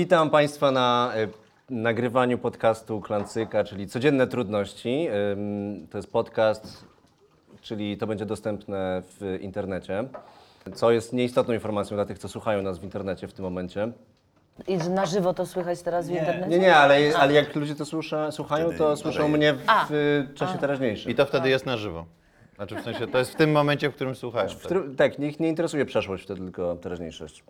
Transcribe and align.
Witam 0.00 0.30
Państwa 0.30 0.70
na 0.70 1.12
e, 1.14 1.28
nagrywaniu 1.70 2.38
podcastu 2.38 3.00
Klancyka, 3.00 3.64
czyli 3.64 3.86
Codzienne 3.88 4.26
Trudności. 4.26 5.08
Ym, 5.32 5.86
To 5.90 5.98
jest 5.98 6.12
podcast, 6.12 6.84
czyli 7.60 7.96
to 7.96 8.06
będzie 8.06 8.26
dostępne 8.26 9.02
w 9.20 9.38
internecie, 9.40 10.04
co 10.74 10.90
jest 10.90 11.12
nieistotną 11.12 11.54
informacją 11.54 11.96
dla 11.96 12.04
tych, 12.06 12.18
co 12.18 12.28
słuchają 12.28 12.62
nas 12.62 12.78
w 12.78 12.84
internecie 12.84 13.28
w 13.28 13.32
tym 13.32 13.44
momencie. 13.44 13.92
I 14.68 14.80
że 14.80 14.90
na 14.90 15.06
żywo 15.06 15.34
to 15.34 15.46
słychać 15.46 15.82
teraz 15.82 16.08
w 16.08 16.10
internecie? 16.10 16.48
Nie, 16.50 16.58
nie, 16.58 16.76
ale, 16.76 16.98
ale 17.18 17.32
jak 17.32 17.56
ludzie 17.56 17.74
to 17.74 17.84
słucha, 17.84 18.30
słuchają, 18.32 18.70
to 18.78 18.96
słyszą 18.96 19.28
mnie 19.28 19.52
w, 19.54 19.58
A. 19.66 19.86
w 19.90 20.26
czasie 20.34 20.58
teraźniejszym. 20.58 21.12
I 21.12 21.14
to 21.14 21.26
wtedy 21.26 21.48
jest 21.48 21.66
na 21.66 21.76
żywo. 21.76 22.04
Znaczy 22.56 22.76
w 22.76 22.82
sensie, 22.82 23.06
to 23.06 23.18
jest 23.18 23.32
w 23.32 23.36
tym 23.36 23.52
momencie, 23.52 23.90
w 23.90 23.94
którym 23.94 24.14
słuchają. 24.14 24.48
W 24.48 24.62
którym- 24.62 24.96
tak, 24.96 25.18
niech 25.18 25.40
nie 25.40 25.48
interesuje 25.48 25.84
przeszłość 25.84 26.24
wtedy, 26.24 26.40
tylko 26.40 26.76
teraźniejszość. 26.76 27.44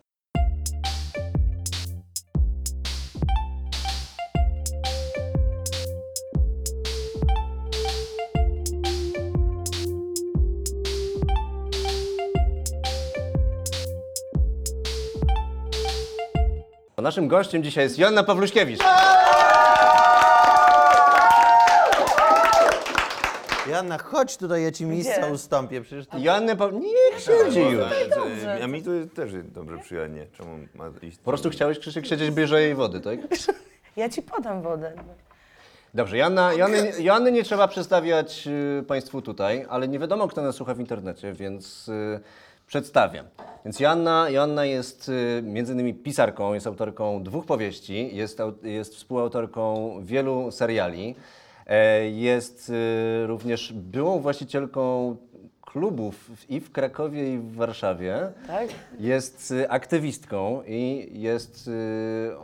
A 17.00 17.02
Naszym 17.02 17.28
gościem 17.28 17.62
dzisiaj 17.62 17.84
jest 17.84 17.98
Joanna 17.98 18.22
Pawluśkiewicz. 18.22 18.80
Joanna, 23.66 23.98
chodź 23.98 24.36
tutaj, 24.36 24.62
ja 24.62 24.72
ci 24.72 24.86
miejsca 24.86 25.20
Gdzie? 25.20 25.32
ustąpię. 25.32 25.80
Przecież 25.80 26.06
ty... 26.06 26.20
Joanna 26.20 26.56
Pa... 26.56 26.70
Niech 26.70 27.20
siedzi 27.20 27.60
już. 27.60 27.84
A 28.64 28.66
mi 28.66 28.82
to 28.82 28.90
też 29.14 29.32
dobrze 29.44 29.78
przyjemnie. 29.78 30.26
Czemu 30.32 30.58
ma 30.74 30.90
iść? 31.02 31.18
Po 31.18 31.30
prostu 31.30 31.50
chciałeś, 31.50 31.78
Krzysiek, 31.78 32.06
siedzieć 32.06 32.30
bliżej 32.30 32.74
wody, 32.74 33.00
tak? 33.00 33.18
Ja 33.96 34.08
ci 34.08 34.22
podam 34.22 34.62
wodę. 34.62 34.92
Dobrze, 35.94 36.18
Joanna, 36.18 36.52
Joanny, 36.52 36.92
Joanny 36.98 37.32
nie 37.32 37.44
trzeba 37.44 37.68
przedstawiać 37.68 38.48
y, 38.80 38.84
Państwu 38.86 39.22
tutaj, 39.22 39.66
ale 39.68 39.88
nie 39.88 39.98
wiadomo, 39.98 40.28
kto 40.28 40.42
nas 40.42 40.54
słucha 40.54 40.74
w 40.74 40.80
internecie, 40.80 41.32
więc 41.32 41.88
y, 41.88 42.20
przedstawiam. 42.70 43.26
Więc 43.64 43.80
Joanna, 43.80 44.30
Joanna 44.30 44.64
jest 44.64 45.08
y, 45.08 45.42
między 45.42 45.72
innymi 45.72 45.94
pisarką, 45.94 46.54
jest 46.54 46.66
autorką 46.66 47.22
dwóch 47.22 47.46
powieści, 47.46 48.16
jest, 48.16 48.38
jest 48.62 48.94
współautorką 48.94 49.94
wielu 50.02 50.50
seriali, 50.50 51.14
e, 51.66 52.10
jest 52.10 52.70
y, 52.70 53.26
również 53.26 53.72
byłą 53.72 54.20
właścicielką 54.20 55.16
klubów 55.60 56.30
i 56.48 56.60
w 56.60 56.72
Krakowie, 56.72 57.34
i 57.34 57.38
w 57.38 57.54
Warszawie. 57.54 58.32
Tak? 58.46 58.68
Jest 58.98 59.50
y, 59.50 59.70
aktywistką 59.70 60.62
i 60.66 61.10
jest 61.12 61.70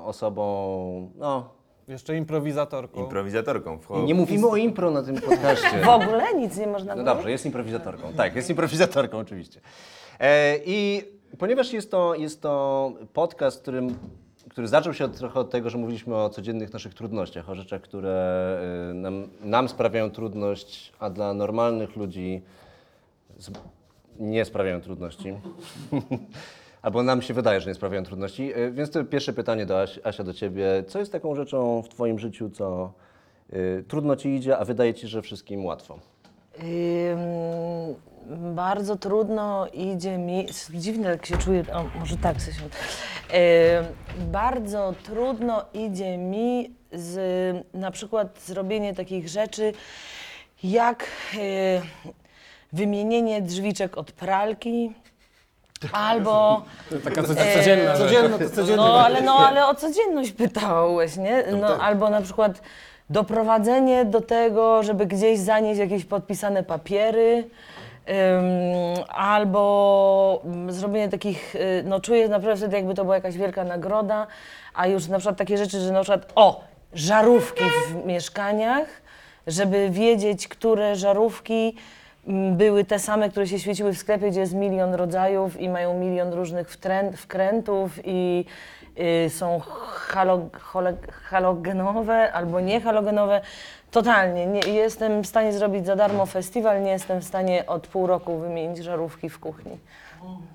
osobą, 0.05 1.11
no, 1.19 1.49
Jeszcze 1.89 2.17
improwizatorką. 2.17 3.01
Improwizatorką. 3.01 3.79
W 3.79 4.03
nie 4.05 4.15
mówimy 4.15 4.49
o 4.49 4.57
impro 4.57 4.91
na 4.91 5.03
tym 5.03 5.17
podcaście. 5.17 5.81
W 5.85 5.89
ogóle 5.89 6.35
nic 6.35 6.57
nie 6.57 6.67
można 6.67 6.95
No 6.95 7.05
dobrze, 7.05 7.31
jest 7.31 7.47
improwizatorką. 7.47 8.13
Tak, 8.13 8.37
jest 8.37 8.51
improwizatorką 8.51 9.19
oczywiście. 9.19 9.61
E, 10.21 10.59
I 10.67 11.03
ponieważ 11.39 11.73
jest 11.73 11.91
to, 11.91 12.15
jest 12.15 12.43
to 12.43 12.93
podcast, 13.13 13.63
którym, 13.63 13.99
który 14.51 14.69
zaczął 14.69 14.95
się 14.95 15.05
od, 15.05 15.17
trochę 15.17 15.41
od 15.41 15.51
tego, 15.51 15.71
że 15.71 15.79
mówiliśmy 15.79 16.17
o 16.17 16.31
codziennych 16.31 16.73
naszych 16.73 16.95
trudnościach, 16.95 17.51
o 17.51 17.55
rzeczach, 17.55 17.81
które 17.81 18.59
e, 18.91 18.95
nam, 18.95 19.29
nam 19.41 19.69
sprawiają 19.69 20.11
trudność, 20.11 20.93
a 20.99 21.11
dla 21.11 21.35
normalnych 21.35 21.97
ludzi 21.97 22.43
z, 23.39 23.51
nie 24.19 24.45
sprawiają 24.45 24.81
trudności. 24.81 25.35
Albo 26.83 27.03
nam 27.03 27.23
się 27.23 27.35
wydaje, 27.35 27.61
że 27.61 27.71
nie 27.71 27.75
sprawiają 27.75 28.05
trudności. 28.05 28.53
E, 28.55 28.71
Więc 28.71 28.91
to 28.91 29.05
pierwsze 29.05 29.33
pytanie 29.33 29.67
do 29.67 29.81
Asi, 29.81 30.01
Asia 30.05 30.25
do 30.25 30.35
Ciebie. 30.35 30.85
Co 30.89 30.99
jest 30.99 31.13
taką 31.13 31.35
rzeczą 31.35 31.83
w 31.83 31.89
Twoim 31.89 32.19
życiu, 32.19 32.51
co 32.51 32.93
y, 33.53 33.85
trudno 33.89 34.17
Ci 34.17 34.29
idzie, 34.29 34.59
a 34.59 34.65
wydaje 34.65 34.95
Ci, 34.95 35.09
że 35.09 35.23
wszystkim 35.23 35.65
łatwo? 35.65 35.99
Ym, 36.63 38.55
bardzo 38.55 38.97
trudno 38.97 39.67
idzie 39.67 40.19
mi, 40.19 40.47
dziwne 40.75 41.09
jak 41.09 41.27
się 41.27 41.39
czuję, 41.39 41.65
o, 41.73 41.99
może 41.99 42.17
tak 42.17 42.37
się 42.41 42.51
Ym, 42.53 44.31
Bardzo 44.33 44.95
trudno 45.05 45.65
idzie 45.75 46.19
mi 46.19 46.71
z, 46.93 47.17
na 47.75 47.91
przykład 47.91 48.41
zrobienie 48.41 48.95
takich 48.95 49.29
rzeczy, 49.29 49.73
jak 50.63 51.05
y, 51.35 51.83
wymienienie 52.73 53.43
drzwiczek 53.43 53.99
od 53.99 54.13
pralki, 54.13 54.93
albo... 55.93 56.65
Taka 57.05 57.23
co, 57.23 57.35
codzienna 57.35 57.97
rzecz. 57.97 58.09
Codzienno, 58.09 58.39
to 58.39 58.51
codziennie. 58.51 58.77
No 58.77 59.05
ale, 59.05 59.21
no, 59.23 59.39
ale 59.39 59.67
o 59.67 59.75
codzienność 59.75 60.33
pytałeś, 60.33 61.17
nie? 61.17 61.45
No, 61.61 61.67
albo 61.67 62.11
na 62.11 62.23
przykład 62.23 62.61
doprowadzenie 63.11 64.05
do 64.05 64.21
tego, 64.21 64.83
żeby 64.83 65.07
gdzieś 65.07 65.39
zanieść 65.39 65.81
jakieś 65.81 66.05
podpisane 66.05 66.63
papiery, 66.63 67.45
albo 69.09 70.43
mm, 70.45 70.73
zrobienie 70.73 71.09
takich, 71.09 71.55
y, 71.55 71.83
no 71.85 72.01
czuję 72.01 72.29
naprawdę 72.29 72.57
wtedy 72.57 72.77
jakby 72.77 72.95
to 72.95 73.05
była 73.05 73.15
jakaś 73.15 73.37
wielka 73.37 73.65
nagroda, 73.65 74.27
a 74.75 74.87
już 74.87 75.09
na 75.09 75.19
przykład 75.19 75.37
takie 75.37 75.59
rzeczy, 75.59 75.81
że 75.81 75.93
na 75.93 76.03
przykład, 76.03 76.33
o, 76.35 76.65
żarówki 76.93 77.65
w 77.89 78.07
mieszkaniach, 78.07 78.89
żeby 79.47 79.91
wiedzieć, 79.91 80.49
które 80.49 80.97
żarówki 80.97 81.77
mm, 82.27 82.57
były 82.57 82.85
te 82.85 82.99
same, 82.99 83.29
które 83.31 83.47
się 83.47 83.59
świeciły 83.59 83.93
w 83.93 83.99
sklepie, 83.99 84.31
gdzie 84.31 84.41
jest 84.41 84.55
milion 84.55 84.95
rodzajów 84.95 85.61
i 85.61 85.69
mają 85.69 85.99
milion 85.99 86.33
różnych 86.33 86.69
wkrętów 87.17 87.91
i 88.05 88.45
y, 89.27 89.31
są 89.31 89.61
halo, 89.87 90.49
hole, 90.61 90.97
halogenowe 91.11 92.33
albo 92.33 92.61
niehalogenowe. 92.61 93.41
Totalnie. 93.91 94.47
Nie, 94.47 94.61
jestem 94.61 95.23
w 95.23 95.27
stanie 95.27 95.53
zrobić 95.53 95.87
za 95.87 95.97
darmo 95.97 96.27
festiwal, 96.27 96.83
nie 96.83 96.91
jestem 96.91 97.21
w 97.21 97.25
stanie 97.25 97.67
od 97.67 97.87
pół 97.87 98.07
roku 98.07 98.39
wymienić 98.39 98.79
żarówki 98.79 99.29
w 99.29 99.39
kuchni. 99.39 99.79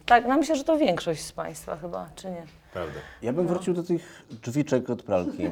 Tak, 0.06 0.26
no 0.28 0.38
myślę, 0.38 0.56
że 0.56 0.64
to 0.64 0.78
większość 0.78 1.22
z 1.22 1.32
Państwa 1.32 1.76
chyba, 1.76 2.10
czy 2.16 2.30
nie? 2.30 2.44
Prawda. 2.74 3.00
Ja 3.22 3.34
bym 3.34 3.48
wrócił 3.48 3.74
do 3.74 3.84
tych 3.84 4.24
drzwiczek 4.44 4.90
od 4.90 5.04
pralki. 5.04 5.46
E, 5.46 5.50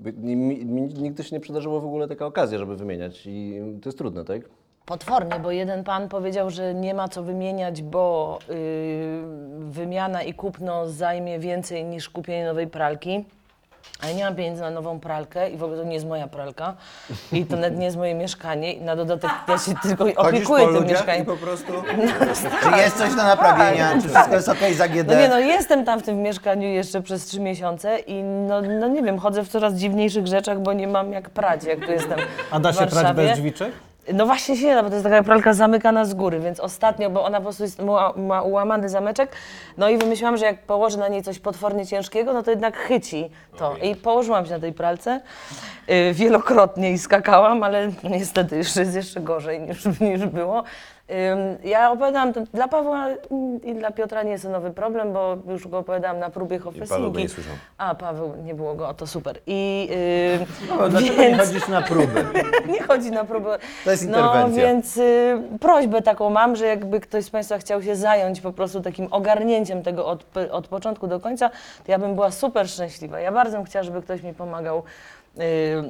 by- 0.00 0.12
mi, 0.12 0.36
mi 0.36 0.82
nigdy 0.82 1.24
się 1.24 1.36
nie 1.36 1.40
przydarzyło 1.40 1.80
w 1.80 1.84
ogóle 1.86 2.08
taka 2.08 2.26
okazja, 2.26 2.58
żeby 2.58 2.76
wymieniać 2.76 3.22
i 3.26 3.60
to 3.82 3.88
jest 3.88 3.98
trudne, 3.98 4.24
tak? 4.24 4.40
Potwornie, 4.86 5.40
bo 5.42 5.50
jeden 5.50 5.84
pan 5.84 6.08
powiedział, 6.08 6.50
że 6.50 6.74
nie 6.74 6.94
ma 6.94 7.08
co 7.08 7.22
wymieniać, 7.22 7.82
bo 7.82 8.38
yy, 8.48 8.54
wymiana 9.70 10.22
i 10.22 10.34
kupno 10.34 10.88
zajmie 10.88 11.38
więcej 11.38 11.84
niż 11.84 12.10
kupienie 12.10 12.46
nowej 12.46 12.66
pralki. 12.66 13.24
A 14.02 14.08
ja 14.08 14.14
nie 14.14 14.24
mam 14.24 14.34
pieniędzy 14.34 14.62
na 14.62 14.70
nową 14.70 15.00
pralkę 15.00 15.50
i 15.50 15.56
w 15.56 15.62
ogóle 15.62 15.78
to 15.78 15.84
nie 15.84 15.94
jest 15.94 16.06
moja 16.06 16.26
pralka 16.26 16.74
i 17.32 17.46
to 17.46 17.56
nawet 17.56 17.78
nie 17.78 17.84
jest 17.84 17.96
moje 17.96 18.14
mieszkanie 18.14 18.72
i 18.72 18.82
na 18.82 18.96
dodatek 18.96 19.30
ja 19.48 19.58
się 19.58 19.74
tylko 19.82 20.04
opiekuję 20.16 20.66
po 20.66 20.72
tym 20.72 20.86
mieszkaniem. 20.86 21.26
po 21.26 21.36
prostu... 21.36 21.72
Czy 22.62 22.76
jest 22.76 22.98
coś 22.98 23.10
do 23.10 23.22
naprawienia? 23.22 23.92
Czy 24.02 24.08
wszystko 24.08 24.34
jest 24.34 24.48
okej 24.48 24.74
za 24.74 24.88
GD? 24.88 25.14
No 25.14 25.20
nie 25.20 25.28
no, 25.28 25.38
jestem 25.38 25.84
tam 25.84 26.00
w 26.00 26.02
tym 26.02 26.22
mieszkaniu 26.22 26.68
jeszcze 26.68 27.02
przez 27.02 27.26
trzy 27.26 27.40
miesiące 27.40 27.98
i 27.98 28.22
no, 28.22 28.62
no 28.62 28.88
nie 28.88 29.02
wiem, 29.02 29.18
chodzę 29.18 29.44
w 29.44 29.48
coraz 29.48 29.74
dziwniejszych 29.74 30.26
rzeczach, 30.26 30.60
bo 30.60 30.72
nie 30.72 30.88
mam 30.88 31.12
jak 31.12 31.30
prać, 31.30 31.64
jak 31.64 31.80
tu 31.86 31.92
jestem 31.92 32.18
A 32.50 32.60
da 32.60 32.72
w 32.72 32.74
się 32.74 32.78
prać 32.78 32.94
Warszawie. 32.94 33.22
bez 33.22 33.38
drzwiczek? 33.38 33.72
No 34.12 34.26
właśnie 34.26 34.56
się 34.56 34.66
nie 34.66 34.74
da, 34.74 34.82
bo 34.82 34.88
to 34.88 34.94
jest 34.94 35.04
taka 35.04 35.22
pralka 35.22 35.52
zamykana 35.52 36.04
z 36.04 36.14
góry, 36.14 36.40
więc 36.40 36.60
ostatnio, 36.60 37.10
bo 37.10 37.24
ona 37.24 37.38
po 37.38 37.42
prostu 37.42 37.62
jest, 37.62 37.82
ma, 37.82 38.12
ma 38.16 38.42
ułamany 38.42 38.88
zameczek, 38.88 39.30
no 39.76 39.88
i 39.88 39.98
wymyśliłam, 39.98 40.36
że 40.36 40.46
jak 40.46 40.62
położę 40.62 40.98
na 40.98 41.08
niej 41.08 41.22
coś 41.22 41.38
potwornie 41.38 41.86
ciężkiego, 41.86 42.32
no 42.32 42.42
to 42.42 42.50
jednak 42.50 42.76
chyci 42.76 43.30
to. 43.58 43.76
I 43.76 43.96
położyłam 43.96 44.46
się 44.46 44.52
na 44.52 44.58
tej 44.58 44.72
pralce 44.72 45.20
y, 45.90 46.12
wielokrotnie 46.12 46.92
i 46.92 46.98
skakałam, 46.98 47.62
ale 47.62 47.90
niestety 48.04 48.56
już 48.56 48.76
jest 48.76 48.94
jeszcze 48.94 49.20
gorzej 49.20 49.60
niż, 49.60 49.84
niż 50.00 50.26
było. 50.26 50.64
Ja 51.64 51.90
opowiadałam 51.90 52.32
to 52.32 52.40
dla 52.52 52.68
Pawła 52.68 53.06
i 53.62 53.74
dla 53.74 53.90
Piotra 53.90 54.22
nie 54.22 54.30
jest 54.30 54.44
to 54.44 54.50
nowy 54.50 54.70
problem, 54.70 55.12
bo 55.12 55.36
już 55.48 55.68
go 55.68 55.78
opowiadałem 55.78 56.18
na 56.18 56.30
próbie 56.30 56.60
Paweł 56.88 57.12
go 57.12 57.18
nie 57.20 57.28
słyszał. 57.28 57.52
A, 57.78 57.94
Paweł, 57.94 58.32
nie 58.44 58.54
było 58.54 58.74
go, 58.74 58.88
o 58.88 58.94
to 58.94 59.06
super. 59.06 59.38
I 59.46 59.88
yy, 60.40 60.46
No, 60.78 60.88
dlaczego 60.88 61.22
nie 61.22 61.38
chodzisz 61.38 61.68
na 61.68 61.82
próby? 61.82 62.24
nie 62.72 62.82
chodzi 62.82 63.10
na 63.10 63.24
próbę. 63.24 63.58
To 63.84 63.90
jest 63.90 64.08
No 64.08 64.18
interwencja. 64.18 64.62
więc 64.62 64.96
y, 64.96 65.38
prośbę 65.60 66.02
taką 66.02 66.30
mam, 66.30 66.56
że 66.56 66.66
jakby 66.66 67.00
ktoś 67.00 67.24
z 67.24 67.30
Państwa 67.30 67.58
chciał 67.58 67.82
się 67.82 67.96
zająć 67.96 68.40
po 68.40 68.52
prostu 68.52 68.80
takim 68.80 69.08
ogarnięciem 69.10 69.82
tego 69.82 70.06
od, 70.06 70.24
od 70.50 70.68
początku 70.68 71.06
do 71.06 71.20
końca, 71.20 71.50
to 71.86 71.92
ja 71.92 71.98
bym 71.98 72.14
była 72.14 72.30
super 72.30 72.68
szczęśliwa. 72.68 73.20
Ja 73.20 73.32
bardzo 73.32 73.56
bym 73.56 73.66
chciała, 73.66 73.82
żeby 73.82 74.02
ktoś 74.02 74.22
mi 74.22 74.34
pomagał 74.34 74.78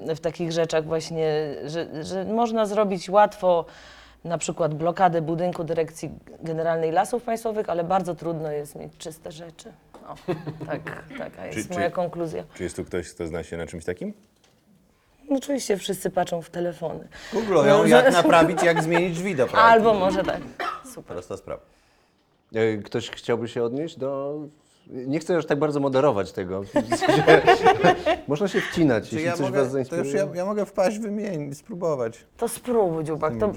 y, 0.09 0.15
w 0.15 0.21
takich 0.21 0.53
rzeczach 0.53 0.85
właśnie, 0.85 1.27
że, 1.65 2.05
że 2.05 2.25
można 2.25 2.67
zrobić 2.67 3.11
łatwo 3.11 3.65
na 4.25 4.39
przykład 4.39 4.75
blokadę 4.75 5.23
budynku 5.23 5.65
Dyrekcji 5.65 6.11
Generalnej 6.43 6.93
Lasów 6.93 7.23
Państwowych, 7.23 7.69
ale 7.71 7.85
bardzo 7.85 8.15
trudno 8.15 8.51
jest 8.53 8.75
mieć 8.77 8.97
czyste 8.99 9.33
rzeczy. 9.33 9.73
O, 10.09 10.15
tak, 10.67 10.81
taka 11.19 11.47
jest 11.47 11.69
Czy- 11.69 11.75
moja 11.75 11.89
czy- 11.91 11.95
konkluzja. 11.95 12.45
Czy 12.55 12.63
jest 12.63 12.77
tu 12.77 12.85
ktoś, 12.85 13.09
kto 13.11 13.27
zna 13.27 13.43
się 13.43 13.57
na 13.57 13.67
czymś 13.67 13.85
takim? 13.85 14.13
No, 15.31 15.37
oczywiście 15.37 15.77
wszyscy 15.77 16.11
patrzą 16.11 16.43
w 16.43 16.51
telefony. 16.51 17.09
Googlują, 17.33 17.85
jak 17.85 18.13
naprawić, 18.13 18.63
jak 18.63 18.83
zmienić 18.85 19.15
drzwi 19.15 19.35
do 19.37 19.47
pralki. 19.47 19.69
Albo 19.73 19.95
może 19.95 20.23
tak. 20.25 20.41
Super. 20.85 21.05
Prosta 21.05 21.37
sprawa. 21.37 21.63
E, 22.55 22.77
Ktoś 22.77 23.11
chciałby 23.11 23.49
się 23.49 23.65
odnieść 23.65 23.99
do 23.99 24.39
Nie 24.87 25.19
chcę 25.19 25.35
już 25.35 25.47
tak 25.47 25.59
bardzo 25.59 25.81
moderować 25.81 26.33
tego. 26.33 26.63
W 26.63 26.69
Można 28.29 28.49
się 28.49 28.61
wcinać, 28.61 29.09
Czy 29.09 29.15
jeśli 29.15 29.27
ja 29.27 29.33
coś 29.33 29.41
mogę, 29.47 29.65
was 29.65 29.89
to 29.89 29.97
już 29.97 30.13
ja, 30.13 30.27
ja 30.35 30.45
mogę 30.45 30.67
wpaść, 30.67 30.99
wymienić, 30.99 31.59
spróbować. 31.59 32.27
To 32.37 32.49
spróbuj, 32.49 33.05
dziubak, 33.05 33.33
to 33.37 33.49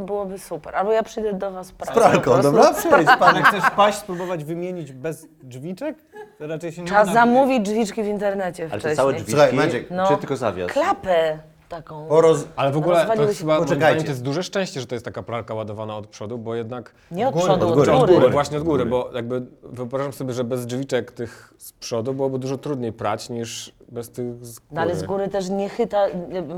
byłoby 0.00 0.38
super. 0.38 0.76
Albo 0.76 0.92
ja 0.92 1.02
przyjdę 1.02 1.32
do 1.32 1.50
was 1.50 1.66
z 1.66 1.70
Z 1.70 1.72
pralką. 1.72 2.00
pralką, 2.00 2.30
po 2.30 2.30
prostu. 2.30 2.52
dobra? 2.52 2.72
Przejdź 2.74 3.06
pan. 3.18 3.36
Ale 3.36 3.42
chcesz 3.42 3.64
wpaść, 3.64 3.98
spróbować 3.98 4.44
wymienić 4.44 4.92
bez 4.92 5.26
drzwiczek? 5.42 5.96
To 6.38 6.46
raczej 6.46 6.72
się 6.72 6.80
nie 6.82 6.86
Trzeba 6.86 7.02
uda. 7.02 7.12
zamówić 7.12 7.60
drzwiczki 7.60 8.02
w 8.02 8.06
internecie 8.06 8.62
Ale 8.62 8.70
wcześniej. 8.70 8.90
to 8.92 8.96
całe 8.96 9.12
drzwi, 9.12 9.32
Słuchaj, 9.32 9.52
Maciek, 9.52 9.90
No. 9.90 10.08
czy 10.08 10.16
tylko 10.16 10.36
zawias? 10.36 10.72
Klapę 10.72 11.38
taką. 11.74 12.06
Poroz... 12.08 12.44
Ale 12.56 12.72
w 12.72 12.76
ogóle 12.76 12.94
to 12.94 13.00
Rozwaliły 13.00 13.34
się- 13.34 13.38
chyba, 13.40 13.52
moim 13.54 13.64
Poczekajcie. 13.64 13.90
zdaniem, 13.90 14.04
to 14.04 14.10
jest 14.10 14.22
duże 14.22 14.42
szczęście, 14.42 14.80
że 14.80 14.86
to 14.86 14.94
jest 14.94 15.04
taka 15.04 15.22
pralka 15.22 15.54
ładowana 15.54 15.96
od 15.96 16.06
przodu, 16.06 16.38
bo 16.38 16.54
jednak... 16.54 16.94
Nie 17.10 17.28
od 17.28 17.34
góry, 17.34 17.44
przodu, 17.46 17.66
od 17.66 17.70
od 17.72 17.78
góry, 17.78 17.92
od 17.92 18.10
góry. 18.10 18.28
właśnie 18.30 18.58
od 18.58 18.64
góry, 18.64 18.86
bo 18.86 19.10
jakby 19.14 19.42
wyobrażam 19.62 20.12
sobie, 20.12 20.32
że 20.34 20.44
bez 20.44 20.66
drzwiczek 20.66 21.12
tych 21.12 21.54
z 21.58 21.72
przodu 21.72 22.14
byłoby 22.14 22.38
dużo 22.38 22.58
trudniej 22.58 22.92
prać 22.92 23.28
niż 23.30 23.72
bez 23.88 24.10
tych 24.10 24.46
z 24.46 24.58
góry. 24.58 24.68
No 24.72 24.80
ale 24.80 24.96
z 24.96 25.02
góry 25.02 25.28
też 25.28 25.48
nie 25.50 25.68
chyta, 25.68 26.06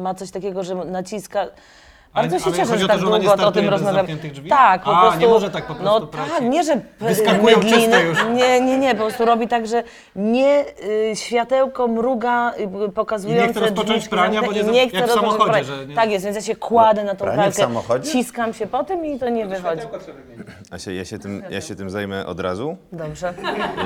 ma 0.00 0.14
coś 0.14 0.30
takiego, 0.30 0.64
że 0.64 0.74
naciska. 0.74 1.46
Ale- 2.16 2.28
Bardzo 2.28 2.38
się 2.44 2.44
ale 2.50 2.56
cieszę, 2.56 2.68
chodzi 2.70 2.78
że 2.80 2.84
o 2.84 2.88
to, 2.88 2.92
tak 2.94 3.00
że 3.00 3.06
ona 3.06 3.16
nie 3.18 3.22
długo 3.24 3.34
o 3.34 3.36
startuje 3.36 3.62
tym 3.62 3.70
bez 3.70 3.72
rozmawiam. 3.80 3.96
zamkniętych 3.96 4.32
drzwi? 4.32 4.50
Tak, 4.50 4.82
po 4.82 4.96
A, 4.96 5.00
prostu. 5.00 5.20
nie 5.20 5.26
może 5.28 5.50
tak 5.50 5.64
po 5.66 5.74
No 5.74 5.78
prostu 6.00 6.06
tak, 6.06 6.26
praci. 6.26 6.48
nie, 6.48 6.64
że 6.64 6.80
Wyskakują 7.00 7.58
mydliny- 7.58 7.70
czyste 7.74 8.02
już. 8.04 8.18
Nie, 8.34 8.60
nie, 8.60 8.78
nie, 8.78 8.94
po 8.94 9.02
prostu 9.02 9.24
robi 9.24 9.48
tak, 9.48 9.66
że 9.66 9.82
nie 10.16 10.64
y, 11.10 11.16
światełko 11.16 11.88
mruga 11.88 12.52
y, 12.88 12.92
pokazujące 12.92 13.44
I 13.44 13.46
nie 13.46 13.50
chce 13.52 13.60
rozpocząć 13.60 13.88
drzwiczki 13.88 14.10
prania, 14.10 14.40
bo 14.40 14.46
zamknięte 14.46 14.72
nie 14.72 14.78
i 14.78 14.80
za- 14.80 14.82
nie 14.84 14.88
chce 14.88 14.96
jak 14.96 15.06
w 15.06 15.08
rozpocząć 15.08 15.32
samochodzie, 15.32 15.64
prania. 15.64 15.80
że 15.82 15.86
nie- 15.86 15.94
Tak 15.94 16.10
jest, 16.10 16.24
więc 16.24 16.36
ja 16.36 16.42
się 16.42 16.56
kładę 16.56 17.04
na 17.04 17.14
tą 17.14 17.18
Pranie 17.18 17.32
w 17.32 17.36
pralkę, 17.36 17.56
samochodzie? 17.56 18.10
ciskam 18.12 18.52
się 18.54 18.66
po 18.66 18.84
tym 18.84 19.06
i 19.06 19.18
to 19.18 19.28
nie 19.28 19.46
wychodzi. 19.46 19.82
A 20.70 20.78
się, 20.78 20.92
ja, 20.94 21.04
się 21.04 21.18
tym, 21.18 21.42
ja 21.50 21.60
się 21.60 21.74
tym 21.76 21.90
zajmę 21.90 22.26
od 22.26 22.40
razu. 22.40 22.76
Dobrze. 22.92 23.34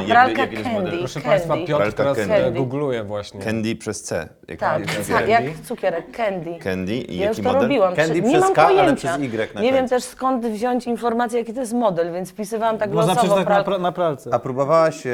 Pralka 0.09 0.41
jaki 0.43 0.55
jest 0.57 0.67
model? 0.67 0.83
candy, 0.85 0.99
Proszę 0.99 1.21
Państwa, 1.21 1.49
candy. 1.55 1.67
Piotr 1.67 1.83
Pralka 1.83 1.97
teraz 2.15 2.17
Candy. 2.19 2.35
e, 2.35 2.51
googluje 2.53 3.05
właśnie. 3.05 3.41
Candy 3.41 3.77
przez 3.77 4.03
C. 4.03 4.29
Jak, 4.49 4.59
Tak, 4.61 4.81
jak, 4.81 5.07
tak, 5.07 5.29
jak 5.29 5.43
cukierek, 5.69 6.17
candy. 6.17 6.59
Candy 6.65 6.97
i 6.97 7.19
Ja 7.19 7.29
już 7.29 7.37
to 7.37 7.43
model? 7.43 7.63
robiłam. 7.63 7.95
Candy 7.97 8.20
Nie 8.23 8.31
przez 8.31 8.41
mam 8.45 8.53
K, 8.55 8.67
ale 8.67 8.75
pojęcia. 8.83 9.09
przez 9.09 9.21
Y 9.51 9.55
na 9.55 9.61
Nie 9.61 9.73
wiem 9.73 9.81
końcu. 9.81 9.95
też 9.95 10.05
skąd 10.05 10.47
wziąć 10.47 10.87
informację, 10.87 11.39
jaki 11.39 11.55
to 11.55 11.61
jest 11.61 11.73
model, 11.73 12.13
więc 12.13 12.31
wpisywałam 12.31 12.79
tak 12.79 12.91
Można 12.91 13.15
losowo 13.15 13.35
przeczytać 13.35 13.67
na, 13.67 13.73
pral- 13.73 13.77
pra- 13.77 13.81
na 13.81 13.93
pralce. 13.93 14.31
A 14.35 14.39
próbowałaś 14.39 15.07
e, 15.07 15.11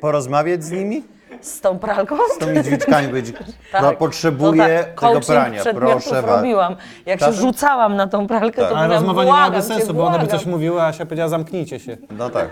porozmawiać 0.00 0.64
z 0.64 0.70
nimi? 0.70 1.02
Z 1.40 1.60
tą 1.60 1.78
pralką. 1.78 2.16
Z 2.34 2.38
tymi 2.38 2.60
drzwiczkami 2.62 3.08
powiedzieć, 3.08 3.36
Tak. 3.72 3.82
no 3.82 3.90
To 3.90 3.96
potrzebuję 3.96 4.84
tak, 4.94 5.00
tego 5.08 5.20
prania, 5.20 5.62
proszę 5.74 6.22
was. 6.22 6.36
robiłam. 6.36 6.76
Jak 7.06 7.20
się 7.20 7.26
Tak? 7.26 7.34
rzucałam 7.34 7.96
na 7.96 8.06
tą 8.06 8.26
pralkę, 8.26 8.62
to 8.68 8.78
Ale 8.78 8.94
rozmowa 8.94 9.24
nie 9.24 9.30
miałaby 9.32 9.56
cię, 9.56 9.62
sensu, 9.62 9.94
bo 9.94 10.06
ona 10.06 10.18
by 10.18 10.26
coś 10.26 10.46
mówiła, 10.46 10.82
a 10.82 10.86
Asia 10.86 11.04
powiedziała 11.06 11.28
zamknijcie 11.28 11.80
się. 11.80 11.96
No 12.10 12.30
tak. 12.30 12.48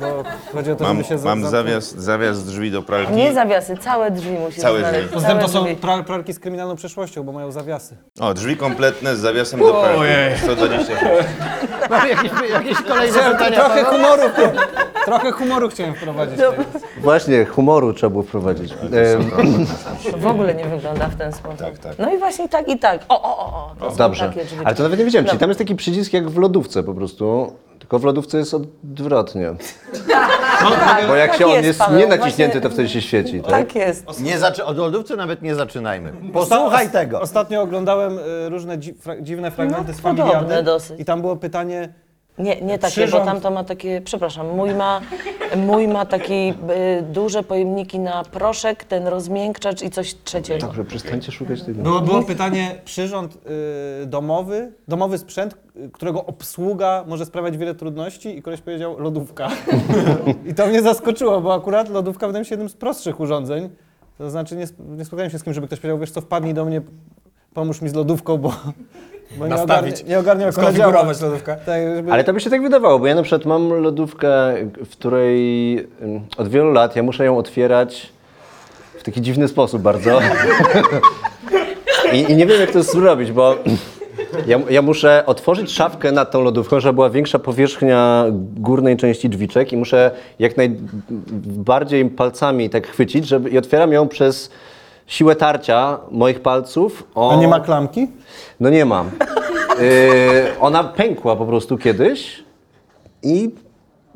Bo 0.00 0.06
chodzi 0.52 0.70
o 0.72 0.76
to, 0.76 0.84
Mam, 0.84 0.96
żeby 1.02 1.08
się 1.08 1.24
mam 1.24 1.42
za- 1.44 1.50
zawias, 1.50 1.94
zawias 1.94 2.44
drzwi 2.44 2.70
do 2.70 2.82
pralki. 2.82 3.12
Nie 3.12 3.34
zawiasy, 3.34 3.76
całe 3.76 4.10
drzwi 4.10 4.30
musisz 4.38 4.60
Całe 4.62 4.78
znaleźć. 4.80 5.00
drzwi. 5.04 5.14
Poza 5.14 5.28
tym 5.28 5.38
to 5.38 5.48
są 5.48 5.64
pra- 5.64 6.04
pralki 6.04 6.32
z 6.32 6.38
kryminalną 6.38 6.76
przeszłością, 6.76 7.22
bo 7.22 7.32
mają 7.32 7.50
zawiasy. 7.52 7.96
O, 8.20 8.34
drzwi 8.34 8.56
kompletne 8.56 9.16
z 9.16 9.18
zawiasem 9.18 9.60
do 9.60 9.74
pralki. 9.74 10.00
Ojej. 10.00 10.38
126. 10.38 11.02
jakieś, 12.08 12.50
jakieś 12.50 12.82
kolejne 12.82 13.18
Trochę 13.54 13.84
humoru, 13.84 14.22
trochę 15.06 15.32
humoru 15.32 15.68
chciałem 15.68 15.94
wprowadzić. 15.94 16.36
Właśnie, 17.00 17.44
humoru 17.44 17.92
trzeba 17.92 18.10
było 18.10 18.22
wprowadzić. 18.22 18.72
Em, 18.72 19.30
To 20.12 20.18
w 20.18 20.26
ogóle 20.26 20.54
nie 20.54 20.64
wygląda 20.64 21.08
w 21.08 21.16
ten 21.16 21.32
sposób. 21.32 21.58
Tak, 21.58 21.78
tak. 21.78 21.98
No 21.98 22.14
i 22.14 22.18
właśnie 22.18 22.48
tak 22.48 22.68
i 22.68 22.78
tak. 22.78 23.00
O, 23.08 23.22
o, 23.22 23.38
o, 23.38 23.46
o. 23.46 23.70
To 23.80 23.90
są 23.90 23.96
Dobrze, 23.96 24.28
takie 24.28 24.44
drzwi. 24.44 24.58
ale 24.64 24.74
to 24.74 24.82
nawet 24.82 24.98
nie 24.98 25.04
wiedziałem, 25.04 25.26
czyli 25.26 25.38
tam 25.38 25.50
jest 25.50 25.58
taki 25.58 25.74
przycisk 25.76 26.12
jak 26.12 26.30
w 26.30 26.38
lodówce 26.38 26.82
po 26.82 26.94
prostu, 26.94 27.52
tylko 27.78 27.98
w 27.98 28.04
lodówce 28.04 28.38
jest 28.38 28.54
odwrotnie. 28.54 29.50
Bo 31.08 31.14
jak 31.16 31.30
Tak 31.30 31.38
się 31.38 31.46
on 31.46 31.52
jest, 31.52 31.64
jest 31.66 31.78
Paweł, 31.78 31.98
nie 31.98 32.06
naciśnięty, 32.06 32.52
właśnie- 32.52 32.60
to 32.60 32.70
wtedy 32.70 32.88
się 32.88 33.02
świeci, 33.02 33.40
tak? 33.42 33.50
Tak 33.50 33.74
jest. 33.74 34.20
Nie 34.20 34.38
zaczy... 34.38 34.64
Od 34.64 34.78
lodówce 34.78 35.16
nawet 35.16 35.42
nie 35.42 35.54
zaczynajmy. 35.54 36.12
Posłuchaj 36.32 36.90
tego. 36.90 37.20
Ostatnio 37.20 37.62
oglądałem 37.62 38.18
y, 38.18 38.48
różne 38.48 38.78
dzi- 38.78 38.94
fra- 38.94 39.20
dziwne 39.20 39.50
fragmenty 39.50 39.92
No, 39.92 39.98
z 39.98 40.00
podobne 40.00 40.32
Familiady 40.32 40.62
dosyć. 40.62 41.00
i 41.00 41.04
tam 41.04 41.20
było 41.20 41.36
pytanie, 41.36 41.88
Nie, 42.38 42.60
nie 42.60 42.78
takie, 42.78 43.08
bo 43.08 43.20
tamto 43.24 43.50
ma 43.50 43.64
takie, 43.64 44.00
przepraszam, 44.00 44.56
mój 44.56 44.74
ma, 44.74 45.00
mój 45.56 45.88
ma 45.88 46.06
takie 46.06 46.34
y, 46.34 46.54
duże 47.02 47.42
pojemniki 47.42 47.98
na 47.98 48.24
proszek, 48.24 48.84
ten 48.84 49.06
rozmiękczacz 49.06 49.82
i 49.82 49.90
coś 49.90 50.14
trzeciego. 50.24 50.66
Dobrze, 50.66 50.84
przestańcie 50.84 51.32
szukać 51.32 51.62
tego. 51.62 51.82
było, 51.82 52.00
było 52.00 52.22
pytanie, 52.22 52.80
przyrząd 52.84 53.38
y, 54.02 54.06
domowy, 54.06 54.72
domowy 54.88 55.18
sprzęt, 55.18 55.56
y, 55.76 55.90
którego 55.92 56.24
obsługa 56.24 57.04
może 57.06 57.26
sprawiać 57.26 57.56
wiele 57.56 57.74
trudności 57.74 58.38
i 58.38 58.42
koleś 58.42 58.60
powiedział 58.60 58.98
lodówka. 59.00 59.48
I 60.50 60.54
to 60.54 60.66
mnie 60.66 60.82
zaskoczyło, 60.82 61.40
bo 61.40 61.54
akurat 61.54 61.88
lodówka 61.88 62.26
wydaje 62.26 62.40
mi 62.40 62.46
się 62.46 62.52
jednym 62.52 62.68
z 62.68 62.74
prostszych 62.74 63.20
urządzeń. 63.20 63.70
To 64.18 64.30
znaczy 64.30 64.56
nie, 64.56 64.64
sp- 64.72 64.82
nie 64.98 65.04
spotkałem 65.04 65.30
się 65.30 65.38
z 65.38 65.44
kim, 65.44 65.52
żeby 65.54 65.66
ktoś 65.66 65.80
powiedział, 65.80 65.98
wiesz 65.98 66.10
co, 66.10 66.20
wpadnij 66.20 66.54
do 66.54 66.64
mnie, 66.64 66.82
pomóż 67.54 67.82
mi 67.82 67.88
z 67.88 67.94
lodówką, 67.94 68.38
bo, 68.38 68.52
bo 69.30 69.44
nie, 69.44 69.50
Nastawić. 69.50 70.02
ogarnia, 70.02 70.16
nie 70.16 70.18
ona 70.18 70.40
działa. 70.40 70.52
Skonfigurować 70.52 71.20
lodówkę. 71.20 71.56
Tak, 71.66 71.82
żeby... 71.96 72.12
Ale 72.12 72.24
to 72.24 72.32
by 72.32 72.40
się 72.40 72.50
tak 72.50 72.62
wydawało, 72.62 72.98
bo 72.98 73.06
ja 73.06 73.14
na 73.14 73.22
przykład 73.22 73.44
mam 73.44 73.72
lodówkę, 73.72 74.28
w 74.84 74.88
której 74.88 75.78
ym, 75.78 76.20
od 76.36 76.48
wielu 76.48 76.72
lat 76.72 76.96
ja 76.96 77.02
muszę 77.02 77.24
ją 77.24 77.38
otwierać 77.38 78.12
w 78.98 79.02
taki 79.02 79.20
dziwny 79.22 79.48
sposób 79.48 79.82
bardzo. 79.82 80.20
I, 82.12 82.32
I 82.32 82.36
nie 82.36 82.46
wiem 82.46 82.60
jak 82.60 82.70
to 82.70 82.82
zrobić, 82.82 83.32
bo 83.32 83.56
ja, 84.46 84.60
ja 84.70 84.82
muszę 84.82 85.22
otworzyć 85.26 85.70
szafkę 85.70 86.12
nad 86.12 86.30
tą 86.30 86.42
lodówką, 86.42 86.80
żeby 86.80 86.94
była 86.94 87.10
większa 87.10 87.38
powierzchnia 87.38 88.24
górnej 88.56 88.96
części 88.96 89.28
drzwiczek 89.28 89.72
i 89.72 89.76
muszę 89.76 90.10
jak 90.38 90.54
najbardziej 90.56 92.04
palcami 92.04 92.70
tak 92.70 92.86
chwycić, 92.86 93.26
żeby, 93.26 93.50
i 93.50 93.58
otwieram 93.58 93.92
ją 93.92 94.08
przez 94.08 94.50
siłę 95.06 95.36
tarcia 95.36 95.98
moich 96.10 96.40
palców. 96.40 97.04
O... 97.14 97.32
A 97.32 97.36
nie 97.36 97.48
ma 97.48 97.60
klamki? 97.60 98.08
No 98.60 98.70
nie 98.70 98.84
mam. 98.84 99.10
Yy, 99.80 100.60
ona 100.60 100.84
pękła 100.84 101.36
po 101.36 101.46
prostu 101.46 101.78
kiedyś 101.78 102.44
i 103.22 103.50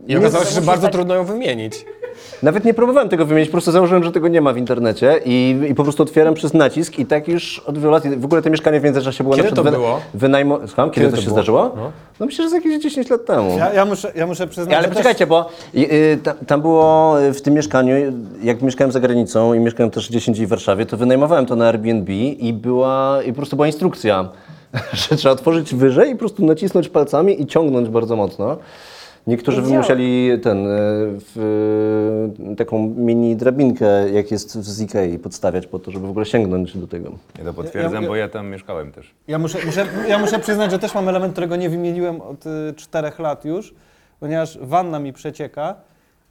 I 0.06 0.16
okazało 0.16 0.44
się, 0.44 0.50
że 0.50 0.60
bardzo 0.60 0.88
trudno 0.88 1.14
ją 1.14 1.24
wymienić. 1.24 1.84
Nawet 2.42 2.64
nie 2.64 2.74
próbowałem 2.74 3.08
tego 3.08 3.26
wymienić, 3.26 3.48
po 3.48 3.52
prostu 3.52 3.72
założyłem, 3.72 4.04
że 4.04 4.12
tego 4.12 4.28
nie 4.28 4.40
ma 4.40 4.52
w 4.52 4.56
internecie 4.56 5.20
i, 5.24 5.60
i 5.70 5.74
po 5.74 5.82
prostu 5.82 6.02
otwieram 6.02 6.34
przez 6.34 6.54
nacisk 6.54 6.98
i 6.98 7.06
tak 7.06 7.28
już 7.28 7.58
od 7.58 7.78
wielu 7.78 7.90
lat. 7.90 8.04
i 8.04 8.16
W 8.16 8.24
ogóle 8.24 8.42
to 8.42 8.50
mieszkanie 8.50 8.80
w 8.80 8.84
międzyszasie 8.84 9.24
było 9.24 9.36
Kiedy 9.36 9.48
na 9.48 9.54
przykład 9.54 9.74
to 9.74 9.80
było? 9.80 10.00
Wynajmo... 10.14 10.58
Słucham, 10.66 10.90
kiedy, 10.90 11.06
Kiedy 11.06 11.10
to 11.10 11.16
to 11.16 11.22
się 11.22 11.28
było? 11.28 11.36
zdarzyło? 11.36 11.72
No. 12.20 12.26
myślę, 12.26 12.44
że 12.44 12.50
z 12.50 12.52
jakieś 12.52 12.82
10 12.82 13.10
lat 13.10 13.24
temu. 13.24 13.58
Ja, 13.58 13.72
ja, 13.72 13.84
muszę, 13.84 14.12
ja 14.14 14.26
muszę 14.26 14.46
przyznać, 14.46 14.74
Ale 14.74 14.84
że 14.84 14.88
poczekajcie, 14.88 15.26
bo 15.26 15.48
y, 15.74 15.78
y, 15.78 16.18
tam, 16.22 16.34
tam 16.46 16.60
było 16.60 17.16
y, 17.22 17.32
w 17.32 17.42
tym 17.42 17.54
mieszkaniu, 17.54 17.94
jak 18.42 18.62
mieszkałem 18.62 18.92
za 18.92 19.00
granicą 19.00 19.54
i 19.54 19.60
mieszkałem 19.60 19.90
też 19.90 20.08
gdzieś 20.08 20.28
indziej 20.28 20.46
w 20.46 20.48
Warszawie, 20.50 20.86
to 20.86 20.96
wynajmowałem 20.96 21.46
to 21.46 21.56
na 21.56 21.66
Airbnb 21.68 22.12
i 22.12 22.52
była, 22.52 23.22
i 23.22 23.28
po 23.28 23.36
prostu 23.36 23.56
była 23.56 23.66
instrukcja, 23.66 24.28
że 24.92 25.16
trzeba 25.16 25.32
otworzyć 25.32 25.74
wyżej 25.74 26.10
i 26.10 26.12
po 26.12 26.18
prostu 26.18 26.46
nacisnąć 26.46 26.88
palcami 26.88 27.42
i 27.42 27.46
ciągnąć 27.46 27.88
bardzo 27.88 28.16
mocno. 28.16 28.56
Niektórzy 29.30 29.58
I 29.58 29.62
by 29.62 29.68
działa. 29.68 29.80
musieli 29.80 30.30
ten, 30.42 30.66
y, 30.66 30.70
w, 31.34 31.36
y, 32.52 32.56
taką 32.56 32.78
mini 32.96 33.36
drabinkę, 33.36 34.10
jak 34.10 34.30
jest 34.30 34.50
z 34.52 34.80
Ikei, 34.82 35.18
podstawiać 35.18 35.66
po 35.66 35.78
to, 35.78 35.90
żeby 35.90 36.06
w 36.06 36.10
ogóle 36.10 36.26
sięgnąć 36.26 36.76
do 36.78 36.86
tego. 36.86 37.10
Ja 37.38 37.44
to 37.44 37.54
potwierdzam, 37.54 38.02
Ja- 38.02 38.08
bo 38.08 38.16
ja 38.16 38.28
tam 38.28 38.48
mieszkałem 38.48 38.92
też. 38.92 39.14
Ja 39.28 39.38
muszę, 39.38 39.58
muszę, 39.66 39.86
ja 40.08 40.18
muszę 40.18 40.38
przyznać, 40.38 40.70
że 40.70 40.78
też 40.78 40.94
mam 40.94 41.08
element, 41.08 41.32
którego 41.32 41.56
nie 41.56 41.70
wymieniłem 41.70 42.20
od 42.20 42.46
y, 42.46 42.50
czterech 42.76 43.18
lat 43.18 43.44
już, 43.44 43.74
ponieważ 44.20 44.58
wanna 44.62 44.98
mi 44.98 45.12
przecieka. 45.12 45.74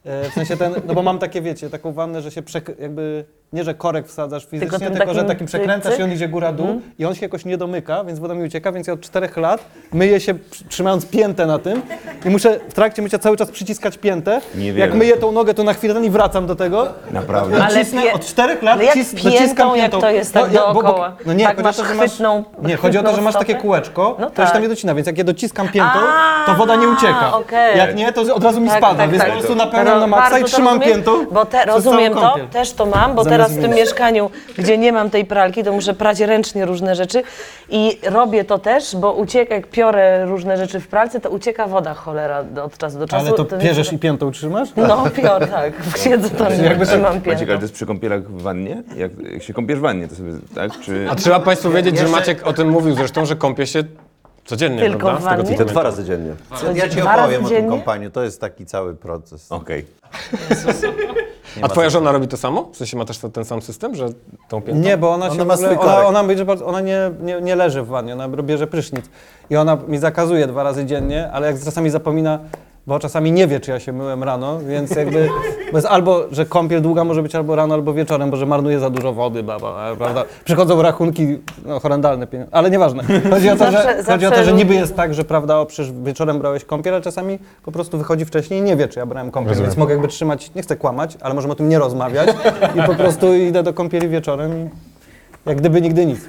E, 0.04 0.30
w 0.30 0.32
sensie 0.32 0.56
ten, 0.56 0.72
no 0.86 0.94
bo 0.94 1.02
mam 1.02 1.18
takie, 1.18 1.42
wiecie, 1.42 1.70
taką 1.70 1.92
wannę, 1.92 2.22
że 2.22 2.30
się 2.30 2.42
przek- 2.42 2.80
jakby, 2.80 3.24
nie 3.52 3.64
że 3.64 3.74
korek 3.74 4.06
wsadzasz 4.08 4.46
fizycznie, 4.46 4.78
tym 4.78 4.94
tylko, 4.96 5.14
że 5.14 5.24
takim 5.24 5.46
przekręcasz 5.46 5.92
cyk, 5.92 6.00
i 6.00 6.02
on 6.02 6.12
idzie 6.12 6.28
góra-dół 6.28 6.80
i 6.98 7.04
on 7.04 7.14
się 7.14 7.20
jakoś 7.26 7.44
nie 7.44 7.56
domyka, 7.58 8.04
więc 8.04 8.18
woda 8.18 8.34
mi 8.34 8.44
ucieka, 8.44 8.72
więc 8.72 8.86
ja 8.86 8.92
od 8.92 9.00
czterech 9.00 9.36
lat 9.36 9.64
myję 9.92 10.20
się 10.20 10.34
trzymając 10.68 11.06
piętę 11.06 11.46
na 11.46 11.58
tym 11.58 11.82
i 12.24 12.30
muszę 12.30 12.60
w 12.68 12.74
trakcie 12.74 13.02
mycia 13.02 13.18
cały 13.18 13.36
czas 13.36 13.50
przyciskać 13.50 13.98
piętę. 13.98 14.40
Niewiele. 14.54 14.86
Jak 14.86 14.94
myję 14.94 15.16
tą 15.16 15.32
nogę, 15.32 15.54
to 15.54 15.64
na 15.64 15.72
chwilę 15.74 16.00
i 16.06 16.10
wracam 16.10 16.46
do 16.46 16.56
tego. 16.56 16.86
Naprawdę. 17.10 17.64
Ale 17.64 17.78
Cisnę 17.84 18.02
pie- 18.02 18.12
od 18.12 18.26
czterech 18.26 18.62
lat 18.62 18.74
Ale 18.74 18.84
jak 18.84 18.94
cis- 18.96 19.14
piętą, 19.14 19.30
dociskam 19.30 19.68
jak 19.68 19.76
piętą. 19.80 20.00
to 20.00 20.10
jest 20.10 20.34
tak 20.34 20.52
ja- 20.52 20.60
bo- 20.60 20.74
bo- 20.74 20.82
dookoła? 20.82 21.16
No 21.26 21.32
nie, 21.32 21.44
Tak 21.44 21.56
chodzi 21.56 21.62
o 21.62 21.68
masz 21.68 21.76
to, 21.76 21.84
że 21.84 21.94
masz, 21.94 22.10
chwytną- 22.10 22.44
nie, 22.62 22.76
chodzi 22.76 22.98
o 22.98 23.02
to, 23.02 23.14
że 23.16 23.22
masz 23.22 23.34
takie 23.34 23.54
kółeczko, 23.54 24.16
No 24.20 24.30
to 24.30 24.36
się 24.36 24.46
tam 24.46 24.52
tak. 24.52 24.62
nie 24.62 24.68
docina, 24.68 24.94
więc 24.94 25.06
jak 25.06 25.18
je 25.18 25.24
dociskam 25.24 25.68
piętą, 25.68 25.98
to 26.46 26.54
woda 26.54 26.76
nie 26.76 26.88
ucieka. 26.88 27.32
okej. 27.36 27.78
Jak 27.78 27.96
nie, 27.96 28.12
to 28.12 28.34
od 28.34 28.44
razu 28.44 28.60
mi 28.60 28.68
Tak, 28.68 28.78
spada, 28.78 28.94
tak, 28.98 29.10
więc 29.10 29.22
tak. 29.22 29.32
po 29.32 29.38
prostu 29.38 29.54
napełniam 29.56 29.94
Ro- 29.94 30.00
na 30.00 30.06
maksa 30.06 30.38
i 30.38 30.44
trzymam 30.44 30.80
piętą 30.80 31.26
Bo 31.30 31.46
rozumiem 31.66 32.14
to, 32.14 32.36
też 32.52 32.72
to 32.72 32.86
mam, 32.86 33.14
bo 33.14 33.24
Zamiast 33.24 33.39
teraz 33.42 33.58
w 33.58 33.60
tym 33.62 33.70
mieszkaniu, 33.74 34.30
gdzie 34.58 34.78
nie 34.78 34.92
mam 34.92 35.10
tej 35.10 35.24
pralki, 35.24 35.64
to 35.64 35.72
muszę 35.72 35.94
prać 35.94 36.20
ręcznie 36.20 36.66
różne 36.66 36.94
rzeczy 36.94 37.22
i 37.70 37.98
robię 38.10 38.44
to 38.44 38.58
też, 38.58 38.96
bo 38.96 39.12
ucieka, 39.12 39.54
jak 39.54 39.66
piorę 39.66 40.26
różne 40.26 40.56
rzeczy 40.56 40.80
w 40.80 40.88
pralce, 40.88 41.20
to 41.20 41.30
ucieka 41.30 41.66
woda 41.66 41.94
cholera 41.94 42.44
od 42.64 42.78
czasu 42.78 42.98
do 42.98 43.06
czasu. 43.08 43.26
Ale 43.26 43.36
to 43.36 43.44
pierzesz 43.44 43.92
i 43.92 43.98
piętą 43.98 44.30
trzymasz? 44.30 44.68
No, 44.76 45.04
pior, 45.16 45.46
tak. 45.46 45.72
Siedzę 45.96 46.30
tam 46.30 46.54
i 46.60 46.64
jakby 46.64 46.86
trzymam 46.86 47.14
Maciek, 47.14 47.26
ale 47.28 47.36
piętą. 47.36 47.56
to 47.56 47.62
jest 47.62 47.74
przy 47.74 47.86
kąpielach 47.86 48.22
w 48.22 48.42
wannie? 48.42 48.82
Jak, 48.96 49.10
jak 49.32 49.42
się 49.42 49.52
kąpiesz 49.54 49.78
w 49.78 49.82
wannie, 49.82 50.08
to 50.08 50.14
sobie, 50.14 50.32
tak? 50.54 50.80
Czy... 50.80 51.06
A 51.10 51.14
trzeba 51.14 51.40
Państwu 51.40 51.70
wiedzieć, 51.70 51.98
że 51.98 52.08
Maciek 52.08 52.46
o 52.46 52.52
tym 52.52 52.68
mówił 52.68 52.94
zresztą, 52.94 53.26
że 53.26 53.36
kąpie 53.36 53.66
się 53.66 53.84
Codziennie, 54.44 54.80
Tylko 54.80 54.98
prawda? 54.98 55.18
w 55.20 55.22
Z 55.22 55.24
tego 55.28 55.42
wannie? 55.42 55.54
I 55.54 55.58
to 55.58 55.64
dwa 55.64 55.82
razy 55.82 56.04
dziennie. 56.04 56.32
Ja 56.74 56.88
ci 56.88 56.96
Dwa 56.96 57.16
razy 57.16 57.22
opowiem 57.22 57.44
o 57.44 57.48
tym 57.48 57.56
dziennie? 57.56 57.70
kompaniu, 57.70 58.10
to 58.10 58.22
jest 58.22 58.40
taki 58.40 58.66
cały 58.66 58.94
proces. 58.94 59.52
Okej. 59.52 59.86
A 61.62 61.68
twoja 61.68 61.90
żona 61.90 62.12
robi 62.12 62.28
to 62.28 62.36
samo? 62.36 62.68
W 62.72 62.76
sensie 62.76 62.96
ma 62.96 63.04
też 63.04 63.18
ten 63.32 63.44
sam 63.44 63.62
system, 63.62 63.94
że 63.94 64.08
tą 64.48 64.62
piętą? 64.62 64.80
Nie, 64.82 64.96
bo 64.96 65.10
ona, 65.10 65.26
Ona 65.26 65.34
się 65.34 65.44
ma 65.44 65.56
w 65.56 65.58
ogóle, 65.58 65.68
swój 65.74 65.84
ona, 65.86 65.94
korek. 65.94 66.08
ona, 66.08 66.24
będzie 66.24 66.44
bardzo, 66.44 66.66
ona 66.66 66.80
nie, 66.80 67.10
nie, 67.22 67.40
nie 67.40 67.56
leży 67.56 67.82
w 67.82 67.86
wannie, 67.86 68.12
ona 68.12 68.28
bierze 68.28 68.66
prysznic. 68.66 69.04
I 69.50 69.56
ona 69.56 69.78
mi 69.88 69.98
zakazuje 69.98 70.46
dwa 70.46 70.62
razy 70.62 70.84
dziennie, 70.86 71.30
ale 71.32 71.46
jak 71.46 71.64
czasami 71.64 71.90
zapomina, 71.90 72.38
bo 72.86 72.98
czasami 72.98 73.32
nie 73.32 73.46
wie, 73.46 73.60
czy 73.60 73.70
ja 73.70 73.80
się 73.80 73.92
myłem 73.92 74.24
rano, 74.24 74.58
więc 74.60 74.90
jakby, 74.90 75.28
bo 75.72 75.78
jest 75.78 75.86
albo, 75.86 76.24
że 76.32 76.46
kąpiel 76.46 76.82
długa 76.82 77.04
może 77.04 77.22
być 77.22 77.34
albo 77.34 77.56
rano, 77.56 77.74
albo 77.74 77.92
wieczorem, 77.92 78.30
bo 78.30 78.36
że 78.36 78.46
marnuje 78.46 78.78
za 78.80 78.90
dużo 78.90 79.12
wody, 79.12 79.42
bla, 79.42 79.58
bla, 79.58 79.72
bla, 79.72 79.96
prawda? 79.96 80.24
Przychodzą 80.44 80.82
rachunki, 80.82 81.38
no 81.66 81.80
horrendalne 81.80 82.26
pieniądze, 82.26 82.54
ale 82.54 82.70
nieważne. 82.70 83.02
Chodzi 83.30 83.48
o 83.50 83.52
to, 83.52 83.58
Zawsze- 83.58 83.96
że, 84.04 84.12
chodzi 84.12 84.26
o 84.26 84.30
to, 84.30 84.44
że 84.44 84.52
niby 84.52 84.74
jest 84.74 84.96
tak, 84.96 85.14
że 85.14 85.24
prawda, 85.24 85.58
o, 85.58 85.66
przecież 85.66 85.92
wieczorem 85.92 86.38
brałeś 86.38 86.64
kąpiel, 86.64 86.94
ale 86.94 87.02
czasami 87.02 87.38
po 87.64 87.72
prostu 87.72 87.98
wychodzi 87.98 88.24
wcześniej 88.24 88.60
i 88.60 88.62
nie 88.62 88.76
wie, 88.76 88.88
czy 88.88 88.98
ja 88.98 89.06
brałem 89.06 89.30
kąpiel, 89.30 89.54
więc 89.62 89.76
mogę 89.76 89.92
jakby 89.94 90.08
trzymać, 90.08 90.54
nie 90.54 90.62
chcę 90.62 90.76
kłamać, 90.76 91.16
ale 91.20 91.34
możemy 91.34 91.52
o 91.52 91.56
tym 91.56 91.68
nie 91.68 91.78
rozmawiać 91.78 92.28
i 92.76 92.82
po 92.82 92.94
prostu 92.94 93.34
idę 93.34 93.62
do 93.62 93.72
kąpieli 93.74 94.08
wieczorem 94.08 94.52
i 94.66 94.68
jak 95.46 95.56
gdyby 95.58 95.80
nigdy 95.80 96.06
nic. 96.06 96.20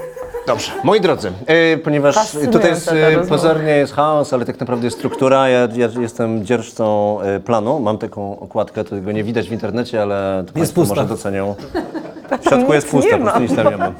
Dobrze. 0.47 0.71
Moi 0.83 1.01
drodzy, 1.01 1.31
e, 1.45 1.77
ponieważ 1.77 2.15
Fascynująca 2.15 2.57
tutaj 2.59 2.71
jest, 2.71 2.85
ta 2.85 2.95
e, 2.95 3.05
rozmowa. 3.15 3.29
pozornie 3.29 3.71
jest 3.71 3.93
chaos, 3.93 4.33
ale 4.33 4.45
tak 4.45 4.59
naprawdę 4.59 4.87
jest 4.87 4.97
struktura. 4.97 5.49
Ja, 5.49 5.67
ja 5.75 5.89
jestem 5.99 6.45
dzierżcą 6.45 7.17
e, 7.21 7.39
planu, 7.39 7.79
mam 7.79 7.97
taką 7.97 8.39
okładkę, 8.39 8.83
tego 8.83 9.11
nie 9.11 9.23
widać 9.23 9.49
w 9.49 9.51
internecie, 9.51 10.01
ale 10.01 10.43
to 10.47 10.53
Państwo 10.53 10.81
pusta. 10.81 10.95
może 10.95 11.07
docenią. 11.07 11.55
W 12.41 12.43
środku 12.49 12.73
jest 12.73 12.93
nic 12.93 13.03
pusta, 13.03 13.17
nie 13.17 13.23
po 13.25 13.31
prostu 13.31 13.39
ma. 13.39 13.45
nic 13.45 13.55
tam 13.55 13.69
nie 13.71 13.77
ma. 13.77 13.91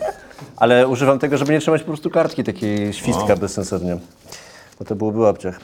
Ale 0.57 0.87
używam 0.87 1.19
tego, 1.19 1.37
żeby 1.37 1.53
nie 1.53 1.59
trzymać 1.59 1.81
po 1.81 1.87
prostu 1.87 2.09
kartki 2.09 2.43
takiej 2.43 2.93
świstka 2.93 3.35
bezsensownie. 3.35 3.97
Bo 4.79 4.85
to 4.85 4.95
byłoby 4.95 5.19
łapciach. 5.19 5.59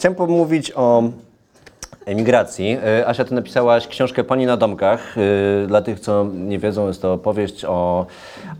Chciałem 0.00 0.14
pomówić 0.14 0.72
o 0.76 1.02
emigracji. 2.06 2.78
E, 3.00 3.06
Asia, 3.08 3.24
ty 3.24 3.34
napisałaś 3.34 3.86
książkę 3.88 4.24
Pani 4.24 4.46
na 4.46 4.56
domkach. 4.56 5.14
E, 5.64 5.66
Dla 5.66 5.82
tych, 5.82 6.00
co 6.00 6.24
nie 6.34 6.58
wiedzą, 6.58 6.86
jest 6.88 7.02
to 7.02 7.12
opowieść 7.12 7.64
o 7.64 8.06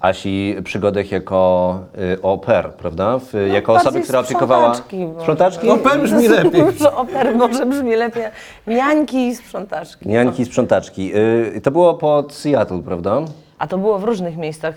Asi 0.00 0.56
przygodach 0.64 1.12
jako 1.12 1.78
e, 2.22 2.24
au 2.24 2.38
pair, 2.38 2.70
prawda? 2.72 3.18
W, 3.18 3.32
jako 3.52 3.72
osoby, 3.72 4.00
która 4.00 4.18
opiekowała... 4.20 4.74
sprzątaczki, 4.74 5.08
Sprzątaczki? 5.20 5.70
Oper 5.70 6.00
brzmi 6.02 6.28
lepiej. 6.28 6.62
Że 6.78 6.96
oper 7.02 7.36
może 7.36 7.66
brzmi 7.66 7.96
lepiej. 7.96 8.22
Niańki 8.66 9.26
i 9.26 9.36
sprzątaczki. 9.36 10.08
Niańki 10.08 10.42
i 10.42 10.46
sprzątaczki. 10.46 11.12
E, 11.56 11.60
To 11.60 11.70
było 11.70 11.94
pod 11.94 12.32
Seattle, 12.34 12.82
prawda? 12.82 13.20
A 13.58 13.66
to 13.66 13.78
było 13.78 13.98
w 13.98 14.04
różnych 14.04 14.36
miejscach. 14.36 14.74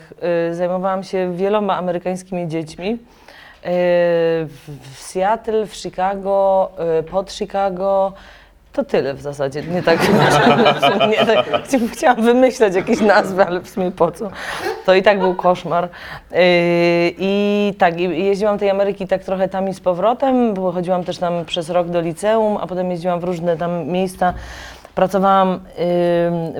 Zajmowałam 0.51 1.03
się 1.03 1.33
wieloma 1.35 1.77
amerykańskimi 1.77 2.47
dziećmi. 2.47 2.97
Y, 3.65 3.67
W 3.67 4.97
Seattle, 4.97 5.65
w 5.65 5.75
Chicago, 5.75 6.71
y, 6.99 7.03
pod 7.03 7.31
Chicago. 7.31 8.13
To 8.73 8.83
tyle 8.83 9.13
w 9.13 9.21
zasadzie. 9.21 9.61
Nie 9.61 9.83
tak, 9.83 9.99
nie 11.11 11.25
tak 11.25 11.45
chciałam 11.91 12.21
wymyśleć 12.21 12.75
jakieś 12.75 13.01
nazwy, 13.01 13.45
ale 13.45 13.59
w 13.61 13.69
sumie 13.69 13.91
po 13.91 14.11
co? 14.11 14.31
To 14.85 14.93
i 14.93 15.03
tak 15.03 15.19
był 15.19 15.35
koszmar. 15.35 15.83
Yy, 16.31 16.39
I 17.17 17.73
tak, 17.77 17.99
jeździłam 17.99 18.59
tej 18.59 18.69
Ameryki 18.69 19.07
tak 19.07 19.23
trochę 19.23 19.49
tam 19.49 19.69
i 19.69 19.73
z 19.73 19.79
powrotem, 19.79 20.55
chodziłam 20.55 21.03
też 21.03 21.17
tam 21.17 21.45
przez 21.45 21.69
rok 21.69 21.87
do 21.87 22.01
liceum, 22.01 22.57
a 22.61 22.67
potem 22.67 22.91
jeździłam 22.91 23.19
w 23.19 23.23
różne 23.23 23.57
tam 23.57 23.87
miejsca. 23.87 24.33
Pracowałam 24.95 25.59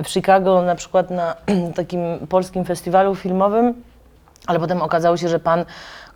w 0.04 0.08
Chicago 0.08 0.62
na 0.62 0.74
przykład 0.74 1.10
na 1.10 1.34
takim 1.76 2.00
polskim 2.28 2.64
festiwalu 2.64 3.14
filmowym, 3.14 3.74
ale 4.46 4.60
potem 4.60 4.82
okazało 4.82 5.16
się, 5.16 5.28
że 5.28 5.38
pan, 5.38 5.64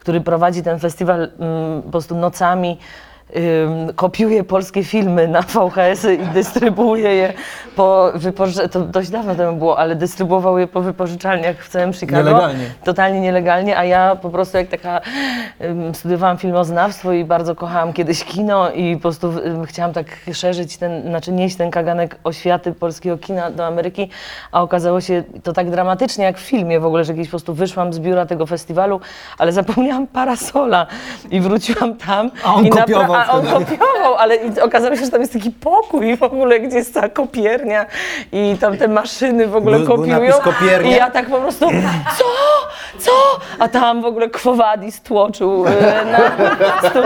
który 0.07 0.21
prowadzi 0.21 0.63
ten 0.63 0.79
festiwal 0.79 1.31
mm, 1.39 1.83
po 1.83 1.91
prostu 1.91 2.17
nocami, 2.17 2.79
kopiuje 3.97 4.45
polskie 4.45 4.85
filmy 4.85 5.29
na 5.29 5.43
VHS-y 5.43 6.15
i 6.15 6.27
dystrybuuje 6.27 7.15
je 7.15 7.33
po 7.77 8.13
wypoży- 8.15 8.69
to 8.69 8.81
dość 8.81 9.11
dawno 9.11 9.35
temu 9.35 9.57
było, 9.57 9.79
ale 9.79 9.95
dystrybuował 9.97 10.59
je 10.59 10.67
po 10.67 10.81
wypożyczalniach 10.81 11.65
w 11.65 11.69
całym 11.69 11.93
Chicago. 11.93 12.23
Nielegalnie. 12.23 12.65
Totalnie 12.85 13.21
nielegalnie, 13.21 13.79
a 13.79 13.85
ja 13.85 14.17
po 14.17 14.31
prostu 14.31 14.57
jak 14.57 14.69
taka 14.69 15.01
studiowałam 15.93 16.39
filmoznawstwo 16.39 17.13
i 17.13 17.25
bardzo 17.25 17.55
kochałam 17.55 17.93
kiedyś 17.93 18.25
kino 18.25 18.71
i 18.71 18.97
po 18.97 19.03
prostu 19.03 19.33
chciałam 19.67 19.93
tak 19.93 20.07
szerzyć 20.33 20.77
ten, 20.77 21.03
znaczy 21.03 21.33
nieść 21.33 21.57
ten 21.57 21.71
kaganek 21.71 22.19
oświaty 22.25 22.73
polskiego 22.73 23.19
kina 23.19 23.51
do 23.51 23.67
Ameryki, 23.67 24.11
a 24.53 24.63
okazało 24.63 25.01
się 25.01 25.23
to 25.43 25.53
tak 25.53 25.71
dramatycznie 25.71 26.25
jak 26.25 26.39
w 26.39 26.41
filmie 26.43 26.81
w 26.81 26.87
ogóle, 26.87 27.05
że 27.05 27.13
kiedyś 27.13 27.29
po 27.29 27.31
prostu 27.31 27.55
wyszłam 27.55 27.93
z 27.93 27.99
biura 27.99 28.27
tego 28.27 28.47
festiwalu, 28.47 29.01
ale 29.39 29.53
zapomniałam 29.53 30.07
parasola 30.07 30.87
i 31.31 31.41
wróciłam 31.41 31.97
tam. 31.97 32.31
A 32.45 32.55
on 32.55 32.67
i 32.67 32.71
kopiował 32.71 33.16
A 33.17 33.33
on 33.33 33.47
wtedy. 33.47 33.65
kopiował, 33.65 34.15
ale 34.15 34.37
i 34.37 34.61
okazało 34.61 34.97
się, 34.97 35.05
że 35.05 35.11
tam 35.11 35.21
jest 35.21 35.33
taki 35.33 35.51
pokój 35.51 36.17
w 36.17 36.23
ogóle, 36.23 36.61
gdzie 36.61 36.77
jest 36.77 36.95
cała 36.95 37.09
kopiernia 37.09 37.87
i 38.33 38.57
tam 38.61 38.77
te 38.77 38.89
maszyny 38.89 39.47
w 39.47 39.57
ogóle 39.57 39.79
Był- 39.79 39.87
był 39.87 39.97
kopiują. 39.97 40.21
napis 40.21 40.37
kopiernia? 40.37 40.91
I 40.91 40.99
ja 40.99 41.11
tak 41.11 41.27
po 41.27 41.37
prostu, 41.39 41.67
co? 42.19 42.25
Co? 42.99 43.11
A 43.59 43.69
tam 43.69 44.03
w 44.03 44.05
ogóle 44.05 44.31
Kwowadis 44.31 45.03
tłoczył 45.03 45.65
e, 45.67 46.05
na 46.05 46.19
po 46.49 46.57
prostu 46.57 46.99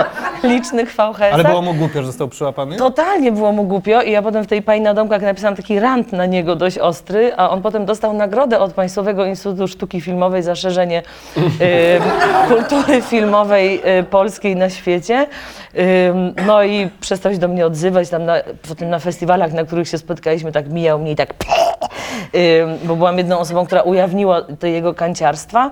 licznych 0.48 0.90
VHS-ach. 0.94 1.32
Ale 1.34 1.44
było 1.44 1.62
mu 1.62 1.74
głupio, 1.74 2.00
że 2.00 2.06
został 2.06 2.28
przyłapany? 2.28 2.76
Totalnie 2.76 3.32
było 3.32 3.52
mu 3.52 3.64
głupio 3.64 4.02
i 4.02 4.10
ja 4.10 4.22
potem 4.22 4.44
w 4.44 4.46
tej 4.46 4.62
pani 4.62 4.80
na 4.80 4.94
domkach 4.94 5.22
napisałam 5.22 5.56
taki 5.56 5.80
rant 5.80 6.12
na 6.12 6.26
niego 6.26 6.56
dość 6.56 6.78
ostry, 6.78 7.32
a 7.36 7.50
on 7.50 7.62
potem 7.62 7.86
dostał 7.86 8.12
nagrodę 8.12 8.58
od 8.58 8.72
Państwowego 8.72 9.24
Instytutu 9.26 9.68
Sztuki 9.68 10.00
Filmowej 10.00 10.42
za 10.42 10.54
szerzenie 10.54 11.02
e, 11.36 11.40
kultury 12.48 13.02
filmowej 13.02 13.80
e, 13.84 14.02
polskiej 14.02 14.56
na 14.56 14.70
świecie. 14.70 15.26
E, 15.74 15.76
no 16.46 16.64
i 16.64 16.90
przestał 17.00 17.32
się 17.32 17.38
do 17.38 17.48
mnie 17.48 17.66
odzywać 17.66 18.08
tam 18.08 18.24
na, 18.24 18.36
potem 18.68 18.90
na 18.90 18.98
festiwalach, 18.98 19.52
na 19.52 19.64
których 19.64 19.88
się 19.88 19.98
spotkaliśmy, 19.98 20.52
tak 20.52 20.68
mijał 20.68 20.98
mnie 20.98 21.12
i 21.12 21.16
tak 21.16 21.34
bo 22.84 22.96
byłam 22.96 23.18
jedną 23.18 23.38
osobą, 23.38 23.66
która 23.66 23.82
ujawniła 23.82 24.42
te 24.58 24.70
jego 24.70 24.94
kanciarstwa 24.94 25.70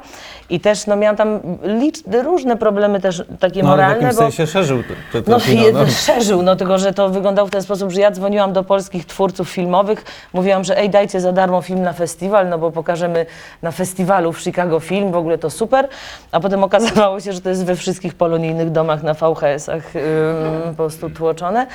i 0.51 0.61
też 0.61 0.87
no, 0.87 0.97
miałam 0.97 1.17
tam 1.17 1.41
licz, 1.63 1.97
różne 2.23 2.57
problemy 2.57 3.01
też 3.01 3.23
takie 3.41 3.63
No, 3.63 3.69
ale 3.69 3.77
w 3.77 3.81
moralne, 3.81 3.95
jakimś 3.95 4.15
bo 4.15 4.23
sensie 4.23 4.47
szerzył 4.47 4.83
to, 5.13 5.23
to, 5.23 5.31
no, 5.31 5.41
kino, 5.41 5.63
no. 5.73 5.87
szerzył, 5.87 6.43
no 6.43 6.57
tylko, 6.57 6.79
że 6.79 6.93
to 6.93 7.09
wyglądało 7.09 7.49
w 7.49 7.51
ten 7.51 7.63
sposób, 7.63 7.93
że 7.93 8.01
ja 8.01 8.11
dzwoniłam 8.11 8.53
do 8.53 8.65
polskich 8.65 9.07
twórców 9.07 9.51
filmowych, 9.51 10.05
mówiłam, 10.33 10.65
że 10.65 10.79
ej, 10.79 10.91
dajcie 10.91 11.21
za 11.21 11.33
darmo 11.33 11.63
film 11.63 11.83
na 11.83 11.93
festiwal, 11.93 12.49
no 12.49 12.59
bo 12.59 12.71
pokażemy 12.71 13.27
na 13.63 13.71
festiwalu 13.71 14.33
w 14.33 14.41
Chicago 14.41 14.81
film, 14.81 15.13
w 15.13 15.17
ogóle 15.17 15.39
to 15.39 15.51
super, 15.51 15.89
a 16.33 16.41
potem 16.41 16.65
okazywało 16.65 17.21
się, 17.21 17.33
że 17.33 17.41
to 17.41 17.49
jest 17.49 17.65
we 17.65 17.77
wszystkich 17.77 18.15
polonijnych 18.15 18.71
domach 18.71 19.03
na 19.03 19.15
VHS-ach 19.15 19.97
ym, 19.97 20.03
po 20.71 20.75
prostu 20.77 21.11
tłoczone. 21.11 21.67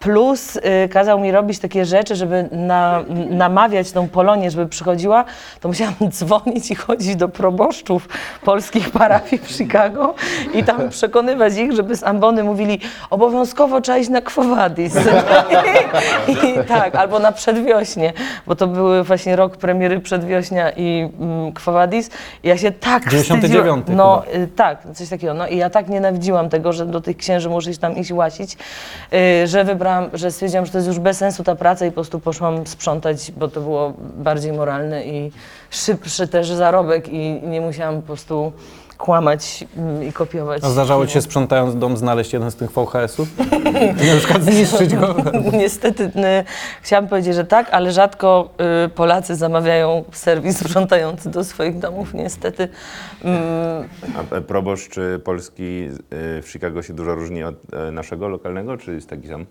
Plus 0.00 0.56
y, 0.56 0.88
kazał 0.88 1.20
mi 1.20 1.32
robić 1.32 1.58
takie 1.58 1.84
rzeczy, 1.84 2.16
żeby 2.16 2.48
na, 2.52 3.04
namawiać 3.30 3.92
tą 3.92 4.08
Polonię, 4.08 4.50
żeby 4.50 4.66
przychodziła, 4.66 5.24
to 5.60 5.68
musiałam 5.68 5.94
dzwonić 6.10 6.70
i 6.70 6.74
chodzić 6.74 7.16
do 7.16 7.28
proboszczów 7.28 8.08
polskich 8.44 8.90
parafii 8.90 9.42
w 9.42 9.50
Chicago 9.50 10.14
i 10.54 10.64
tam 10.64 10.88
przekonywać 10.90 11.56
ich, 11.56 11.72
żeby 11.72 11.96
z 11.96 12.04
ambony 12.04 12.44
mówili 12.44 12.80
obowiązkowo 13.10 13.80
trzeba 13.80 13.98
iść 13.98 14.10
na 14.10 14.20
Kwowadis. 14.20 14.94
I, 16.28 16.32
I 16.46 16.64
tak, 16.68 16.94
albo 16.94 17.18
na 17.18 17.32
Przedwiośnie, 17.32 18.12
bo 18.46 18.56
to 18.56 18.66
były 18.66 19.04
właśnie 19.04 19.36
rok 19.36 19.56
premiery 19.56 20.00
Przedwiośnia 20.00 20.70
i 20.70 21.10
mm, 21.20 21.52
Kwowadis. 21.52 22.10
I 22.42 22.48
ja 22.48 22.58
się 22.58 22.70
tak 22.70 23.10
99 23.10 23.44
wstydziłam. 23.44 23.82
No 23.88 24.22
y, 24.34 24.48
tak, 24.56 24.82
coś 24.94 25.08
takiego. 25.08 25.34
No 25.34 25.46
i 25.46 25.56
ja 25.56 25.70
tak 25.70 25.88
nienawidziłam 25.88 26.48
tego, 26.48 26.72
że 26.72 26.86
do 26.86 27.00
tych 27.00 27.16
księży 27.16 27.48
muszę 27.48 27.70
iść 27.70 27.80
tam 27.80 27.96
iść 27.96 28.12
łasić, 28.12 28.56
y, 29.12 29.46
że 29.46 29.64
wybrałam, 29.64 29.89
że 30.12 30.30
stwierdziłam, 30.30 30.66
że 30.66 30.72
to 30.72 30.78
jest 30.78 30.88
już 30.88 30.98
bez 30.98 31.16
sensu 31.16 31.44
ta 31.44 31.54
praca 31.54 31.86
i 31.86 31.90
po 31.90 31.94
prostu 31.94 32.20
poszłam 32.20 32.66
sprzątać, 32.66 33.32
bo 33.36 33.48
to 33.48 33.60
było 33.60 33.92
bardziej 34.16 34.52
moralne 34.52 35.04
i 35.04 35.32
szybszy 35.70 36.28
też 36.28 36.48
zarobek 36.48 37.08
i 37.08 37.40
nie 37.42 37.60
musiałam 37.60 37.96
po 37.96 38.06
prostu 38.06 38.52
kłamać 39.00 39.64
mm, 39.76 40.04
i 40.04 40.12
kopiować. 40.12 40.64
A 40.64 40.70
zdarzało 40.70 41.06
ci 41.06 41.12
się 41.12 41.22
sprzątając 41.22 41.76
dom 41.76 41.96
znaleźć 41.96 42.32
jeden 42.32 42.50
z 42.50 42.56
tych 42.56 42.70
VHS-ów? 42.70 43.28
I 44.02 44.06
na 44.06 44.16
przykład 44.18 44.42
zniszczyć 44.42 44.94
go? 44.94 45.14
Niestety 45.62 46.04
y, 46.04 46.10
chciałam 46.82 47.08
powiedzieć, 47.08 47.34
że 47.34 47.44
tak, 47.44 47.70
ale 47.70 47.92
rzadko 47.92 48.50
y, 48.86 48.88
Polacy 48.88 49.36
zamawiają 49.36 50.04
serwis 50.12 50.58
sprzątający 50.58 51.30
do 51.30 51.44
swoich 51.44 51.78
domów, 51.78 52.14
niestety. 52.14 52.68
Mm, 53.24 53.88
A 54.16 54.34
e, 54.34 54.40
proboszcz 54.40 54.98
e, 54.98 55.18
polski 55.18 55.88
e, 56.10 56.42
w 56.42 56.48
Chicago 56.48 56.82
się 56.82 56.92
dużo 56.92 57.14
różni 57.14 57.44
od 57.44 57.54
e, 57.72 57.90
naszego 57.90 58.28
lokalnego, 58.28 58.76
czy 58.76 58.94
jest 58.94 59.08
taki 59.08 59.28
sam? 59.28 59.46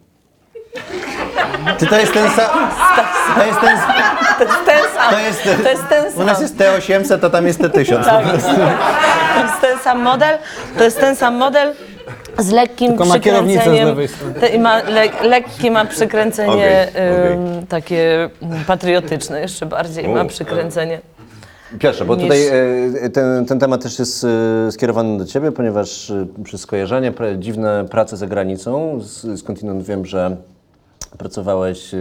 Czy 1.79 1.85
to 1.87 1.99
jest 1.99 2.13
ten 2.13 2.29
sam... 2.31 2.45
To 3.35 3.45
jest 3.45 3.59
ten... 3.61 3.77
To 4.37 4.43
jest 4.43 4.65
ten 4.65 4.79
sam. 4.95 5.11
To 5.11 5.19
jest, 5.19 5.43
To 5.63 5.69
jest 5.69 5.83
ten 5.89 6.11
sam. 6.11 6.21
u 6.21 6.25
nas 6.25 6.41
jest 6.41 6.57
T800, 6.57 7.19
to 7.19 7.29
tam 7.29 7.47
jest 7.47 7.59
T1000. 7.59 8.05
Tak. 8.05 8.25
To 8.27 8.33
jest 9.43 9.61
ten 9.61 9.79
sam 9.83 10.01
model. 10.01 10.37
To 10.77 10.83
jest 10.83 10.99
ten 10.99 11.15
sam 11.15 11.35
model 11.35 11.73
z 12.37 12.51
lekkim 12.51 12.87
Tylko 12.87 13.05
ma 13.05 13.19
kierownicę 13.19 13.59
z 13.59 13.61
przykręceniem. 13.61 13.87
lewej 13.89 14.07
strony. 14.07 14.33
Te, 14.33 14.47
i 14.47 14.59
ma 14.59 14.77
le, 14.77 15.05
lekkie 15.23 15.71
ma 15.71 15.85
przykręcenie 15.85 16.51
Okej, 16.53 16.89
okej. 16.89 17.33
ym, 17.33 17.67
takie 17.67 18.29
mm, 18.41 18.63
patriotyczne, 18.67 19.41
jeszcze 19.41 19.65
bardziej 19.65 20.07
ma 20.07 20.23
U, 20.23 20.27
przykręcenie. 20.27 20.99
Piotrze, 21.79 22.05
bo 22.05 22.15
niż- 22.15 22.23
tutaj 22.23 22.47
e, 23.05 23.09
ten, 23.09 23.45
ten 23.45 23.59
temat 23.59 23.83
też 23.83 23.99
jest 23.99 24.25
e, 24.67 24.71
skierowany 24.71 25.17
do 25.17 25.25
Ciebie, 25.25 25.51
ponieważ 25.51 26.09
e, 26.09 26.25
przez 26.43 26.61
skojarzenie, 26.61 27.11
pra, 27.11 27.27
dziwne 27.35 27.85
prace 27.91 28.17
za 28.17 28.27
granicą, 28.27 28.99
z- 29.01 29.39
skądinąd 29.39 29.83
wiem, 29.83 30.05
że 30.05 30.37
pracowałeś 31.17 31.93
e, 31.93 31.97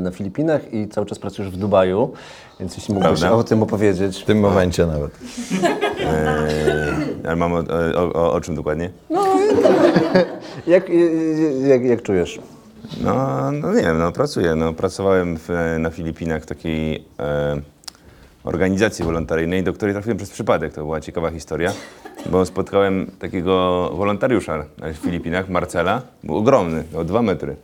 na 0.00 0.10
Filipinach 0.10 0.74
i 0.74 0.88
cały 0.88 1.06
czas 1.06 1.18
pracujesz 1.18 1.52
w 1.52 1.56
Dubaju, 1.56 2.12
więc 2.60 2.76
jeśli 2.76 2.94
mógłbyś 2.94 3.20
Prawda. 3.20 3.36
o 3.36 3.44
tym 3.44 3.62
opowiedzieć. 3.62 4.22
W 4.22 4.24
tym 4.24 4.40
momencie 4.40 4.86
nawet. 4.86 5.18
Ale 7.26 7.36
mam 7.36 7.52
o, 7.52 7.58
o, 7.96 8.12
o, 8.12 8.32
o 8.32 8.40
czym 8.40 8.54
dokładnie? 8.54 8.90
Jak, 10.66 10.90
e, 10.90 10.92
jak, 11.68 11.84
jak 11.84 12.02
czujesz? 12.02 12.38
No, 13.00 13.50
no 13.52 13.74
nie 13.74 13.82
wiem, 13.82 13.98
no 13.98 14.12
pracuję. 14.12 14.54
No, 14.54 14.72
pracowałem 14.72 15.36
w, 15.36 15.48
na 15.78 15.90
Filipinach 15.90 16.42
w 16.42 16.46
takiej 16.46 17.04
e, 17.18 17.60
organizacji 18.44 19.04
wolontaryjnej, 19.04 19.62
do 19.62 19.72
której 19.72 19.94
trafiłem 19.94 20.16
przez 20.16 20.30
przypadek. 20.30 20.72
To 20.72 20.80
była 20.80 21.00
ciekawa 21.00 21.30
historia, 21.30 21.72
bo 22.26 22.46
spotkałem 22.46 23.10
takiego 23.18 23.90
wolontariusza 23.94 24.64
na 24.78 24.92
Filipinach, 24.92 25.48
Marcela. 25.48 26.02
Był 26.24 26.36
ogromny, 26.36 26.84
o 26.96 27.04
dwa 27.04 27.22
metry. 27.22 27.56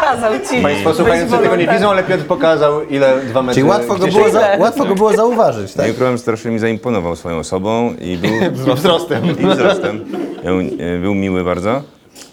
Kazał 0.00 0.32
ci. 0.50 0.62
Państwo 0.62 0.94
słuchający 0.94 1.38
tego 1.38 1.56
nie 1.56 1.66
widzą, 1.68 1.90
ale 1.90 2.02
Piotr 2.02 2.24
pokazał, 2.24 2.82
ile 2.82 3.20
dwa 3.20 3.42
metry... 3.42 3.54
Czyli 3.54 3.70
łatwo 3.70 3.94
go, 3.94 4.06
gdzieś- 4.06 4.14
było 4.14 4.30
za, 4.30 4.56
łatwo 4.58 4.84
go 4.84 4.94
było 4.94 5.12
zauważyć, 5.12 5.74
tak? 5.74 5.88
i 5.88 5.90
ukrywam, 5.90 6.12
że 6.12 6.18
strasznie 6.18 6.50
mi 6.50 6.58
zaimponował 6.58 7.16
swoją 7.16 7.38
osobą 7.38 7.94
i 8.00 8.16
był... 8.16 8.30
Wzrostem. 8.74 9.24
I 9.40 9.46
wzrostem. 9.46 10.04
Był, 10.44 10.60
e, 10.60 10.98
był 11.00 11.14
miły 11.14 11.44
bardzo. 11.44 11.82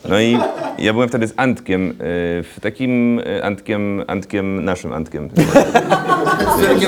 No 0.10 0.20
i 0.20 0.38
ja 0.80 0.94
byłem 0.94 1.10
wtedy 1.10 1.28
z 1.28 1.34
Antkiem, 1.38 1.90
e, 1.90 1.94
w 2.44 2.56
takim 2.62 3.22
e, 3.38 3.44
Antkiem, 3.46 4.04
Antkiem, 4.08 4.66
naszym 4.66 4.94
Antkiem. 4.94 5.30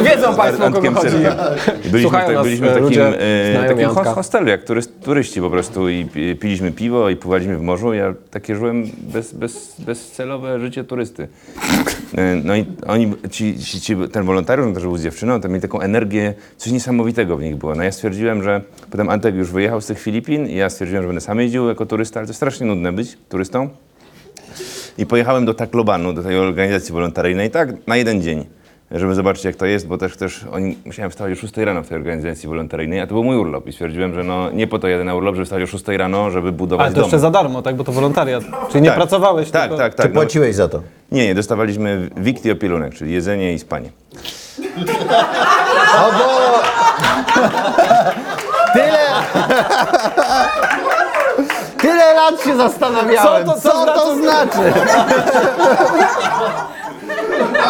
Wiedzą 0.04 0.36
Państwo, 0.36 0.66
o 0.66 0.72
kogo 0.72 0.88
Antkiem 0.88 0.94
chodzi. 0.96 1.16
I 1.18 1.90
byliśmy, 1.90 2.02
Słuchają 2.02 2.26
tak, 2.26 2.36
nas, 2.36 2.46
byliśmy 2.46 2.68
w 2.68 2.70
e, 2.70 2.74
takim, 2.74 2.84
ludzie 2.84 3.08
e, 3.08 3.52
znajomi 3.52 3.68
takim 3.70 3.90
Antka. 3.90 4.14
hostelu, 4.14 4.48
jak 4.48 4.64
turyst, 4.64 5.04
turyści 5.04 5.42
po 5.42 5.50
prostu 5.50 5.90
i 5.90 6.06
pi- 6.06 6.36
piliśmy 6.36 6.72
piwo 6.72 7.10
i 7.10 7.16
pływaliśmy 7.16 7.58
w 7.58 7.62
morzu. 7.62 7.94
Ja 7.94 8.14
takie 8.32 8.56
żyłem 8.56 8.84
bez, 8.98 9.34
bez, 9.34 9.76
bezcelowe 9.80 10.60
życie 10.60 10.84
turysty. 10.84 11.28
E, 12.18 12.36
No 12.36 12.56
i 12.56 12.66
oni, 12.88 13.14
ci, 13.30 13.60
ci, 13.60 13.82
ci, 13.82 13.96
ten 14.12 14.24
wolontariusz, 14.24 14.68
on 14.68 14.74
też 14.74 14.84
był 14.84 14.98
z 14.98 15.04
dziewczyną, 15.04 15.42
to 15.42 15.50
mieli 15.50 15.62
taką 15.62 15.80
energię, 15.82 16.34
coś 16.58 16.72
niesamowitego 16.72 17.38
w 17.38 17.42
nich 17.44 17.56
było. 17.56 17.76
No 17.76 17.84
ja 17.84 17.92
stwierdziłem, 17.92 18.44
że 18.44 18.62
potem 18.90 19.10
Antek 19.10 19.36
już 19.36 19.52
wyjechał 19.52 19.82
z 19.82 19.86
tych 19.86 20.00
Filipin 20.00 20.48
i 20.48 20.56
ja 20.56 20.70
stwierdziłem, 20.70 21.04
że 21.04 21.08
będę 21.08 21.22
sam 21.22 21.40
jeździł 21.40 21.68
jako 21.68 21.86
turysta, 21.86 22.20
ale 22.20 22.28
to 22.28 22.34
strasznie 22.34 22.66
nudne 22.68 22.92
być 22.94 23.18
turystą. 23.30 23.70
I 24.98 25.06
pojechałem 25.06 25.46
do 25.46 25.54
Taklobanu, 25.54 26.14
do 26.14 26.24
tej 26.24 26.38
organizacji 26.38 26.94
wolontaryjnej, 26.94 27.52
tak 27.52 27.88
na 27.88 27.98
jeden 27.98 28.22
dzień, 28.22 28.46
żeby 28.92 29.16
zobaczyć 29.16 29.46
jak 29.46 29.56
to 29.56 29.66
jest, 29.66 29.88
bo 29.88 29.98
też, 29.98 30.18
też 30.18 30.46
oni, 30.52 30.78
musiałem 30.86 31.12
wstawać 31.12 31.34
o 31.34 31.36
6 31.42 31.58
rano 31.58 31.84
w 31.84 31.88
tej 31.88 31.98
organizacji 31.98 32.50
wolontaryjnej, 32.50 33.00
a 33.00 33.08
to 33.08 33.14
był 33.14 33.24
mój 33.24 33.36
urlop 33.38 33.68
i 33.68 33.72
stwierdziłem, 33.72 34.14
że 34.14 34.24
no 34.24 34.52
nie 34.52 34.68
po 34.68 34.80
to 34.80 34.88
jadę 34.88 35.04
na 35.04 35.16
urlop, 35.16 35.36
żeby 35.36 35.46
wstać 35.46 35.64
o 35.64 35.68
6 35.68 35.88
rano, 35.88 36.32
żeby 36.32 36.52
budować 36.52 36.86
Ale 36.86 36.94
to 36.96 37.02
dom. 37.02 37.04
jeszcze 37.08 37.20
za 37.20 37.32
darmo, 37.32 37.62
tak? 37.62 37.76
Bo 37.76 37.84
to 37.84 37.92
wolontariat. 37.92 38.44
Czyli 38.72 38.82
nie 38.82 38.90
Tak. 38.90 38.98
pracowałeś, 38.98 39.52
Tak, 39.52 39.62
tylko... 39.62 39.78
tak, 39.78 39.92
Czy 39.92 39.98
tak. 39.98 40.14
No, 40.14 40.22
płaciłeś 40.22 40.56
za 40.56 40.68
to? 40.68 40.82
nie, 41.12 41.26
nie, 41.28 41.36
dostawaliśmy 41.36 42.10
wikt 42.18 42.46
i 42.46 42.52
opielunek, 42.52 42.94
czyli 42.94 43.14
jedzenie 43.14 43.54
i 43.54 43.60
spanie. 43.60 43.90
O 45.98 46.12
bo... 46.12 46.62
Tyle... 48.74 49.00
Tyle 51.78 52.14
lat 52.14 52.44
się 52.44 52.58
zastanawiałem, 52.58 53.46
Co 53.48 53.54
co 53.54 53.70
to- 53.72 53.86
to, 53.86 53.94
co 54.00 54.16
znaczy? 54.16 54.74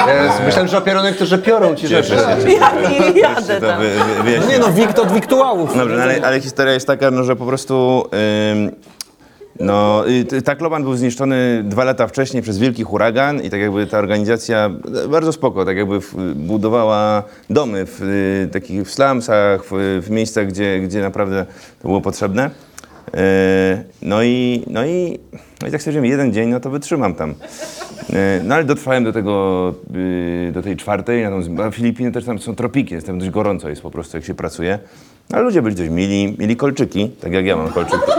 Ja 0.07 0.45
myślałem, 0.45 0.67
że 0.67 0.77
opierunek 0.77 1.17
to, 1.17 1.25
że 1.25 1.37
piorą 1.37 1.75
Ci 1.75 1.87
rzeczy. 1.87 2.15
Ja 2.15 2.71
nie 2.89 3.19
jadę 3.19 3.61
To 3.61 3.67
tam. 3.67 3.79
wy, 3.79 3.89
wy, 4.17 4.23
wyjaśnię. 4.23 4.49
Nie 4.53 4.59
no, 4.59 4.71
wikt 4.71 4.99
od 4.99 5.11
wiktuałów. 5.11 5.77
Dobrze, 5.77 5.95
no 5.97 6.03
ale, 6.03 6.21
ale 6.23 6.41
historia 6.41 6.73
jest 6.73 6.87
taka, 6.87 7.11
no, 7.11 7.23
że 7.23 7.35
po 7.35 7.45
prostu. 7.45 8.05
Ym, 8.53 8.71
no, 9.59 10.03
y, 10.09 10.25
t- 10.25 10.41
był 10.83 10.95
zniszczony 10.95 11.61
dwa 11.65 11.83
lata 11.83 12.07
wcześniej 12.07 12.43
przez 12.43 12.57
wielki 12.57 12.83
huragan 12.83 13.41
i 13.41 13.49
tak 13.49 13.59
jakby 13.59 13.87
ta 13.87 13.97
organizacja 13.99 14.69
e, 15.05 15.07
bardzo 15.07 15.33
spoko, 15.33 15.65
tak 15.65 15.77
jakby 15.77 16.01
w, 16.01 16.15
budowała 16.35 17.23
domy 17.49 17.85
w 17.85 18.01
y, 18.01 18.49
takich 18.53 18.83
w 18.87 18.91
slumsach, 18.93 19.61
w, 19.71 20.01
w 20.05 20.09
miejscach, 20.09 20.47
gdzie, 20.47 20.79
gdzie 20.79 21.01
naprawdę 21.01 21.45
to 21.81 21.87
było 21.87 22.01
potrzebne. 22.01 22.49
E, 23.13 23.83
No 24.01 24.23
i, 24.23 24.63
no, 24.67 24.85
i, 24.85 25.19
no 25.61 25.67
i 25.67 25.71
tak 25.71 25.81
stwierdziłem, 25.81 26.05
jeden 26.05 26.33
dzień, 26.33 26.49
no 26.49 26.59
to 26.59 26.69
wytrzymam 26.69 27.15
tam. 27.15 27.33
E, 28.13 28.41
No 28.43 28.55
ale 28.55 28.63
dotrwałem 28.63 29.03
do 29.03 29.13
tego, 29.13 29.73
y, 29.95 30.51
do 30.53 30.61
tej 30.61 30.77
czwartej, 30.77 31.25
a 31.25 31.31
Filipiny 31.71 32.11
też 32.11 32.25
tam 32.25 32.39
są 32.39 32.55
tropiki, 32.55 32.93
jest 32.93 33.07
tam 33.07 33.19
dość 33.19 33.31
gorąco 33.31 33.69
jest 33.69 33.81
po 33.81 33.91
prostu, 33.91 34.17
jak 34.17 34.25
się 34.25 34.33
pracuje. 34.33 34.79
Ale 35.33 35.41
ludzie 35.43 35.61
byli 35.61 35.75
dość 35.75 35.89
mili, 35.89 36.35
mieli 36.39 36.55
kolczyki, 36.55 37.09
tak 37.09 37.31
jak 37.31 37.45
ja 37.45 37.55
mam 37.57 37.69
kolczyk. 37.69 37.99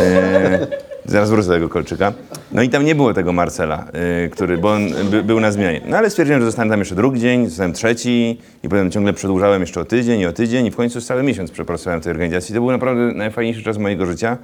E, 0.00 0.66
Zaraz 1.08 1.30
wrócę 1.30 1.48
do 1.48 1.54
tego 1.54 1.68
kolczyka. 1.68 2.12
No 2.52 2.62
i 2.62 2.68
tam 2.68 2.84
nie 2.84 2.94
było 2.94 3.14
tego 3.14 3.32
Marcela, 3.32 3.84
y, 4.26 4.30
który, 4.30 4.58
bo 4.58 4.72
on 4.72 4.88
by, 5.10 5.22
był 5.22 5.40
na 5.40 5.52
zmianie. 5.52 5.80
No 5.86 5.96
ale 5.96 6.10
stwierdziłem, 6.10 6.40
że 6.40 6.46
zostanę 6.46 6.70
tam 6.70 6.78
jeszcze 6.78 6.94
drugi 6.94 7.20
dzień, 7.20 7.48
zostałem 7.48 7.72
trzeci 7.72 8.40
i 8.62 8.68
potem 8.68 8.90
ciągle 8.90 9.12
przedłużałem 9.12 9.60
jeszcze 9.60 9.80
o 9.80 9.84
tydzień 9.84 10.20
i 10.20 10.26
o 10.26 10.32
tydzień 10.32 10.66
i 10.66 10.70
w 10.70 10.76
końcu 10.76 11.00
cały 11.00 11.22
miesiąc 11.22 11.50
przepracowałem 11.50 12.00
w 12.00 12.04
tej 12.04 12.10
organizacji. 12.10 12.54
To 12.54 12.60
był 12.60 12.70
naprawdę 12.70 13.02
najfajniejszy 13.02 13.62
czas 13.62 13.78
mojego 13.78 14.06
życia. 14.06 14.38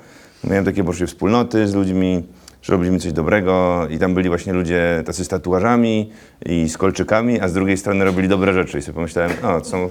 Miałem 0.44 0.64
takie 0.64 0.84
poczucie 0.84 1.06
wspólnoty 1.06 1.68
z 1.68 1.74
ludźmi, 1.74 2.22
że 2.64 2.72
robiliśmy 2.72 2.98
coś 2.98 3.12
dobrego 3.12 3.86
i 3.90 3.98
tam 3.98 4.14
byli 4.14 4.28
właśnie 4.28 4.52
ludzie 4.52 5.02
tacy 5.06 5.24
z 5.24 5.28
tatuażami 5.28 6.12
i 6.46 6.68
z 6.68 6.78
kolczykami, 6.78 7.40
a 7.40 7.48
z 7.48 7.52
drugiej 7.52 7.76
strony 7.76 8.04
robili 8.04 8.28
dobre 8.28 8.52
rzeczy 8.52 8.78
i 8.78 8.82
sobie 8.82 8.94
pomyślałem, 8.94 9.30
o, 9.42 9.60
to 9.60 9.64
są 9.64 9.88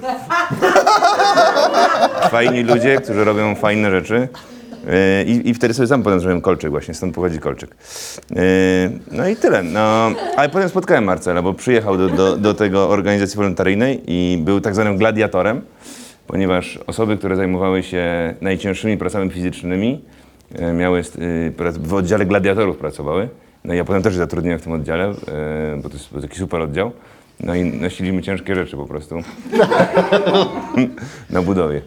fajni 2.31 2.63
ludzie, 2.63 2.97
którzy 2.97 3.23
robią 3.23 3.55
fajne 3.55 3.91
rzeczy. 3.91 4.27
Yy, 4.85 5.23
I, 5.23 5.49
I 5.49 5.53
wtedy 5.53 5.73
sobie 5.73 5.87
sam 5.87 6.03
potem 6.03 6.19
zrobiłem 6.19 6.41
kolczyk 6.41 6.71
właśnie, 6.71 6.93
stąd 6.93 7.15
pochodzi 7.15 7.39
kolczyk. 7.39 7.75
Yy, 8.29 8.37
No 9.11 9.27
i 9.27 9.35
tyle. 9.35 9.63
No, 9.63 10.11
ale 10.37 10.49
potem 10.49 10.69
spotkałem 10.69 11.03
Marcela, 11.03 11.41
bo 11.41 11.53
przyjechał 11.53 11.97
do, 11.97 12.09
do, 12.09 12.37
do 12.37 12.53
tego 12.53 12.89
organizacji 12.89 13.37
wolontaryjnej 13.37 14.01
i 14.07 14.37
był 14.37 14.61
tak 14.61 14.75
zwanym 14.75 14.97
gladiatorem, 14.97 15.61
ponieważ 16.27 16.79
osoby, 16.87 17.17
które 17.17 17.35
zajmowały 17.35 17.83
się 17.83 18.35
najcięższymi 18.41 18.97
pracami 18.97 19.29
fizycznymi, 19.29 20.01
miały, 20.73 20.97
yy, 20.99 21.51
prac- 21.57 21.77
w 21.77 21.93
oddziale 21.93 22.25
gladiatorów 22.25 22.77
pracowały. 22.77 23.29
No 23.63 23.73
i 23.73 23.77
ja 23.77 23.83
potem 23.85 24.01
też 24.03 24.15
zatrudniłem 24.15 24.59
w 24.59 24.63
tym 24.63 24.73
oddziale, 24.73 25.07
yy, 25.07 25.81
bo 25.81 25.89
to 25.89 25.95
jest 25.95 26.09
taki 26.21 26.37
super 26.37 26.61
oddział. 26.61 26.91
No 27.39 27.55
i 27.55 27.63
nosiliśmy 27.81 28.21
ciężkie 28.21 28.55
rzeczy 28.55 28.77
po 28.77 28.85
prostu 28.85 29.15
na 31.29 31.41
budowie. 31.41 31.81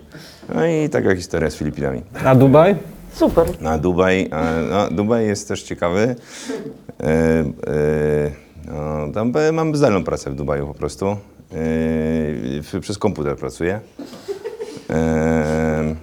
No 0.55 0.66
i 0.66 0.88
taka 0.88 1.16
historia 1.16 1.50
z 1.50 1.57
Filipinami. 1.57 2.02
A 2.24 2.35
Dubaj? 2.35 2.76
Super. 3.12 3.46
Na 3.61 3.79
Dubaj, 3.79 4.29
a, 4.31 4.44
no, 4.70 4.90
Dubaj 4.90 5.26
jest 5.26 5.48
też 5.48 5.62
ciekawy. 5.62 6.16
E, 7.00 7.07
e, 7.07 7.44
no, 8.66 9.12
tam 9.14 9.33
e, 9.37 9.52
mam 9.52 9.76
zdalną 9.76 10.05
pracę 10.05 10.31
w 10.31 10.35
Dubaju 10.35 10.66
po 10.66 10.74
prostu. 10.74 11.16
E, 12.74 12.81
przez 12.81 12.98
komputer 12.98 13.37
pracuję. 13.37 13.81
E, 14.90 15.94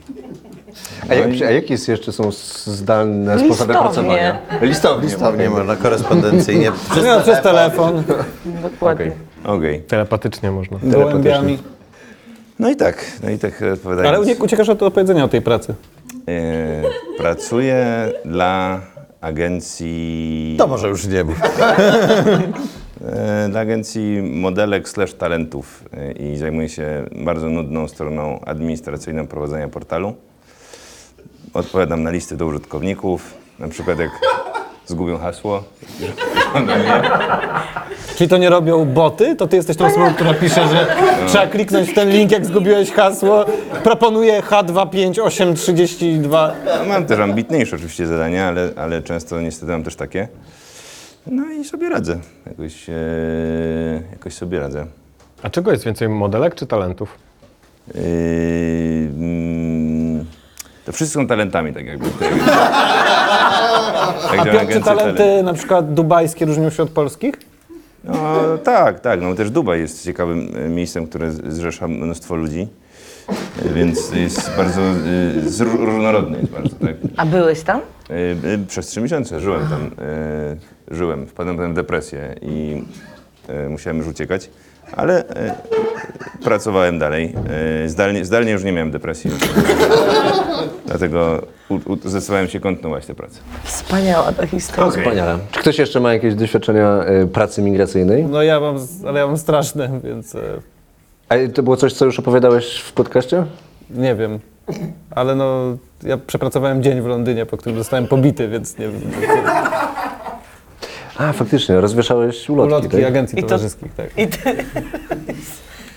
A, 1.10 1.14
jak, 1.14 1.30
a 1.48 1.52
jakie 1.52 1.74
jest 1.74 1.88
jeszcze 1.88 2.12
są 2.12 2.32
zdalne 2.66 3.40
sposoby 3.40 3.50
Listownie. 3.50 3.74
pracowania? 3.82 4.40
Listownie. 4.62 5.08
Listownie 5.08 5.50
można, 5.50 5.76
korespondencyjnie. 5.76 6.72
Przez 6.92 7.06
No, 7.06 7.22
przez 7.22 7.42
telefon, 7.42 8.04
Dokładnie. 8.64 9.12
Okej. 9.46 9.82
Telepatycznie 9.82 10.52
można. 10.52 10.78
gołębiami. 10.84 11.58
No 12.60 12.70
i 12.70 12.76
tak, 12.76 13.06
no 13.24 13.30
i 13.30 13.38
tak 13.38 13.62
odpowiadając. 13.74 14.18
Ale 14.18 14.26
nie 14.28 14.36
uciekasz 14.36 14.70
od 14.70 14.84
opowiedzenia 14.84 15.24
o 15.24 15.28
tej 15.28 15.42
pracy. 15.42 15.74
E, 16.28 16.82
pracuję 17.18 17.86
dla 18.26 18.82
agencji... 19.22 20.56
To 20.60 20.68
może 20.68 20.88
już 20.90 21.08
nie 21.08 21.24
mów. 21.24 21.40
E, 23.06 23.50
Dla 23.50 23.60
agencji 23.60 24.22
modelek 24.22 24.90
slash 24.90 25.14
talentów 25.14 25.84
e, 25.94 26.12
i 26.12 26.38
zajmuję 26.38 26.70
się 26.70 27.06
bardzo 27.16 27.50
nudną 27.50 27.88
stroną 27.88 28.40
administracyjną 28.46 29.28
prowadzenia 29.28 29.68
portalu. 29.68 30.14
Odpowiadam 31.54 32.04
na 32.04 32.12
listy 32.12 32.38
do 32.38 32.46
użytkowników, 32.46 33.34
na 33.60 33.68
przykład 33.68 34.00
jak 34.00 34.12
zgubią 34.86 35.18
hasło. 35.18 35.64
Czyli 38.16 38.30
to 38.30 38.38
nie 38.38 38.50
robią 38.50 38.86
boty? 38.86 39.36
To 39.36 39.48
ty 39.48 39.56
jesteś 39.56 39.78
tą 39.78 39.86
osobą, 39.86 40.14
która 40.14 40.34
pisze, 40.34 40.68
że 40.68 40.96
trzeba 41.28 41.48
kliknąć 41.48 41.90
w 41.90 41.94
ten 41.94 42.10
link, 42.10 42.32
jak 42.32 42.46
zgubiłeś 42.46 42.92
hasło. 42.92 43.46
Proponuję 43.84 44.42
H25832. 44.42 46.52
No, 46.66 46.86
mam 46.88 47.06
też 47.06 47.20
ambitniejsze 47.20 47.76
oczywiście 47.76 48.08
zadania, 48.08 48.48
ale, 48.48 48.70
ale 48.76 49.02
często 49.02 49.42
niestety 49.42 49.72
mam 49.72 49.84
też 49.84 49.96
takie. 49.96 50.28
No 51.28 51.52
i 51.52 51.66
sobie 51.66 51.90
radzę. 51.90 52.20
Jakoś, 52.46 52.90
e, 52.90 52.94
jakoś 54.12 54.34
sobie 54.34 54.60
radzę. 54.60 54.86
A 55.44 55.50
czego 55.50 55.72
jest 55.72 55.86
więcej, 55.86 56.10
modelek 56.10 56.56
czy 56.56 56.68
talentów? 56.68 57.18
Yy, 57.96 58.02
mm, 59.18 59.83
to 60.86 60.92
wszyscy 60.92 61.14
są 61.14 61.28
talentami, 61.28 61.74
tak 61.74 61.86
jakby. 61.86 62.06
Tak, 62.10 62.30
tak 64.30 64.40
A 64.40 64.44
Piotr, 64.46 64.74
czy 64.74 64.82
talenty 64.82 65.18
talent. 65.18 65.46
na 65.46 65.54
przykład 65.54 65.94
dubajskie 65.94 66.46
różnią 66.46 66.70
się 66.70 66.84
od 66.84 66.90
polskich? 66.90 67.36
No 68.04 68.14
tak, 68.64 69.00
tak. 69.00 69.22
No 69.22 69.36
też 69.36 69.50
Dubaj 69.52 69.80
jest 69.80 70.06
ciekawym 70.06 70.48
e, 70.66 70.70
miejscem, 70.70 71.08
które 71.08 71.32
zrzesza 71.32 71.88
mnóstwo 71.88 72.36
ludzi. 72.36 72.68
E, 73.66 73.70
Więc 73.74 74.12
jest 74.12 74.52
bardzo 74.58 74.82
zró- 75.46 75.86
różnorodny 75.86 76.38
jest 76.40 76.52
bardzo, 76.52 76.70
tak. 76.76 76.96
A 77.18 77.26
byłeś 77.26 77.62
tam? 77.62 77.80
E, 78.10 78.14
e, 78.54 78.58
Przez 78.68 78.88
trzy 78.88 79.02
miesiące 79.02 79.40
żyłem 79.40 79.68
tam, 79.70 79.92
e, 80.92 80.96
żyłem, 80.96 81.28
wpadłem 81.28 81.72
w 81.74 81.76
depresję 81.76 82.36
i 82.42 82.84
e, 83.48 83.70
musiałem 83.70 83.98
już 83.98 84.08
uciekać, 84.08 84.50
ale 84.92 85.28
e, 85.30 85.56
pracowałem 86.44 87.00
dalej. 87.00 87.36
E, 87.86 87.90
zdalnie, 87.90 88.26
zdalnie 88.26 88.52
już 88.52 88.64
nie 88.64 88.72
miałem 88.72 88.92
depresji, 88.92 89.32
dlatego 90.86 91.42
u, 91.70 91.74
u, 91.74 91.98
zdecydowałem 92.06 92.48
się 92.48 92.60
kontynuować 92.60 93.06
tę 93.06 93.16
pracę. 93.16 93.40
Wspaniała 93.64 94.32
ta 94.32 94.48
historia. 94.48 94.92
Wspaniale. 94.92 95.38
Czy 95.52 95.60
ktoś 95.60 95.78
jeszcze 95.80 96.00
ma 96.00 96.14
jakieś 96.14 96.36
doświadczenia 96.36 97.06
y, 97.24 97.28
pracy 97.28 97.62
migracyjnej? 97.62 98.24
No 98.26 98.44
ja 98.44 98.60
mam, 98.60 98.76
ale 99.08 99.20
ja 99.20 99.28
mam 99.28 99.38
straszne, 99.38 100.00
więc 100.04 100.36
e, 100.36 100.40
A 101.30 101.36
to 101.54 101.64
było 101.64 101.78
coś, 101.78 101.94
co 101.94 102.06
już 102.06 102.20
opowiadałeś 102.20 102.80
w 102.80 102.94
podcaście? 102.94 103.46
nie 103.90 104.16
wiem. 104.16 104.40
Ale 105.12 105.36
no, 105.36 105.78
ja 106.04 106.18
przepracowałem 106.18 106.84
dzień 106.84 107.02
w 107.02 107.06
Londynie, 107.06 107.46
po 107.46 107.58
którym 107.58 107.78
zostałem 107.78 108.08
pobity, 108.08 108.48
więc 108.48 108.78
nie 108.78 108.90
wiem. 108.90 109.02
A, 111.18 111.34
faktycznie, 111.34 111.82
rozwieszałeś 111.82 112.50
ulotki, 112.50 112.74
Ulotki 112.74 112.98
tak? 112.98 113.04
agencji 113.06 113.40
I 113.40 113.42
to- 113.42 113.48
towarzyskich, 113.48 113.94
tak. 113.94 114.10
I 114.18 114.28
ty, 114.28 114.40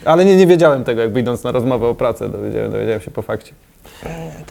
Ale 0.05 0.25
nie, 0.25 0.37
nie 0.37 0.47
wiedziałem 0.47 0.85
tego, 0.85 1.01
jakby 1.01 1.21
idąc 1.21 1.45
na 1.45 1.53
rozmowę 1.53 1.87
o 1.87 1.95
pracę, 1.95 2.29
dowiedziałem, 2.29 2.73
dowiedziałem 2.73 3.01
się 3.01 3.11
po 3.11 3.23
fakcie. 3.23 3.53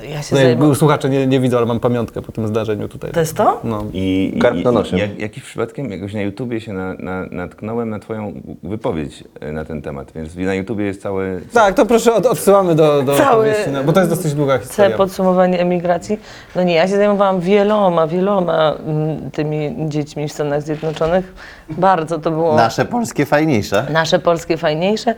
Ja 0.09 0.21
się 0.23 0.35
No, 0.35 0.41
zajmę. 0.41 0.75
słuchacze 0.75 1.09
nie, 1.09 1.27
nie 1.27 1.39
widzą, 1.39 1.57
ale 1.57 1.65
mam 1.65 1.79
pamiątkę 1.79 2.21
po 2.21 2.31
tym 2.31 2.47
zdarzeniu 2.47 2.87
tutaj. 2.87 3.11
To 3.11 3.19
jest 3.19 3.37
to? 3.37 3.59
No. 3.63 3.83
I, 3.93 4.33
i, 4.55 4.63
na 4.63 4.71
nosie. 4.71 4.97
Jak, 4.97 5.19
jakiś 5.19 5.43
przypadkiem 5.43 5.91
jakoś 5.91 6.13
na 6.13 6.21
YouTubie 6.21 6.61
się 6.61 6.73
na, 6.73 6.93
na, 6.93 7.25
natknąłem 7.31 7.89
na 7.89 7.99
twoją 7.99 8.33
wypowiedź 8.63 9.23
e, 9.39 9.51
na 9.51 9.65
ten 9.65 9.81
temat, 9.81 10.11
więc 10.15 10.35
na 10.35 10.53
YouTubie 10.53 10.85
jest 10.85 11.01
cały... 11.01 11.41
Tak, 11.53 11.75
to 11.75 11.85
proszę 11.85 12.13
od, 12.13 12.25
odsyłamy 12.25 12.75
do, 12.75 13.03
do 13.03 13.15
Cały- 13.17 13.53
no, 13.71 13.83
bo 13.83 13.93
to 13.93 13.99
jest 13.99 14.11
dosyć 14.11 14.33
długa 14.33 14.53
Całe 14.53 14.65
historia. 14.67 14.97
podsumowanie 14.97 15.59
emigracji. 15.59 16.19
No 16.55 16.63
nie, 16.63 16.75
ja 16.75 16.87
się 16.87 16.95
zajmowałam 16.95 17.39
wieloma, 17.39 18.07
wieloma 18.07 18.73
mm, 18.87 19.31
tymi 19.31 19.75
dziećmi 19.89 20.27
w 20.27 20.31
Stanach 20.33 20.61
Zjednoczonych. 20.61 21.33
Bardzo 21.69 22.19
to 22.19 22.31
było 22.31 22.55
Nasze 22.55 22.85
polskie 22.85 23.25
fajniejsze. 23.25 23.85
nasze 23.89 24.19
polskie 24.19 24.57
fajniejsze. 24.57 25.15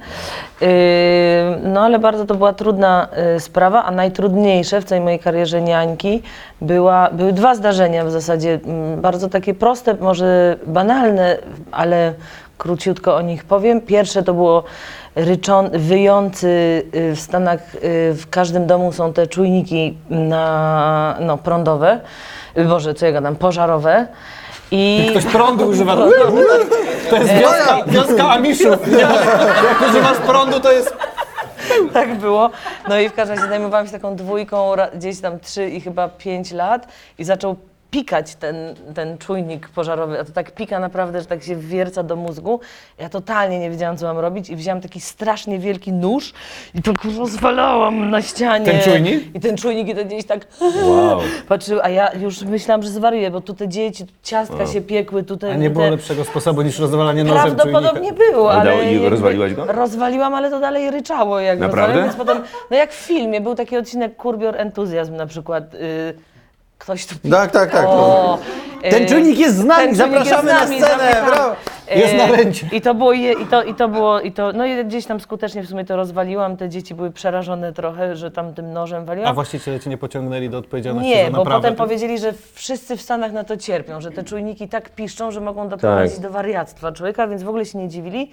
Yy, 0.61 0.67
no 1.63 1.81
ale 1.81 1.99
bardzo 1.99 2.25
to 2.25 2.35
była 2.35 2.53
trudna 2.53 3.07
yy, 3.33 3.39
sprawa, 3.39 3.83
a 3.83 3.91
najtrudniejsze 4.17 4.82
w 4.82 4.86
całej 4.86 5.03
mojej 5.03 5.19
karierze 5.19 5.62
niańki 5.62 6.21
była, 6.62 7.10
były 7.12 7.34
dwa 7.34 7.56
zdarzenia 7.56 8.06
w 8.06 8.12
zasadzie, 8.12 8.60
mm, 8.65 9.01
bardzo 9.01 9.30
takie 9.30 9.53
proste, 9.53 9.93
może 9.99 10.58
banalne, 10.67 11.38
ale 11.71 12.13
króciutko 12.58 13.15
o 13.15 13.21
nich 13.21 13.43
powiem. 13.43 13.82
Pierwsze 13.82 14.23
to 14.23 14.34
było 14.34 14.63
ryczon, 15.15 15.69
wyjący 15.73 16.84
yy, 16.93 17.15
w 17.15 17.19
Stanach, 17.19 17.60
yy, 17.73 17.80
w 18.13 18.25
każdym 18.30 18.67
domu 18.67 18.91
są 18.91 19.13
te 19.13 19.27
czujniki 19.27 19.97
na, 20.10 21.15
no, 21.19 21.38
prądowe, 21.38 21.99
Yy, 22.56 22.65
Boże, 22.65 22.93
co 22.93 23.06
ja 23.06 23.12
gadam, 23.12 23.36
pożarowe. 23.36 24.08
I 24.71 25.08
Ktoś 25.10 25.25
prądu 25.25 25.67
używa. 25.67 25.95
To 25.95 27.15
jest 27.17 27.34
wioska, 27.34 27.77
wioska 27.88 28.30
Amiszów. 28.30 28.88
Nie? 28.88 28.97
Jak 29.69 29.89
używasz 29.89 30.17
prądu, 30.17 30.60
to 30.60 30.71
jest... 30.71 30.97
Tak 31.93 32.15
było. 32.15 32.49
No 32.89 32.99
i 32.99 33.10
w 33.10 33.13
każdym 33.13 33.38
razie 33.38 33.49
zajmowałam 33.49 33.86
się 33.86 33.91
taką 33.91 34.15
dwójką 34.15 34.71
gdzieś 34.95 35.21
tam 35.21 35.39
trzy 35.39 35.69
i 35.69 35.82
chyba 35.82 36.08
pięć 36.08 36.51
lat 36.51 36.88
i 37.17 37.23
zaczął 37.23 37.56
pikać 37.91 38.36
ten, 38.36 38.56
ten 38.95 39.17
czujnik 39.17 39.69
pożarowy, 39.69 40.19
a 40.19 40.23
to 40.23 40.32
tak 40.32 40.52
pika 40.52 40.80
naprawdę, 40.80 41.19
że 41.19 41.26
tak 41.26 41.43
się 41.43 41.56
wierca 41.56 42.04
do 42.04 42.15
mózgu. 42.15 42.60
Ja 42.97 43.10
totalnie 43.10 43.60
nie 43.60 43.69
wiedziałam, 43.69 43.97
co 43.97 44.06
mam 44.06 44.17
robić 44.19 44.50
i 44.50 44.56
wzięłam 44.56 44.82
taki 44.82 45.02
strasznie 45.02 45.60
wielki 45.60 45.91
nóż 45.93 46.34
i 46.76 46.82
tak 46.82 46.95
rozwalałam 47.19 48.10
na 48.10 48.21
ścianie. 48.21 48.65
Ten 48.65 48.82
czujnik? 48.82 49.36
I 49.36 49.39
ten 49.39 49.58
czujnik 49.58 49.88
i 49.88 49.95
to 49.95 50.06
gdzieś 50.06 50.26
tak 50.26 50.47
Wow. 50.84 51.19
patrzył, 51.50 51.80
a 51.84 51.89
ja 51.89 52.13
już 52.13 52.41
myślałam, 52.41 52.84
że 52.84 52.89
zwariuję, 52.89 53.32
bo 53.32 53.41
tu 53.41 53.54
te 53.54 53.67
dzieci, 53.67 54.06
tu 54.06 54.13
ciastka 54.23 54.67
się 54.67 54.82
piekły, 54.82 55.23
tutaj... 55.23 55.52
A 55.52 55.56
nie 55.56 55.69
było 55.69 55.86
te... 55.86 55.91
lepszego 55.91 56.23
sposobu 56.26 56.62
niż 56.62 56.80
rozwalanie 56.80 57.23
nożem 57.23 57.56
Prawdopodobnie 57.56 58.10
czujnika. 58.10 58.32
było, 58.32 58.52
Ale 58.52 58.62
ale... 58.62 58.71
dało- 58.71 58.84
i 58.89 58.93
jakby 58.93 59.10
rozwaliłaś 59.10 59.54
go? 59.54 59.65
Rozwaliłam, 59.65 60.34
ale 60.34 60.50
to 60.50 60.60
dalej 60.60 60.91
ryczało. 60.91 61.39
Jak 61.39 61.60
Naprawdę? 61.60 61.93
rozwaliłam, 62.02 62.08
Więc 62.10 62.28
potem, 62.28 62.43
no 62.71 62.78
jak 62.78 62.91
w 62.91 62.95
filmie, 62.95 63.41
był 63.41 63.56
taki 63.56 63.78
odcinek 63.78 64.15
Kurbior 64.15 64.58
Entuzjazm 64.58 65.15
na 65.15 65.26
przykład. 65.26 65.73
Y, 65.73 66.13
ktoś 66.77 67.05
tu... 67.05 67.15
Tak, 67.31 67.51
tak, 67.51 67.71
tak. 67.71 67.85
O, 67.87 68.37
Ten 68.81 69.03
y, 69.03 69.05
czujnik 69.05 69.39
jest 69.39 69.55
z 69.57 69.63
nami, 69.65 69.87
ten 69.87 69.95
czujnik 69.97 70.15
jest 70.25 70.29
zapraszamy 70.29 70.49
z 70.49 70.53
na 70.53 70.59
nami, 70.65 70.77
scenę, 70.81 70.97
zapraszamy. 71.03 71.31
brawo. 71.31 71.55
Jest 71.95 72.13
Y, 72.13 72.17
na 72.17 72.25
ręcie. 72.27 72.69
I 72.71 72.81
to 72.81 72.93
było, 72.93 73.13
je- 73.13 73.33
i 73.33 73.45
to, 73.45 73.63
i 73.63 73.73
to 73.75 73.87
było, 73.87 74.19
i 74.21 74.31
to, 74.31 74.51
no 74.53 74.65
i 74.65 74.85
gdzieś 74.85 75.05
tam 75.05 75.19
skutecznie 75.19 75.63
w 75.63 75.67
sumie 75.67 75.85
to 75.85 75.95
rozwaliłam. 75.95 76.57
Te 76.57 76.69
dzieci 76.69 76.95
były 76.95 77.11
przerażone 77.11 77.73
trochę, 77.73 78.15
że 78.15 78.31
tam 78.31 78.53
tym 78.53 78.73
nożem 78.73 79.05
waliłam. 79.05 79.29
A 79.29 79.33
właściciele 79.33 79.79
cię 79.79 79.89
nie 79.89 79.97
pociągnęli 79.97 80.49
do 80.49 80.57
odpowiedzialności 80.57 81.09
Nie, 81.09 81.25
za 81.25 81.31
bo 81.31 81.37
naprawę? 81.37 81.61
potem 81.61 81.75
powiedzieli, 81.75 82.19
że 82.19 82.33
wszyscy 82.53 82.97
w 82.97 83.01
Stanach 83.01 83.31
na 83.31 83.43
to 83.43 83.57
cierpią, 83.57 84.01
że 84.01 84.11
te 84.11 84.23
czujniki 84.23 84.67
tak 84.69 84.89
piszczą, 84.89 85.31
że 85.31 85.41
mogą 85.41 85.69
doprowadzić 85.69 86.13
Tak. 86.13 86.23
do 86.23 86.29
wariactwa 86.29 86.91
człowieka, 86.91 87.27
więc 87.27 87.43
w 87.43 87.49
ogóle 87.49 87.65
się 87.65 87.77
nie 87.77 87.89
dziwili. 87.89 88.31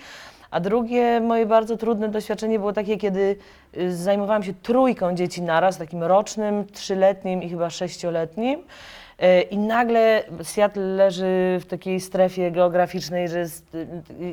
A 0.54 0.60
drugie 0.60 1.20
moje 1.20 1.46
bardzo 1.46 1.76
trudne 1.76 2.08
doświadczenie 2.08 2.58
było 2.58 2.72
takie, 2.72 2.96
kiedy 2.96 3.36
y, 3.76 3.96
zajmowałam 3.96 4.42
się 4.42 4.54
trójką 4.62 5.14
dzieci 5.14 5.42
naraz, 5.42 5.78
takim 5.78 6.02
rocznym, 6.02 6.66
trzyletnim 6.66 7.42
i 7.42 7.48
chyba 7.48 7.70
sześcioletnim. 7.70 8.60
Y, 9.22 9.42
I 9.42 9.58
nagle 9.58 10.22
Seattle 10.42 10.82
leży 10.82 11.58
w 11.60 11.66
takiej 11.66 12.00
strefie 12.00 12.50
geograficznej, 12.50 13.28
że 13.28 13.38
jest, 13.38 13.74
y, 13.74 13.86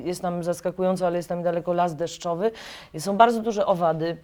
jest 0.05 0.21
tam 0.21 0.43
zaskakująco, 0.43 1.07
ale 1.07 1.17
jest 1.17 1.29
tam 1.29 1.43
daleko 1.43 1.73
las 1.73 1.95
deszczowy. 1.95 2.51
I 2.93 3.01
są 3.01 3.17
bardzo 3.17 3.41
duże 3.41 3.65
owady 3.65 4.17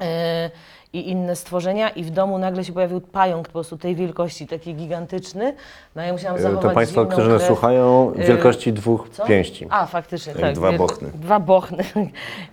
e, 0.00 0.50
i 0.92 1.10
inne 1.10 1.36
stworzenia 1.36 1.90
i 1.90 2.04
w 2.04 2.10
domu 2.10 2.38
nagle 2.38 2.64
się 2.64 2.72
pojawił 2.72 3.00
pająk 3.00 3.46
po 3.46 3.52
prostu 3.52 3.78
tej 3.78 3.94
wielkości, 3.96 4.46
taki 4.46 4.74
gigantyczny. 4.74 5.54
No 5.96 6.02
ja 6.02 6.12
musiałam 6.12 6.38
zachować 6.40 6.64
E, 6.64 6.68
To 6.68 6.74
Państwo, 6.74 7.00
zimną 7.00 7.12
którzy 7.12 7.28
nas 7.28 7.38
krew. 7.38 7.46
słuchają, 7.48 8.12
Y, 8.18 8.24
wielkości 8.24 8.72
dwóch 8.72 9.08
Co? 9.08 9.24
pięści. 9.26 9.66
A, 9.70 9.86
faktycznie, 9.86 10.32
Jak 10.32 10.40
tak. 10.40 10.54
dwa 10.54 10.68
wielko- 10.70 10.78
bochny. 10.86 11.10
Dwa 11.14 11.40
bochny. 11.40 11.84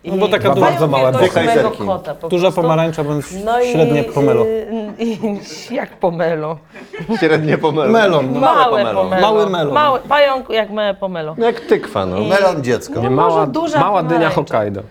I 0.04 0.12
No 0.12 0.18
bo 0.18 0.28
taka 0.28 0.50
duża- 0.50 0.62
bardzo 0.62 0.88
mała, 0.88 1.12
dwie 1.12 1.30
kajzerki. 1.30 1.78
kota 1.86 2.16
po 2.16 2.30
Duża 2.30 2.42
prostu. 2.42 2.62
pomarańcza 2.62 3.04
bądź 3.04 3.26
No 3.46 3.62
średnie 3.64 4.04
pomelo. 4.04 4.46
y, 4.46 4.68
i, 5.00 5.18
jak 5.76 5.90
pomelo? 5.98 6.58
Średnie 7.20 7.58
pomelo. 7.58 7.92
Melon. 7.92 8.34
No. 8.34 8.40
Małe 8.40 8.66
pomelo. 8.70 9.04
pomelo. 9.04 9.22
Mały 9.22 9.50
melon. 9.50 9.74
Mały, 9.74 10.00
pająk 10.00 10.50
jak 10.50 10.70
małe 10.70 10.94
pomelo. 10.94 11.36
No 11.38 11.46
jak 11.46 11.60
tykwa, 11.60 12.06
no. 12.06 12.18
I- 12.18 12.28
Melon 12.30 12.64
dziecko. 12.64 12.94
No 12.96 13.02
Nie, 13.02 13.10
może 13.10 13.30
mała, 13.36 13.48
duża 13.48 13.80
mała 13.80 14.04
dynia 14.04 14.10
pomarańcza. 14.30 14.36
Hokkaido. 14.36 14.82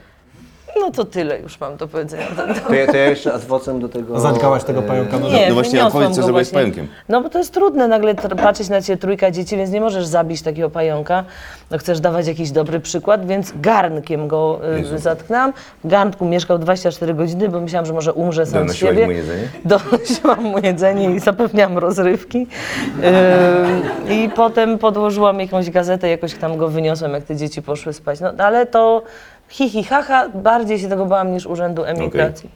No 0.76 0.90
to 0.90 1.04
tyle 1.04 1.40
już 1.40 1.60
mam 1.60 1.76
do 1.76 1.88
powiedzenia. 1.88 2.26
To 2.68 2.74
ja, 2.74 2.86
to 2.86 2.96
ja 2.96 3.04
jeszcze 3.06 3.32
adwocem 3.32 3.80
do 3.80 3.88
tego... 3.88 4.20
Zadźgałaś 4.20 4.64
tego 4.64 4.82
pająka 4.82 5.18
no. 5.18 5.28
Nie, 5.28 5.48
no 5.48 5.54
właśnie, 5.54 5.70
wyniosłam 5.70 5.86
odpowiedz, 5.86 6.10
co 6.10 6.20
go 6.20 6.26
zrobiłeś 6.26 6.46
z 6.46 6.50
właśnie. 6.50 6.72
pająkiem. 6.72 6.88
No 7.08 7.20
bo 7.20 7.30
to 7.30 7.38
jest 7.38 7.54
trudne 7.54 7.88
nagle 7.88 8.14
tr- 8.14 8.36
patrzeć 8.36 8.68
na 8.68 8.82
ciebie 8.82 8.96
trójka 8.96 9.30
dzieci, 9.30 9.56
więc 9.56 9.70
nie 9.70 9.80
możesz 9.80 10.06
zabić 10.06 10.42
takiego 10.42 10.70
pająka. 10.70 11.24
No 11.70 11.78
chcesz 11.78 12.00
dawać 12.00 12.26
jakiś 12.26 12.50
dobry 12.50 12.80
przykład, 12.80 13.26
więc 13.26 13.52
garnkiem 13.60 14.28
go 14.28 14.60
y, 14.94 14.98
zatknęłam. 14.98 15.52
W 15.84 15.88
garnku 15.88 16.24
mieszkał 16.24 16.58
24 16.58 17.14
godziny, 17.14 17.48
bo 17.48 17.60
myślałam, 17.60 17.86
że 17.86 17.92
może 17.92 18.12
umrze 18.12 18.46
sam 18.46 18.52
z 18.52 18.54
Donosiłaś 18.54 18.94
siebie. 18.94 19.06
mu 19.06 19.12
jedzenie? 19.12 19.48
Donosiłam 19.64 20.42
mu 20.44 20.58
jedzenie 20.58 21.10
i 21.10 21.20
zapewniałam 21.20 21.78
rozrywki. 21.78 22.46
Yy, 24.08 24.14
I 24.14 24.28
potem 24.28 24.78
podłożyłam 24.78 25.40
jakąś 25.40 25.70
gazetę, 25.70 26.08
jakoś 26.08 26.34
tam 26.34 26.56
go 26.56 26.68
wyniosłam, 26.68 27.12
jak 27.12 27.24
te 27.24 27.36
dzieci 27.36 27.62
poszły 27.62 27.92
spać. 27.92 28.20
No 28.20 28.32
ale 28.38 28.66
to 28.66 29.02
hi, 29.48 29.68
hi, 29.70 29.84
ha, 29.84 30.02
ha, 30.02 30.28
bardziej 30.28 30.78
się 30.78 30.88
tego 30.88 31.06
bałam 31.06 31.32
niż 31.32 31.46
Urzędu 31.46 31.84
Emigracji. 31.84 32.50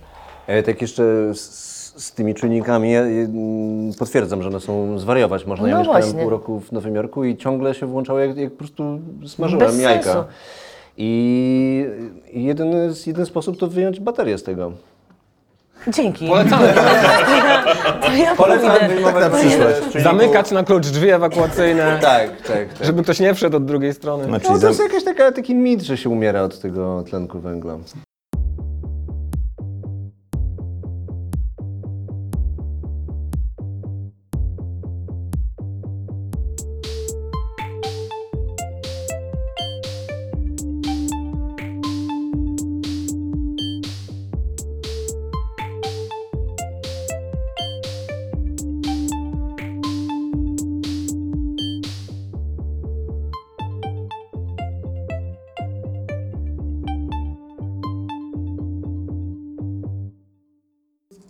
E, 0.46 0.62
tak 0.62 0.82
jeszcze 0.82 1.02
z, 1.34 1.40
z 1.96 2.12
tymi 2.12 2.34
czujnikami 2.34 2.92
ja, 2.92 3.00
mm, 3.02 3.92
potwierdzam, 3.98 4.42
że 4.42 4.48
one 4.48 4.60
są 4.60 4.98
zwariować 4.98 5.46
można. 5.46 5.68
Ja 5.68 5.74
No 5.74 5.80
mieszkałem 5.80 6.02
właśnie. 6.02 6.20
pół 6.20 6.30
roku 6.30 6.60
w 6.60 6.72
Nowym 6.72 6.94
Jorku 6.94 7.24
i 7.24 7.36
ciągle 7.36 7.74
się 7.74 7.86
włączało, 7.86 8.18
jak, 8.18 8.36
jak 8.36 8.52
po 8.52 8.58
prostu 8.58 9.00
smażyłem 9.26 9.66
Bez 9.66 9.80
jajka. 9.80 10.02
sensu. 10.04 10.24
I 10.96 11.84
jedyny, 12.32 12.90
jedyny 13.06 13.26
sposób 13.26 13.58
to 13.58 13.66
wyjąć 13.68 14.00
baterię 14.00 14.38
z 14.38 14.42
tego. 14.42 14.72
Dzięki. 15.88 16.28
Polecamy. 16.28 16.74
To 16.74 18.12
ja, 18.12 18.36
to 18.36 18.46
ja 18.48 18.58
pójdę. 18.88 19.20
Na 19.20 19.30
przyszłość. 19.30 20.04
Zamykać 20.04 20.50
na 20.50 20.64
klucz 20.64 20.86
drzwi 20.86 21.10
ewakuacyjne, 21.10 21.98
Tak, 22.00 22.30
tak, 22.40 22.72
tak. 22.78 22.86
żeby 22.86 23.02
ktoś 23.02 23.20
nie 23.20 23.34
wszedł 23.34 23.56
od 23.56 23.64
drugiej 23.64 23.94
strony. 23.94 24.24
Znaczy, 24.24 24.46
No 24.50 24.58
to 24.58 24.68
jest 24.68 24.80
jakaś 24.80 25.04
taka, 25.04 25.32
taki 25.32 25.54
mit, 25.54 25.82
że 25.82 25.96
się 25.96 26.10
umiera 26.10 26.42
od 26.42 26.60
tego 26.60 27.02
tlenku 27.02 27.40
węgla. 27.40 27.76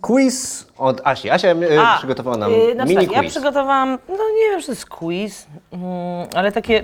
Quiz 0.03 0.67
od 0.77 1.01
Asi. 1.03 1.29
Asia 1.29 1.47
e, 1.47 1.81
A, 1.81 1.97
przygotowała 1.97 2.37
nam 2.37 2.51
yy, 2.51 2.73
znaczy 2.73 2.89
mini 2.89 3.07
tak, 3.07 3.15
ja 3.15 3.19
quiz. 3.19 3.31
przygotowałam, 3.31 3.99
no 4.09 4.15
nie 4.15 4.49
wiem, 4.51 4.59
czy 4.59 4.65
to 4.65 4.71
jest 4.71 4.85
quiz, 4.85 5.47
mm, 5.71 6.27
ale 6.35 6.51
takie 6.51 6.83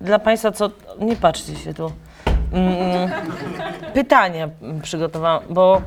dla 0.00 0.18
Państwa, 0.18 0.52
co... 0.52 0.70
Nie 0.98 1.16
patrzcie 1.16 1.56
się 1.56 1.74
tu. 1.74 1.92
Mm, 2.52 3.10
pytania 3.94 4.48
przygotowałam, 4.82 5.42
bo, 5.50 5.82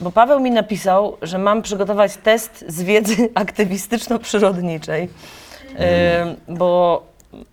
bo 0.00 0.10
Paweł 0.12 0.40
mi 0.40 0.50
napisał, 0.50 1.16
że 1.22 1.38
mam 1.38 1.62
przygotować 1.62 2.16
test 2.16 2.64
z 2.68 2.82
wiedzy 2.82 3.28
aktywistyczno-przyrodniczej, 3.34 5.08
Yy, 6.48 6.54
bo 6.56 7.02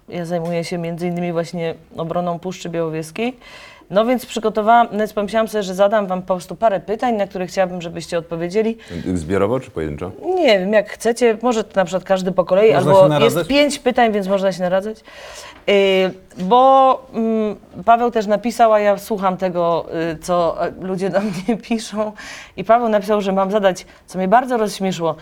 ja 0.09 0.25
zajmuję 0.25 0.63
się 0.63 0.77
między 0.77 1.07
innymi 1.07 1.31
właśnie 1.31 1.75
obroną 1.97 2.39
Puszczy 2.39 2.69
Białowieskiej. 2.69 3.37
No 3.91 4.05
więc 4.05 4.25
przygotowałam, 4.25 4.87
no 4.91 4.97
więc 4.97 5.13
pomyślałam 5.13 5.47
sobie, 5.47 5.63
że 5.63 5.73
zadam 5.75 6.07
Wam 6.07 6.21
po 6.21 6.27
prostu 6.27 6.55
parę 6.55 6.79
pytań, 6.79 7.15
na 7.15 7.27
które 7.27 7.47
chciałabym, 7.47 7.81
żebyście 7.81 8.17
odpowiedzieli. 8.17 8.77
Zbiorowo 9.13 9.59
czy 9.59 9.71
pojedynczo? 9.71 10.11
Nie 10.35 10.59
wiem, 10.59 10.73
jak 10.73 10.89
chcecie, 10.89 11.37
może 11.41 11.63
to 11.63 11.69
na 11.75 11.85
przykład 11.85 12.03
każdy 12.03 12.31
po 12.31 12.45
kolei, 12.45 12.73
Można 12.73 12.91
się 12.91 12.97
albo 12.97 13.09
naradzać? 13.09 13.37
jest 13.37 13.49
pięć 13.49 13.79
pytań, 13.79 14.11
więc 14.11 14.27
można 14.27 14.51
się 14.51 14.61
naradzać. 14.61 14.97
Yy, 15.67 15.73
bo 16.37 17.05
mm, 17.13 17.55
Paweł 17.85 18.11
też 18.11 18.27
napisał, 18.27 18.73
a 18.73 18.79
ja 18.79 18.97
słucham 18.97 19.37
tego, 19.37 19.85
y, 20.13 20.17
co 20.19 20.65
e, 20.67 20.71
ludzie 20.81 21.09
do 21.09 21.19
mnie 21.21 21.57
piszą. 21.69 22.11
I 22.57 22.63
Paweł 22.63 22.89
napisał, 22.89 23.21
że 23.21 23.31
mam 23.31 23.51
zadać, 23.51 23.85
co 24.05 24.17
mnie 24.17 24.27
bardzo 24.27 24.57
rozśmieszyło, 24.57 25.15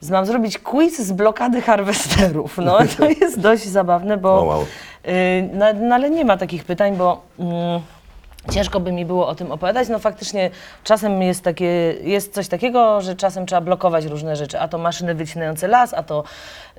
z- 0.00 0.10
mam 0.10 0.26
zrobić 0.26 0.58
quiz 0.58 0.98
z 1.00 1.12
blokady 1.12 1.60
harwesterów. 1.62 2.58
No 2.58 2.78
to 2.98 3.08
jest 3.20 3.40
dość 3.40 3.64
zabawne, 3.64 4.16
bo... 4.16 4.40
O, 4.40 4.44
wow. 4.44 4.64
Yy, 5.04 5.12
no, 5.52 5.66
no 5.80 5.94
ale 5.94 6.10
nie 6.10 6.24
ma 6.24 6.36
takich 6.36 6.64
pytań, 6.64 6.96
bo 6.96 7.22
mm, 7.38 7.80
ciężko 8.50 8.80
by 8.80 8.92
mi 8.92 9.04
było 9.04 9.28
o 9.28 9.34
tym 9.34 9.52
opowiadać. 9.52 9.88
No 9.88 9.98
faktycznie 9.98 10.50
czasem 10.84 11.22
jest, 11.22 11.44
takie, 11.44 11.94
jest 12.02 12.34
coś 12.34 12.48
takiego, 12.48 13.00
że 13.00 13.16
czasem 13.16 13.46
trzeba 13.46 13.60
blokować 13.60 14.04
różne 14.04 14.36
rzeczy. 14.36 14.60
A 14.60 14.68
to 14.68 14.78
maszyny 14.78 15.14
wycinające 15.14 15.68
las, 15.68 15.94
a 15.94 16.02
to 16.02 16.24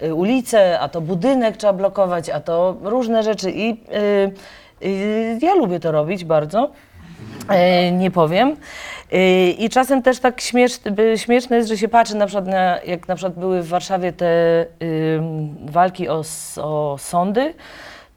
y, 0.04 0.13
ulice, 0.13 0.80
a 0.80 0.89
to 0.89 1.02
budynek 1.02 1.58
trzeba 1.58 1.73
blokować, 1.73 2.30
a 2.30 2.39
to 2.39 2.78
różne 2.82 3.23
rzeczy. 3.23 3.52
I 3.52 3.71
y, 3.71 4.88
y, 4.88 5.39
ja 5.41 5.56
lubię 5.56 5.80
to 5.80 5.91
robić 5.91 6.26
bardzo. 6.26 6.71
E, 7.49 7.91
nie 7.91 8.12
powiem. 8.12 8.56
E, 9.12 9.49
I 9.49 9.69
czasem 9.69 10.02
też 10.02 10.19
tak 10.19 10.41
śmiesz, 10.41 10.80
by- 10.91 11.17
śmieszne 11.17 11.56
jest, 11.56 11.69
że 11.69 11.78
się 11.78 11.88
patrzy 11.88 12.15
na 12.15 12.26
przykład 12.26 12.47
na, 12.47 12.80
jak 12.86 13.08
na 13.08 13.15
przykład 13.15 13.39
były 13.39 13.62
w 13.62 13.67
Warszawie 13.67 14.13
te 14.13 14.65
ym, 15.15 15.56
walki 15.65 16.10
o, 16.10 16.23
o 16.62 16.95
sądy, 16.99 17.54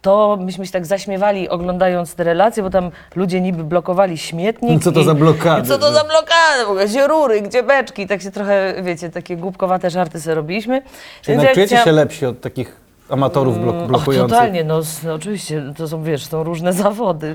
to 0.03 0.39
myśmy 0.41 0.67
się 0.67 0.73
tak 0.73 0.87
zaśmiewali 0.87 1.49
oglądając 1.49 2.15
te 2.15 2.25
relacje, 2.25 2.63
bo 2.63 2.71
tam 2.71 2.91
ludzie 3.15 3.41
niby 3.41 3.65
blokowali 3.65 4.19
śmietnik. 4.19 4.83
Co 4.83 4.93
to 4.93 5.01
i- 5.01 5.05
za 5.05 5.15
blokady? 5.15 5.69
Co 5.69 5.79
to 5.79 5.93
za 5.93 6.05
blokady? 6.05 6.65
W 6.67 6.69
ogóle, 6.69 6.87
Gdzie 6.87 7.07
rury, 7.09 7.41
gdzie 7.43 7.63
beczki? 7.63 8.03
I 8.03 8.07
tak 8.07 8.23
się 8.23 8.31
trochę, 8.31 8.75
wiecie, 8.83 9.11
takie 9.11 9.37
głupkowate 9.37 9.91
żarty 9.91 10.21
sobie 10.21 10.35
robiliśmy. 10.35 10.83
Czyli 10.83 10.93
Więc 10.93 11.29
jednak 11.29 11.49
ja 11.49 11.55
czujecie 11.55 11.67
chciałam- 11.77 11.85
się 11.85 11.93
lepsi 11.93 12.27
od 12.27 12.41
takich 12.41 12.86
amatorów 13.11 13.59
blok, 13.59 13.77
o, 13.77 13.87
blokujących? 13.87 14.39
totalnie, 14.39 14.65
no, 14.65 14.81
no 15.05 15.15
oczywiście, 15.15 15.63
to 15.77 15.89
są, 15.89 16.03
wiesz, 16.03 16.27
są 16.27 16.45
różne 16.45 16.73
zawody. 16.83 17.35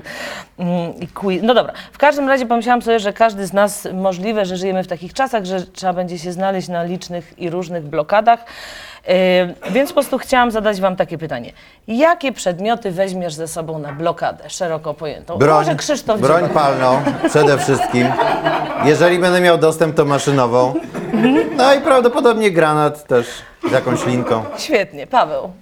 Mm, 0.58 1.00
I 1.00 1.08
quiz. 1.08 1.42
No 1.42 1.54
dobra, 1.54 1.72
w 1.92 1.98
każdym 1.98 2.28
razie 2.28 2.46
pomyślałam 2.46 2.82
sobie, 2.82 3.00
że 3.00 3.12
każdy 3.12 3.46
z 3.46 3.52
nas, 3.52 3.88
możliwe, 3.94 4.44
że 4.46 4.56
żyjemy 4.56 4.84
w 4.84 4.86
takich 4.88 5.14
czasach, 5.14 5.44
że 5.44 5.66
trzeba 5.66 5.92
będzie 5.92 6.18
się 6.18 6.32
znaleźć 6.32 6.68
na 6.68 6.82
licznych 6.82 7.38
i 7.38 7.50
różnych 7.50 7.84
blokadach. 7.84 8.44
Yy, 9.08 9.14
więc 9.70 9.90
po 9.90 9.94
prostu 9.94 10.18
chciałam 10.18 10.50
zadać 10.50 10.80
wam 10.80 10.96
takie 10.96 11.18
pytanie. 11.18 11.52
Jakie 11.88 12.32
przedmioty 12.32 12.90
weźmiesz 12.90 13.34
ze 13.34 13.48
sobą 13.48 13.78
na 13.78 13.92
blokadę, 13.92 14.50
szeroko 14.50 14.94
pojętą? 14.94 15.38
Broń, 15.38 15.58
Może 15.58 15.74
Krzysztof 15.74 16.20
broń 16.20 16.48
palną 16.48 17.02
przede 17.28 17.58
wszystkim. 17.58 18.06
Jeżeli 18.84 19.18
będę 19.18 19.40
miał 19.40 19.58
dostęp, 19.58 19.96
to 19.96 20.04
maszynową. 20.04 20.74
No 21.56 21.74
i 21.74 21.80
prawdopodobnie 21.80 22.50
granat 22.50 23.06
też 23.06 23.26
z 23.68 23.72
jakąś 23.72 24.06
linką. 24.06 24.44
Świetnie, 24.58 25.06
Paweł. 25.06 25.52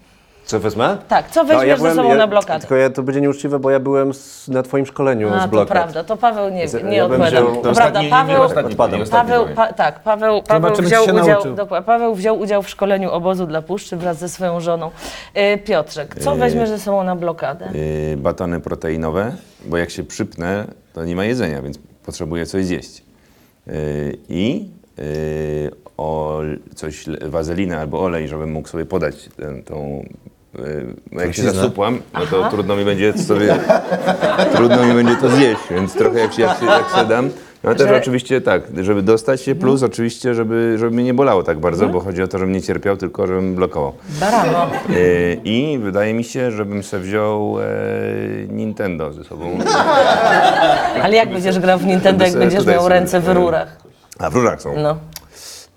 Co 0.50 0.60
wezmę? 0.60 0.98
Tak, 1.08 1.30
co 1.30 1.44
weźmiesz 1.44 1.80
ze 1.80 1.94
sobą 1.94 2.14
na 2.14 2.26
blokadę? 2.26 2.60
Tylko 2.60 2.76
ja, 2.76 2.90
to 2.90 3.02
będzie 3.02 3.20
nieuczciwe, 3.20 3.58
bo 3.58 3.70
ja 3.70 3.80
byłem 3.80 4.14
z, 4.14 4.48
na 4.48 4.62
twoim 4.62 4.86
szkoleniu 4.86 5.28
A, 5.34 5.40
z 5.40 5.42
to 5.42 5.48
blokad. 5.48 5.68
prawda, 5.68 6.04
to 6.04 6.16
Paweł 6.16 6.50
nie, 6.50 6.64
Ja 6.64 6.80
nie 6.90 7.00
bym 7.08 7.12
odpowiada. 7.12 7.26
wziął- 7.26 7.56
To 7.56 7.62
To 7.68 7.74
prawda, 7.74 8.00
Paweł, 8.10 8.42
Odpadam. 8.42 8.72
Paweł, 9.10 9.46
pa, 9.56 9.72
tak, 9.72 10.00
Paweł, 10.02 10.42
Paweł, 10.42 10.72
wziął 10.76 11.04
udział, 11.04 11.42
Paweł 11.86 12.14
wziął 12.14 12.40
udział 12.40 12.62
w 12.62 12.68
szkoleniu 12.68 13.10
obozu 13.10 13.46
dla 13.46 13.62
Puszczy 13.62 13.96
wraz 13.96 14.18
ze 14.18 14.28
swoją 14.28 14.60
żoną. 14.60 14.90
E, 15.34 15.58
Piotrek, 15.58 16.14
co 16.20 16.36
weźmiesz 16.36 16.68
ze 16.68 16.78
sobą 16.78 17.04
na 17.04 17.16
blokadę? 17.16 17.68
Yy, 18.10 18.16
batony 18.16 18.60
proteinowe, 18.60 19.32
bo 19.66 19.76
jak 19.76 19.90
się 19.90 20.02
przypnę, 20.04 20.64
to 20.92 21.04
nie 21.04 21.16
ma 21.16 21.24
jedzenia, 21.24 21.62
więc 21.62 21.78
potrzebuję 22.06 22.46
coś 22.46 22.64
zjeść. 22.64 23.04
Yy, 23.66 23.72
I 24.28 24.68
yy, 24.98 25.04
ol, 25.96 26.58
coś, 26.74 27.04
wazelinę 27.26 27.78
albo 27.78 28.00
olej, 28.00 28.28
żebym 28.28 28.52
mógł 28.52 28.68
sobie 28.68 28.86
podać 28.86 29.28
tę, 29.36 29.62
tą... 29.62 30.04
Yy, 30.58 30.94
bo 31.12 31.20
jak 31.20 31.34
się 31.34 31.42
zasupłam, 31.42 31.98
no 32.14 32.26
to 32.26 32.50
trudno 32.50 32.76
mi 32.76 32.84
będzie 32.84 33.12
sobie, 33.18 33.56
trudno 34.56 34.84
mi 34.84 34.94
będzie 34.94 35.16
to 35.16 35.28
zjeść, 35.28 35.60
więc 35.70 35.94
trochę 35.94 36.18
jak 36.18 36.32
się, 36.32 36.42
jak 36.42 36.58
się, 36.58 36.66
jak 36.66 36.88
się 36.96 37.04
dam. 37.08 37.30
No 37.64 37.74
też 37.74 37.88
Że- 37.88 37.96
oczywiście 37.96 38.40
tak, 38.40 38.62
żeby 38.80 39.02
dostać 39.02 39.42
się, 39.42 39.54
plus 39.54 39.82
oczywiście, 39.82 40.34
żeby, 40.34 40.76
żeby 40.78 40.90
mnie 40.90 41.04
nie 41.04 41.14
bolało 41.14 41.42
tak 41.42 41.58
bardzo, 41.58 41.88
bo 41.88 42.00
chodzi 42.00 42.22
o 42.22 42.28
to, 42.28 42.38
żebym 42.38 42.54
nie 42.54 42.62
cierpiał, 42.62 42.96
tylko 42.96 43.26
żebym 43.26 43.54
blokował. 43.54 43.92
Barano. 44.20 44.70
Yy, 44.88 45.40
I 45.44 45.78
wydaje 45.82 46.14
mi 46.14 46.24
się, 46.24 46.50
żebym 46.50 46.82
sobie 46.82 47.02
wziął 47.02 47.60
e, 47.60 47.64
Nintendo 48.48 49.12
ze 49.12 49.24
sobą. 49.24 49.58
Ale 51.02 51.16
jak 51.16 51.32
będziesz 51.32 51.58
grał 51.58 51.78
w 51.78 51.86
Nintendo, 51.86 52.24
jak 52.24 52.34
będziesz 52.38 52.66
miał 52.66 52.88
ręce 52.88 53.20
w 53.20 53.28
rurach? 53.28 53.76
A 54.18 54.30
w 54.30 54.34
rurach 54.34 54.62
są. 54.62 54.74
No. 54.76 54.96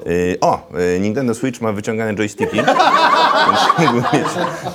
Yy, 0.06 0.38
o, 0.42 0.68
yy, 0.94 1.00
Nintendo 1.00 1.34
Switch 1.34 1.62
ma 1.62 1.72
wyciągane 1.72 2.16
joysticki. 2.16 2.58
więc 4.14 4.28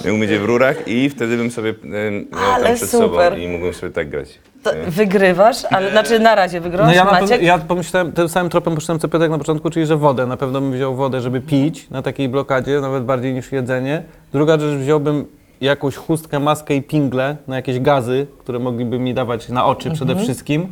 mógłbym 0.04 0.30
je 0.30 0.38
w 0.40 0.44
rurach 0.44 0.88
i 0.88 1.10
wtedy 1.10 1.36
bym 1.36 1.50
sobie 1.50 1.74
yy, 1.84 2.26
Ale 2.54 2.66
tam 2.66 2.76
przed 2.76 2.90
super. 2.90 3.32
sobą 3.32 3.36
i 3.36 3.48
mógłbym 3.48 3.74
sobie 3.74 3.92
tak 3.92 4.10
grać. 4.10 4.38
To 4.62 4.70
wygrywasz, 4.86 5.64
ale 5.70 5.90
znaczy 5.90 6.18
na 6.18 6.34
razie 6.34 6.60
wygrywasz, 6.60 6.86
No 6.88 6.94
ja, 6.94 7.04
na 7.04 7.10
Maciek? 7.10 7.28
pewno, 7.28 7.46
ja 7.46 7.58
pomyślałem, 7.58 8.12
tym 8.12 8.28
samym 8.28 8.50
tropem 8.50 8.74
poszedłem 8.74 8.98
co 8.98 9.08
Piotrek 9.08 9.30
na 9.30 9.38
początku, 9.38 9.70
czyli 9.70 9.86
że 9.86 9.96
wodę. 9.96 10.26
Na 10.26 10.36
pewno 10.36 10.60
bym 10.60 10.72
wziął 10.72 10.94
wodę, 10.94 11.20
żeby 11.20 11.40
pić 11.40 11.90
na 11.90 12.02
takiej 12.02 12.28
blokadzie, 12.28 12.80
nawet 12.80 13.04
bardziej 13.04 13.34
niż 13.34 13.52
jedzenie. 13.52 14.02
Druga 14.32 14.58
rzecz, 14.58 14.78
wziąłbym 14.78 15.24
jakąś 15.60 15.96
chustkę, 15.96 16.40
maskę 16.40 16.74
i 16.74 16.82
pingle 16.82 17.36
na 17.46 17.56
jakieś 17.56 17.80
gazy, 17.80 18.26
które 18.38 18.58
mogliby 18.58 18.98
mi 18.98 19.14
dawać 19.14 19.48
na 19.48 19.66
oczy 19.66 19.90
przede 19.90 20.16
wszystkim. 20.16 20.62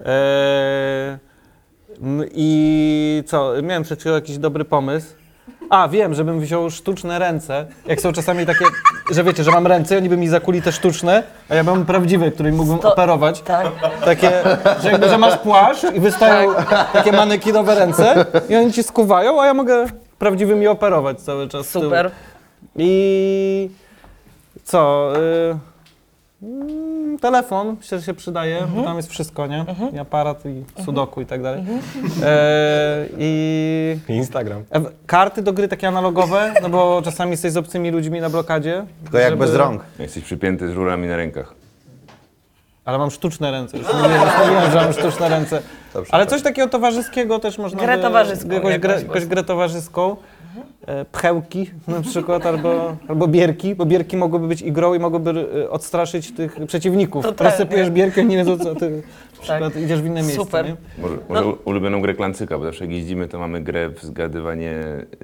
Eee, 0.00 1.18
I 2.34 3.22
co, 3.26 3.52
miałem 3.62 3.82
przed 3.82 4.00
chwilą 4.00 4.14
jakiś 4.14 4.38
dobry 4.38 4.64
pomysł. 4.64 5.06
A, 5.70 5.88
wiem, 5.88 6.14
żebym 6.14 6.40
wziął 6.40 6.70
sztuczne 6.70 7.18
ręce. 7.18 7.66
Jak 7.86 8.00
są 8.00 8.12
czasami 8.12 8.46
takie, 8.46 8.64
że 9.10 9.24
wiecie, 9.24 9.44
że 9.44 9.50
mam 9.50 9.66
ręce, 9.66 9.96
oni 9.96 10.08
by 10.08 10.16
mi 10.16 10.28
zakuli 10.28 10.62
te 10.62 10.72
sztuczne, 10.72 11.22
a 11.48 11.54
ja 11.54 11.62
mam 11.62 11.86
prawdziwe, 11.86 12.30
którymi 12.30 12.56
mógłbym 12.56 12.78
To- 12.78 12.92
operować. 12.92 13.40
Tak. 13.42 13.66
Takie, 14.04 14.30
że 14.82 14.90
jakby, 14.90 15.08
że 15.08 15.18
masz 15.18 15.38
płaszcz 15.38 15.84
i 15.94 16.00
wystają 16.00 16.50
takie 16.92 17.12
manekinowe 17.12 17.74
ręce 17.74 18.24
i 18.48 18.56
oni 18.56 18.72
ci 18.72 18.82
skuwają, 18.82 19.40
a 19.42 19.46
ja 19.46 19.54
mogę 19.54 19.86
prawdziwymi 20.18 20.66
operować 20.66 21.20
cały 21.20 21.48
czas. 21.48 21.66
z 21.68 21.72
tyłu. 21.72 21.84
Super. 21.84 22.10
I 22.76 23.70
co? 24.64 25.12
Y, 25.16 25.56
telefon 27.18 27.76
myślę, 27.78 27.98
że 27.98 28.04
się 28.04 28.14
przydaje, 28.14 28.66
bo 28.76 28.82
tam 28.82 28.96
jest 28.96 29.10
wszystko, 29.10 29.46
nie? 29.46 29.64
I 29.94 29.98
aparat, 29.98 30.42
i 30.46 30.82
sudoku 30.84 31.20
i 31.20 31.26
tak 31.26 31.42
dalej. 31.42 31.62
E, 32.22 33.06
I 33.18 33.96
Instagram. 34.08 34.64
e, 34.74 34.80
karty 35.06 35.42
do 35.42 35.52
gry 35.52 35.68
takie 35.68 35.88
analogowe, 35.88 36.54
no 36.62 36.68
bo 36.68 37.02
czasami 37.04 37.30
jesteś 37.30 37.52
z 37.52 37.56
obcymi 37.56 37.90
ludźmi 37.90 38.20
na 38.20 38.30
blokadzie. 38.30 38.84
Tylko 39.02 39.18
jak 39.18 39.30
żeby- 39.30 39.44
bez 39.46 39.54
rąk. 39.54 39.82
Jesteś 39.98 40.24
przypięty 40.24 40.68
z 40.68 40.72
rurami 40.72 41.08
na 41.08 41.16
rękach. 41.16 41.54
Ale 42.84 42.98
mam 42.98 43.10
sztuczne 43.10 43.50
ręce. 43.50 43.78
Już 43.78 43.86
mówiłem, 43.94 44.22
już 44.22 44.38
mówiłem, 44.38 44.70
że 44.72 44.76
mam 44.80 44.92
sztuczne 44.92 45.28
ręce. 45.28 45.62
Dobrze, 45.94 46.14
Ale 46.14 46.26
coś 46.26 46.42
takiego 46.42 46.68
towarzyskiego 46.68 47.38
też 47.38 47.58
można 47.58 47.80
Grę 47.82 47.96
by- 47.96 48.02
towarzyską 48.02 48.48
Jakąś 48.52 48.78
grę, 48.78 48.92
jakąś 48.94 49.08
jakąś 49.08 49.26
grę 49.26 49.44
towarzyską. 49.44 50.16
E, 50.86 51.04
Pchełki 51.04 51.70
na 51.88 52.00
przykład, 52.00 52.46
albo, 52.46 52.96
albo 53.08 53.26
bierki, 53.28 53.74
bo 53.74 53.86
bierki 53.86 54.16
mogłyby 54.16 54.48
być 54.48 54.62
igrą 54.62 54.94
i 54.94 54.98
mogłyby 54.98 55.46
e, 55.64 55.70
odstraszyć 55.70 56.32
tych 56.32 56.56
przeciwników. 56.66 57.24
Totalnie. 57.24 57.50
Rozsypujesz 57.50 57.90
bierki, 57.90 58.20
oni 58.20 58.28
nie 58.28 58.36
wiedzą 58.36 58.58
co 58.58 58.74
ty, 58.74 59.02
przykład 59.42 59.76
idziesz 59.76 60.02
w 60.02 60.06
inne 60.06 60.20
miejsce. 60.22 60.36
Super. 60.44 60.66
Nie? 60.66 60.76
Może, 60.98 61.16
może 61.28 61.44
ulubioną 61.44 62.00
grę 62.02 62.14
klancyka, 62.14 62.58
bo 62.58 62.64
zawsze 62.64 62.84
jak 62.84 62.92
jeździmy, 62.94 63.28
to 63.28 63.38
mamy 63.38 63.60
grę 63.60 63.88
w 63.88 64.02
zgadywanie 64.02 64.74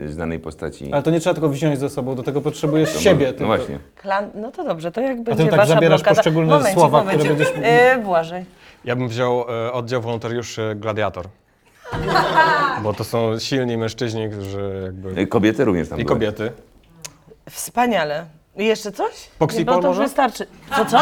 y, 0.00 0.08
znanej 0.12 0.38
postaci. 0.38 0.92
Ale 0.92 1.02
to 1.02 1.10
nie 1.10 1.20
trzeba 1.20 1.34
tylko 1.34 1.48
wziąć 1.48 1.78
ze 1.78 1.88
sobą, 1.90 2.14
do 2.14 2.22
tego 2.22 2.40
potrzebujesz 2.40 2.98
siebie. 2.98 3.26
No 3.26 3.32
tylko. 3.32 3.46
właśnie. 3.46 3.78
Klan, 3.96 4.30
no 4.34 4.52
to 4.52 4.64
dobrze, 4.64 4.92
to 4.92 5.00
jak 5.00 5.22
będzie 5.22 5.44
tak 5.46 5.56
wasza 5.56 5.74
zabierasz 5.74 6.00
blokada... 6.00 6.16
poszczególne 6.16 6.50
momencik, 6.50 6.74
słowa, 6.74 6.98
momencik. 6.98 7.20
które 7.20 7.34
będziesz- 7.34 7.62
E, 7.62 7.98
Błażej. 7.98 8.44
Ja 8.84 8.96
bym 8.96 9.08
wziął 9.08 9.44
e, 9.66 9.72
oddział 9.72 10.02
wolontariuszy 10.02 10.74
Gladiator. 10.76 11.24
Bo 12.82 12.92
to 12.92 13.04
są 13.04 13.38
silni 13.38 13.76
mężczyźni, 13.76 14.30
którzy 14.30 14.80
jakby... 14.84 15.20
Y, 15.20 15.26
Kobiety 15.26 15.64
również 15.64 15.88
tam 15.88 16.00
I 16.00 16.04
były. 16.04 16.16
kobiety. 16.16 16.52
Wspaniale. 17.50 18.24
I 18.56 18.64
jeszcze 18.66 18.92
coś? 18.92 19.30
Nie, 19.58 19.64
bo 19.64 19.78
to 19.78 19.88
może? 19.88 20.02
wystarczy. 20.02 20.46
Co, 20.76 20.84
co? 20.86 20.98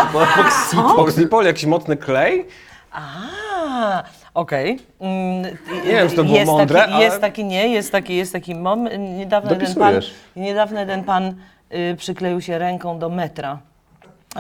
Poxipol, 0.96 1.44
jakiś 1.46 1.64
mocny 1.66 1.96
klej? 1.96 2.46
A, 2.92 4.02
okej. 4.34 4.78
Mm, 5.00 5.42
Nie 5.84 5.90
wiem, 5.92 6.08
czy 6.08 6.16
to 6.16 6.24
było 6.24 6.36
jest 6.36 6.52
mądre, 6.52 6.80
taki, 6.80 6.92
ale- 6.92 7.04
Jest 7.04 7.20
taki, 7.20 7.44
nie, 7.44 7.68
jest 7.68 7.92
taki, 7.92 8.16
jest 8.16 8.32
taki 8.32 8.54
mom. 8.54 8.88
Niedawno 9.18 9.50
jeden 9.50 9.66
pan, 9.74 9.94
Dopisujesz. 9.94 10.14
niedawno 10.36 10.80
jeden 10.80 11.04
pan 11.04 11.34
y, 11.74 11.96
przykleił 11.98 12.40
się 12.40 12.58
ręką 12.58 12.98
do 12.98 13.08
metra 13.08 13.58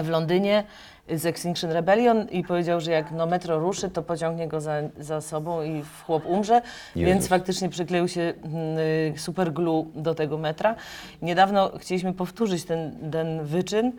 w 0.02 0.08
Londynie 0.08 0.64
z 1.14 1.26
Extinction 1.26 1.70
Rebellion 1.72 2.28
i 2.28 2.42
powiedział, 2.44 2.80
że 2.80 2.90
jak 2.90 3.10
no 3.10 3.26
metro 3.26 3.58
ruszy, 3.58 3.90
to 3.90 4.02
pociągnie 4.02 4.48
go 4.48 4.60
za, 4.60 4.72
za 4.98 5.20
sobą 5.20 5.62
i 5.62 5.82
chłop 6.06 6.26
umrze, 6.26 6.62
więc 6.96 7.28
faktycznie 7.28 7.68
przykleił 7.68 8.08
się 8.08 8.20
mm, 8.22 8.78
y, 8.78 9.14
super 9.16 9.52
glue 9.52 9.86
do 9.94 10.14
tego 10.14 10.38
metra. 10.38 10.74
Niedawno 11.22 11.70
chcieliśmy 11.78 12.12
powtórzyć 12.12 12.64
ten, 12.64 13.10
ten 13.12 13.44
wyczyn, 13.44 13.92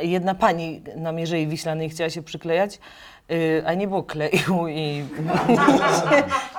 jedna 0.00 0.34
pani 0.34 0.82
na 0.96 1.12
Mierzei 1.12 1.46
Wiślanej 1.46 1.88
chciała 1.90 2.10
się 2.10 2.22
przyklejać, 2.22 2.78
y, 3.32 3.62
a 3.66 3.74
nie 3.74 3.88
było 3.88 4.02
kleju 4.02 4.68
i, 4.68 5.04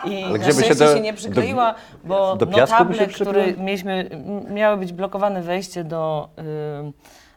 i 0.05 0.23
Ale 0.23 0.37
na 0.39 0.51
się 0.51 0.75
do- 0.75 0.95
się 0.95 0.99
nie 1.01 1.13
przykleiła, 1.13 1.75
bo 2.03 2.35
do 2.35 2.45
by 2.45 2.53
się 2.53 2.59
notable, 2.61 3.07
który 3.07 3.55
mieliśmy, 3.57 4.09
m- 4.11 4.53
miało 4.53 4.77
być 4.77 4.93
blokowane 4.93 5.41
wejście 5.41 5.83
do, 5.83 6.29
y, 6.39 6.43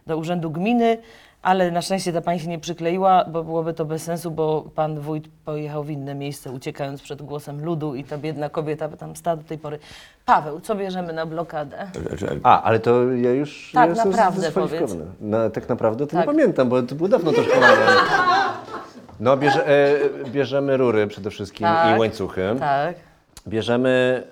do 0.07 0.17
urzędu 0.17 0.51
gminy, 0.51 0.97
ale 1.41 1.71
na 1.71 1.81
szczęście 1.81 2.13
ta 2.13 2.21
pani 2.21 2.39
się 2.39 2.47
nie 2.47 2.59
przykleiła, 2.59 3.25
bo 3.25 3.43
byłoby 3.43 3.73
to 3.73 3.85
bez 3.85 4.03
sensu, 4.03 4.31
bo 4.31 4.65
pan 4.75 4.99
wójt 4.99 5.27
pojechał 5.45 5.83
w 5.83 5.89
inne 5.89 6.15
miejsce, 6.15 6.51
uciekając 6.51 7.01
przed 7.01 7.21
głosem 7.21 7.65
ludu 7.65 7.95
i 7.95 8.03
ta 8.03 8.17
biedna 8.17 8.49
kobieta 8.49 8.87
by 8.87 8.97
tam 8.97 9.15
stała 9.15 9.35
do 9.37 9.43
tej 9.43 9.57
pory. 9.57 9.79
Paweł, 10.25 10.59
co 10.59 10.75
bierzemy 10.75 11.13
na 11.13 11.25
blokadę? 11.25 11.87
A, 12.43 12.63
ale 12.63 12.79
to 12.79 13.11
ja 13.11 13.31
już 13.31 13.71
Tak, 13.73 13.89
jestem 13.89 14.11
naprawdę 14.11 14.39
zdyskwalifikowany. 14.41 15.05
No, 15.21 15.49
tak 15.49 15.69
naprawdę 15.69 16.07
to 16.07 16.11
Tak. 16.11 16.19
nie 16.19 16.25
pamiętam, 16.33 16.69
bo 16.69 16.83
to 16.83 16.95
było 16.95 17.09
dawno 17.09 17.31
to 17.31 17.43
szkolenie. 17.43 17.75
No, 19.19 19.37
bierze, 19.37 19.67
e, 19.67 19.95
bierzemy 20.29 20.77
rury 20.77 21.07
przede 21.07 21.29
wszystkim 21.29 21.67
Tak. 21.67 21.95
i 21.97 21.99
łańcuchy. 21.99 22.55
Tak, 22.59 22.95
Bierzemy 23.47 24.23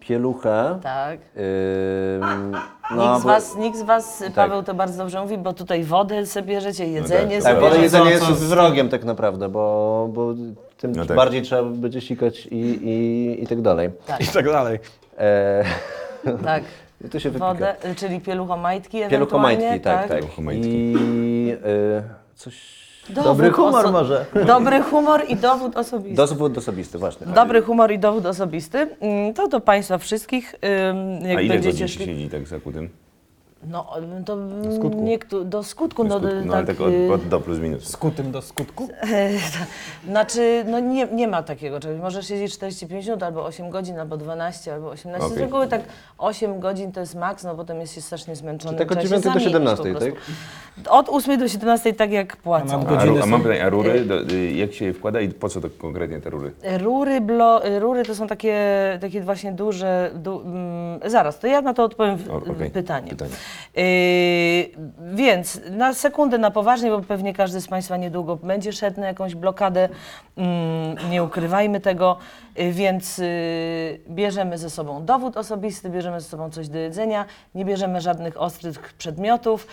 pieluchę. 0.00 0.78
tak. 0.82 1.20
Ym, 1.36 2.52
nikt, 2.96 3.20
z 3.20 3.22
bo- 3.22 3.28
was, 3.28 3.56
nikt 3.56 3.78
z 3.78 3.82
was, 3.82 4.24
Paweł 4.34 4.62
to 4.62 4.74
bardzo 4.74 4.98
dobrze 4.98 5.20
mówi, 5.22 5.38
bo 5.38 5.52
tutaj 5.52 5.84
wodę 5.84 6.26
sobie 6.26 6.46
bierzecie, 6.46 6.86
jedzenie 6.86 7.36
tak. 7.36 7.42
Tak, 7.42 7.52
sobie 7.52 7.60
woda 7.60 7.76
i 7.76 7.82
jedzenie 7.82 8.10
jest 8.10 8.24
wrogiem 8.44 8.88
tak 8.88 9.04
naprawdę, 9.04 9.48
bo, 9.48 10.08
bo 10.12 10.34
tym 10.76 10.92
No 10.92 11.06
tak. 11.06 11.16
bardziej 11.16 11.42
trzeba 11.42 11.62
będzie 11.62 12.00
sikać 12.00 12.46
i, 12.46 12.56
i, 12.60 13.42
i 13.42 13.46
tak 13.46 13.60
dalej. 13.60 13.90
I 14.20 14.26
tak 14.26 14.44
dalej. 14.44 14.78
E, 15.18 15.64
Tak. 16.44 16.62
i 17.04 17.08
to 17.10 17.20
się 17.20 17.30
wypika. 17.30 17.46
Wodę, 17.54 17.74
y, 17.90 17.94
czyli 17.94 18.20
pieluchomajtki 18.20 19.02
Pieluchomajtki, 19.10 19.64
ewentualnie, 19.64 19.80
tak, 19.80 20.08
tak. 20.08 20.18
Pieluchomajtki. 20.20 20.68
I 20.96 21.50
e, 21.64 22.02
coś... 22.34 22.81
Dowód 23.08 23.24
Dobry 23.24 23.50
humor 23.50 23.84
oso- 23.84 23.92
może. 23.92 24.26
Dobry 24.46 24.82
humor 24.82 25.24
i 25.28 25.36
dowód 25.36 25.76
osobisty. 25.76 26.16
Dowód 26.16 26.58
osobisty, 26.58 26.98
właśnie. 26.98 27.26
Dobry 27.26 27.62
humor 27.62 27.92
i 27.92 27.98
dowód 27.98 28.26
osobisty. 28.26 28.78
Mm, 29.00 29.34
To 29.34 29.48
do 29.48 29.60
Państwa 29.60 29.98
wszystkich. 29.98 30.54
ym, 30.90 31.24
Jak 31.28 31.38
A 31.38 31.40
ile 31.40 31.54
będziecie 31.54 31.72
godzin 31.72 31.88
się 31.88 31.94
szli. 31.94 32.04
siedzi 32.06 32.28
tak 32.28 32.46
za 32.46 32.60
kutym? 32.60 32.88
No, 33.66 33.86
to 34.26 34.36
do 34.36 34.72
skutku. 34.76 35.00
Niektó- 35.02 35.44
do 35.44 35.62
skutku. 35.62 36.04
Do 36.04 36.08
No, 36.08 36.18
skutku, 36.18 36.36
do- 36.40 36.44
no 36.46 36.54
ale 36.54 36.66
tak, 36.66 36.76
tak 36.76 36.86
od, 36.86 36.92
y, 36.92 37.12
od 37.12 37.28
do 37.28 37.40
plus 37.40 37.58
minus. 37.58 37.88
Skutym 37.88 38.32
do 38.32 38.42
skutku. 38.42 38.88
Znaczy, 40.08 40.64
no 40.68 40.80
nie, 40.80 41.06
nie 41.06 41.28
ma 41.28 41.42
takiego 41.42 41.80
czegoś. 41.80 42.00
Możesz 42.00 42.26
siedzieć 42.28 42.52
45 42.52 43.06
minut, 43.06 43.22
albo 43.22 43.44
8 43.44 43.70
godzin, 43.70 43.98
albo 43.98 44.16
12, 44.16 44.74
albo 44.74 44.88
18. 44.90 45.28
Z 45.28 45.32
Okej. 45.32 45.44
reguły 45.44 45.66
tak 45.68 45.80
8 46.18 46.60
godzin 46.60 46.92
to 46.92 47.00
jest 47.00 47.14
maks, 47.14 47.44
no 47.44 47.54
potem 47.54 47.80
jest 47.80 47.94
się 47.94 48.00
strasznie 48.00 48.36
zmęczony. 48.36 48.78
tak 48.78 48.92
od 48.92 48.98
trzeba 48.98 49.16
się 49.16 49.22
9 49.22 49.24
do 49.24 49.30
zamienić 49.30 49.52
17, 49.52 49.84
po 49.94 49.98
prostu. 50.00 50.16
tak? 50.84 50.92
Od 50.92 51.08
8 51.08 51.38
do 51.38 51.48
17 51.48 51.92
tak 51.92 52.10
jak 52.12 52.36
płacą. 52.36 52.78
mam 52.84 52.98
A, 52.98 53.04
ru, 53.04 53.18
a 53.18 53.20
są- 53.22 53.26
mam 53.26 53.42
pytanie, 53.42 53.64
a 53.64 53.68
rury, 53.68 54.04
do, 54.04 54.20
y, 54.32 54.52
jak 54.52 54.72
się 54.72 54.84
je 54.84 54.92
wkłada 54.94 55.20
i 55.20 55.28
po 55.28 55.48
co 55.48 55.60
to 55.60 55.68
konkretnie 55.78 56.20
te 56.20 56.30
rury? 56.30 56.52
Rury, 56.78 57.20
blo, 57.20 57.60
rury 57.78 58.04
to 58.04 58.14
są 58.14 58.26
takie, 58.26 58.58
takie 59.00 59.20
właśnie 59.20 59.52
duże. 59.52 60.10
Du, 60.14 60.40
mm, 60.40 61.00
zaraz, 61.10 61.38
to 61.38 61.46
ja 61.46 61.60
na 61.62 61.74
to 61.74 61.84
odpowiem 61.84 62.16
w, 62.16 62.30
O, 62.30 62.36
okej. 62.36 62.70
pytanie. 62.70 63.08
Pytanie. 63.10 63.30
Yy, 63.76 63.84
więc 65.14 65.60
na 65.70 65.94
sekundę 65.94 66.38
na 66.38 66.50
poważnie, 66.50 66.90
bo 66.90 67.00
pewnie 67.00 67.34
każdy 67.34 67.60
z 67.60 67.68
Państwa 67.68 67.96
niedługo 67.96 68.36
będzie 68.36 68.72
szedł 68.72 69.00
na 69.00 69.06
jakąś 69.06 69.34
blokadę. 69.34 69.88
Mm, 70.36 71.10
nie 71.10 71.24
ukrywajmy 71.24 71.80
tego. 71.80 72.16
Yy, 72.56 72.72
więc 72.72 73.18
yy, 73.18 73.24
bierzemy 74.08 74.58
ze 74.58 74.70
sobą 74.70 75.04
dowód 75.04 75.36
osobisty, 75.36 75.90
bierzemy 75.90 76.20
ze 76.20 76.28
sobą 76.28 76.50
coś 76.50 76.68
do 76.68 76.78
jedzenia, 76.78 77.24
nie 77.54 77.64
bierzemy 77.64 78.00
żadnych 78.00 78.40
ostrych 78.40 78.92
przedmiotów, 78.98 79.66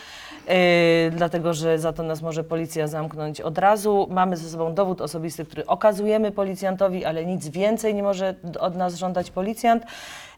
dlatego 1.12 1.54
że 1.54 1.80
za 1.80 1.94
to 1.94 2.04
nas 2.04 2.22
może 2.22 2.44
policja 2.44 2.88
zamknąć 2.88 3.42
od 3.42 3.58
razu. 3.58 4.08
Mamy 4.12 4.38
ze 4.38 4.50
sobą 4.50 4.74
dowód 4.74 5.02
osobisty, 5.02 5.46
który 5.46 5.66
okazujemy 5.66 6.32
policjantowi, 6.32 7.06
ale 7.06 7.26
nic 7.26 7.48
więcej 7.48 7.96
nie 7.96 8.04
może 8.04 8.36
od 8.60 8.76
nas 8.76 8.96
żądać 8.96 9.32
policjant. 9.32 9.84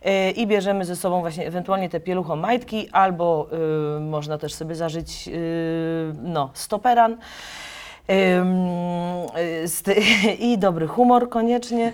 Yy, 0.06 0.32
I 0.32 0.48
bierzemy 0.48 0.86
ze 0.86 0.96
sobą 0.96 1.20
właśnie 1.20 1.48
ewentualnie 1.48 1.90
te 1.90 2.00
pieluchomajtki, 2.00 2.90
albo 2.92 3.48
yy, 3.52 4.00
można 4.00 4.38
też 4.38 4.54
sobie 4.54 4.76
zażyć 4.76 5.28
yy, 5.28 5.34
no, 6.24 6.50
stoperan. 6.54 7.18
Y, 8.10 8.42
I 10.40 10.58
dobry 10.58 10.88
humor 10.88 11.30
koniecznie. 11.30 11.94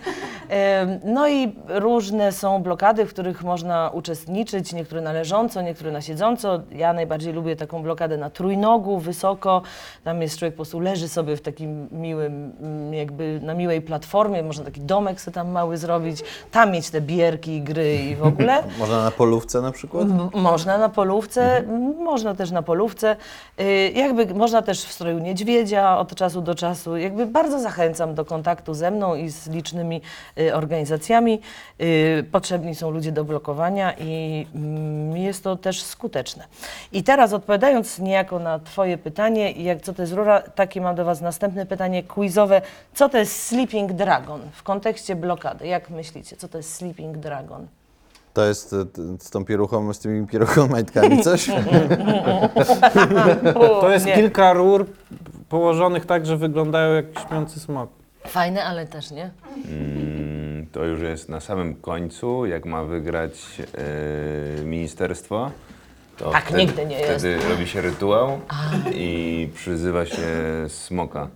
No 1.04 1.28
i 1.28 1.56
różne 1.68 2.32
są 2.32 2.64
blokady, 2.64 3.06
w 3.06 3.10
których 3.10 3.44
można 3.44 3.90
uczestniczyć, 3.94 4.74
niektóre 4.74 5.02
na 5.02 5.12
leżąco, 5.12 5.62
niektóre 5.62 5.92
na 5.92 6.02
siedząco. 6.02 6.60
Ja 6.72 6.94
najbardziej 6.94 7.34
lubię 7.34 7.56
taką 7.56 7.84
blokadę 7.84 8.18
na 8.18 8.30
trójnogu, 8.30 9.00
wysoko. 9.00 9.62
Tam 10.04 10.22
jest 10.22 10.38
człowiek 10.40 10.54
po 10.54 10.58
prostu 10.58 10.80
leży 10.80 11.08
sobie 11.10 11.38
w 11.38 11.42
takim 11.42 11.88
miłym, 11.92 12.54
mm, 12.62 12.94
jakby 12.94 13.40
na 13.44 13.54
miłej 13.54 13.82
platformie, 13.82 14.44
można 14.44 14.66
taki 14.66 14.82
domek 14.82 15.22
sobie 15.22 15.36
tam 15.36 15.50
mały 15.52 15.78
zrobić, 15.78 16.24
tam 16.52 16.72
mieć 16.72 16.90
te 16.90 17.02
bierki, 17.02 17.62
gry 17.62 17.96
i 17.96 18.16
w 18.16 18.24
ogóle. 18.26 18.64
Można 18.80 19.04
na 19.04 19.12
polówce 19.12 19.62
na 19.62 19.72
przykład? 19.72 20.08
Można 20.34 20.78
na 20.78 20.90
polówce, 20.90 21.58
m, 21.58 21.96
można 22.04 22.36
też 22.36 22.52
na 22.52 22.62
polówce. 22.62 23.16
Y, 23.60 23.92
Jakby 23.96 24.34
można 24.34 24.62
też 24.62 24.86
w 24.86 24.92
stroju 24.92 25.20
niedźwiedzia 25.20 25.97
od 26.00 26.16
czasu 26.16 26.42
do 26.42 26.56
czasu. 26.56 26.98
Jakby 26.98 27.26
bardzo 27.26 27.60
zachęcam 27.60 28.16
do 28.16 28.26
kontaktu 28.26 28.74
ze 28.74 28.92
mną 28.92 29.16
i 29.16 29.30
z 29.30 29.48
licznymi 29.48 30.02
y, 30.40 30.56
organizacjami. 30.56 31.42
Y, 31.82 32.26
Potrzebni 32.32 32.76
są 32.76 32.92
ludzie 32.92 33.12
do 33.12 33.24
blokowania 33.24 33.94
i 34.00 34.48
mm, 34.56 35.18
jest 35.18 35.44
to 35.44 35.56
też 35.56 35.84
skuteczne. 35.84 36.44
I 36.92 37.04
teraz 37.04 37.34
odpowiadając 37.34 38.00
niejako 38.00 38.40
na 38.40 38.60
Twoje 38.60 38.98
pytanie, 38.98 39.52
jak 39.52 39.82
co 39.82 39.94
to 39.94 40.02
jest 40.02 40.14
rura, 40.14 40.42
takie 40.42 40.82
mam 40.82 40.96
do 40.96 41.06
Was 41.06 41.22
następne 41.22 41.66
pytanie 41.66 42.04
quizowe. 42.04 42.62
Co 42.94 43.10
to 43.10 43.18
jest 43.18 43.44
Sleeping 43.44 43.94
Dragon 43.94 44.42
w 44.54 44.64
kontekście 44.64 45.16
blokady? 45.16 45.68
Jak 45.68 45.90
myślicie, 45.90 46.36
co 46.36 46.48
to 46.48 46.58
jest 46.58 46.74
Sleeping 46.74 47.18
Dragon? 47.18 47.68
To 48.38 48.46
jest 48.46 48.74
e, 48.74 48.86
z 49.20 49.30
tą 49.30 49.46
pieruchą, 49.46 49.94
z 49.94 50.00
tymi 50.00 50.28
pieruchomajtkami 50.28 51.24
coś? 51.24 51.48
To 53.82 53.90
jest 53.92 54.06
Nie. 54.06 54.16
kilka 54.16 54.54
rur 54.54 54.86
położonych 55.50 56.06
tak, 56.06 56.26
że 56.26 56.38
wyglądają 56.38 56.94
jak 56.94 57.06
śpiący 57.20 57.60
smok. 57.60 57.90
Fajne, 58.28 58.64
ale 58.64 58.88
też 58.88 59.12
nie. 59.12 59.32
Mm, 59.66 60.68
to 60.72 60.86
już 60.86 61.02
jest 61.02 61.30
na 61.30 61.40
samym 61.40 61.76
końcu, 61.76 62.46
jak 62.46 62.66
ma 62.66 62.84
wygrać 62.84 63.34
e, 64.60 64.64
ministerstwo. 64.64 65.52
To 66.18 66.32
Tak 66.32 66.54
nigdy 66.54 66.86
nie 66.86 67.00
jest. 67.00 67.20
Wtedy 67.20 67.50
robi 67.50 67.68
się 67.68 67.82
rytuał 67.82 68.40
i 68.94 69.50
przyzywa 69.56 70.06
się 70.06 70.28
smoka, 70.68 71.28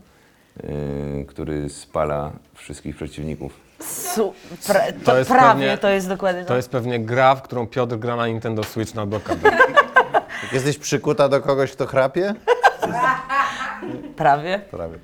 e, 0.64 1.24
który 1.24 1.70
spala 1.70 2.32
wszystkich 2.54 2.96
przeciwników. 2.96 3.71
Su, 4.16 4.34
pra, 4.68 4.80
to, 4.80 5.06
To 5.06 5.18
jest 5.18 5.30
prawie 5.32 5.50
pewnie- 5.62 5.78
to 5.78 5.90
jest 5.90 6.08
dokładnie 6.10 6.46
To 6.46 6.56
jest 6.56 6.70
pewnie 6.70 7.00
gra, 7.00 7.36
w 7.36 7.42
którą 7.42 7.68
Piotr 7.68 7.96
gra 7.98 8.16
na 8.16 8.28
Nintendo 8.28 8.64
Switch 8.64 8.96
na 8.96 9.06
blokadę. 9.06 9.52
Jesteś 10.54 10.78
przykuta 10.78 11.30
do 11.30 11.42
kogoś, 11.42 11.72
kto 11.72 11.86
chrapie? 11.86 12.34
Prawie. 14.16 14.60
Prawie. 14.60 14.98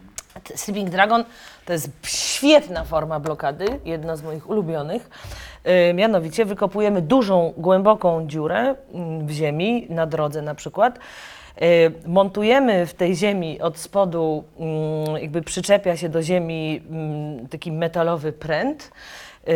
Sleeping 0.55 0.89
Dragon 0.89 1.23
to 1.65 1.73
jest 1.73 1.89
świetna 2.05 2.83
forma 2.83 3.19
blokady, 3.19 3.65
jedna 3.85 4.15
z 4.15 4.23
moich 4.23 4.49
ulubionych. 4.49 5.09
Yy, 5.65 5.93
mianowicie 5.93 6.45
wykopujemy 6.45 7.01
dużą, 7.01 7.53
głęboką 7.57 8.27
dziurę 8.27 8.75
mm, 8.93 9.27
w 9.27 9.31
ziemi, 9.31 9.87
na 9.89 10.05
drodze 10.05 10.41
na 10.41 10.55
przykład. 10.55 10.99
Yy, 11.61 11.91
montujemy 12.05 12.85
w 12.85 12.93
tej 12.93 13.15
ziemi 13.15 13.61
od 13.61 13.77
spodu, 13.77 14.43
mm, 14.59 15.21
jakby 15.21 15.41
przyczepia 15.41 15.97
się 15.97 16.09
do 16.09 16.21
ziemi 16.21 16.81
mm, 16.89 17.47
taki 17.47 17.71
metalowy 17.71 18.33
pręt. 18.33 18.91
Yy, 19.47 19.53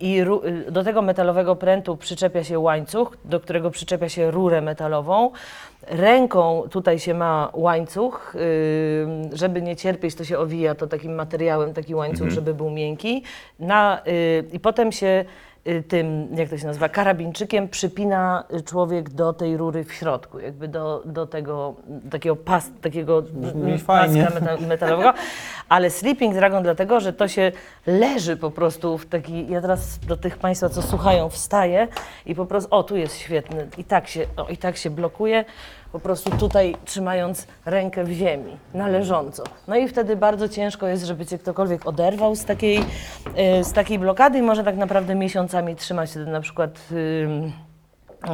I 0.00 0.12
yy, 0.12 0.70
do 0.70 0.84
tego 0.84 1.02
metalowego 1.02 1.56
prętu 1.56 1.96
przyczepia 1.96 2.44
się 2.44 2.58
łańcuch, 2.58 3.16
do 3.24 3.40
którego 3.40 3.70
przyczepia 3.70 4.08
się 4.08 4.30
rurę 4.30 4.60
metalową. 4.60 5.30
Ręką 5.86 6.62
tutaj 6.70 6.98
się 6.98 7.14
ma 7.14 7.50
łańcuch, 7.52 8.34
żeby 9.32 9.62
nie 9.62 9.76
cierpieć, 9.76 10.14
to 10.14 10.24
się 10.24 10.38
owija 10.38 10.74
to 10.74 10.86
takim 10.86 11.14
materiałem, 11.14 11.74
taki 11.74 11.94
łańcuch, 11.94 12.30
żeby 12.30 12.54
był 12.54 12.70
miękki. 12.70 13.22
Na, 13.58 14.02
I 14.52 14.60
potem 14.60 14.92
się 14.92 15.24
tym, 15.88 16.28
jak 16.36 16.48
to 16.48 16.58
się 16.58 16.66
nazywa, 16.66 16.88
karabinczykiem 16.88 17.68
przypina 17.68 18.44
y, 18.54 18.62
człowiek 18.62 19.10
do 19.10 19.32
tej 19.32 19.56
rury 19.56 19.84
w 19.84 19.92
środku, 19.92 20.38
jakby 20.38 20.68
do, 20.68 21.02
do 21.04 21.26
tego 21.26 21.74
takiego 22.10 22.36
pas, 22.36 22.70
takiego 22.82 23.18
mm, 23.54 23.78
paska 23.80 24.30
meta- 24.40 24.66
metalowego. 24.66 25.12
Ale 25.68 25.90
Sleeping 25.90 26.34
Dragon 26.34 26.62
dlatego, 26.62 27.00
że 27.00 27.12
to 27.12 27.28
się 27.28 27.52
leży 27.86 28.36
po 28.36 28.50
prostu 28.50 28.98
w 28.98 29.06
taki, 29.06 29.48
ja 29.48 29.60
teraz 29.60 29.98
do 29.98 30.16
tych 30.16 30.38
Państwa, 30.38 30.68
co 30.68 30.82
słuchają, 30.82 31.28
wstaję 31.28 31.88
i 32.26 32.34
po 32.34 32.46
prostu, 32.46 32.74
o 32.74 32.82
tu 32.82 32.96
jest 32.96 33.16
świetny, 33.16 33.68
i 33.78 33.84
tak 33.84 34.08
się, 34.08 34.26
o, 34.36 34.48
i 34.48 34.56
tak 34.56 34.76
się 34.76 34.90
blokuje, 34.90 35.44
po 35.94 36.00
prostu 36.00 36.30
tutaj 36.30 36.76
trzymając 36.84 37.46
rękę 37.64 38.04
w 38.04 38.10
ziemi, 38.10 38.56
na 38.74 38.88
leżąco. 38.88 39.44
No 39.68 39.76
i 39.76 39.88
wtedy 39.88 40.16
bardzo 40.16 40.48
ciężko 40.48 40.86
jest, 40.86 41.04
żeby 41.04 41.26
Cię 41.26 41.38
ktokolwiek 41.38 41.86
oderwał 41.86 42.36
z 42.36 42.44
takiej, 42.44 42.78
y, 42.78 43.64
z 43.64 43.72
takiej 43.72 43.98
blokady 43.98 44.38
i 44.38 44.42
może 44.42 44.64
tak 44.64 44.76
naprawdę 44.76 45.14
miesiącami 45.14 45.76
trzymać 45.76 46.10
wtedy 46.10 46.30
na 46.30 46.40
przykład... 46.40 46.78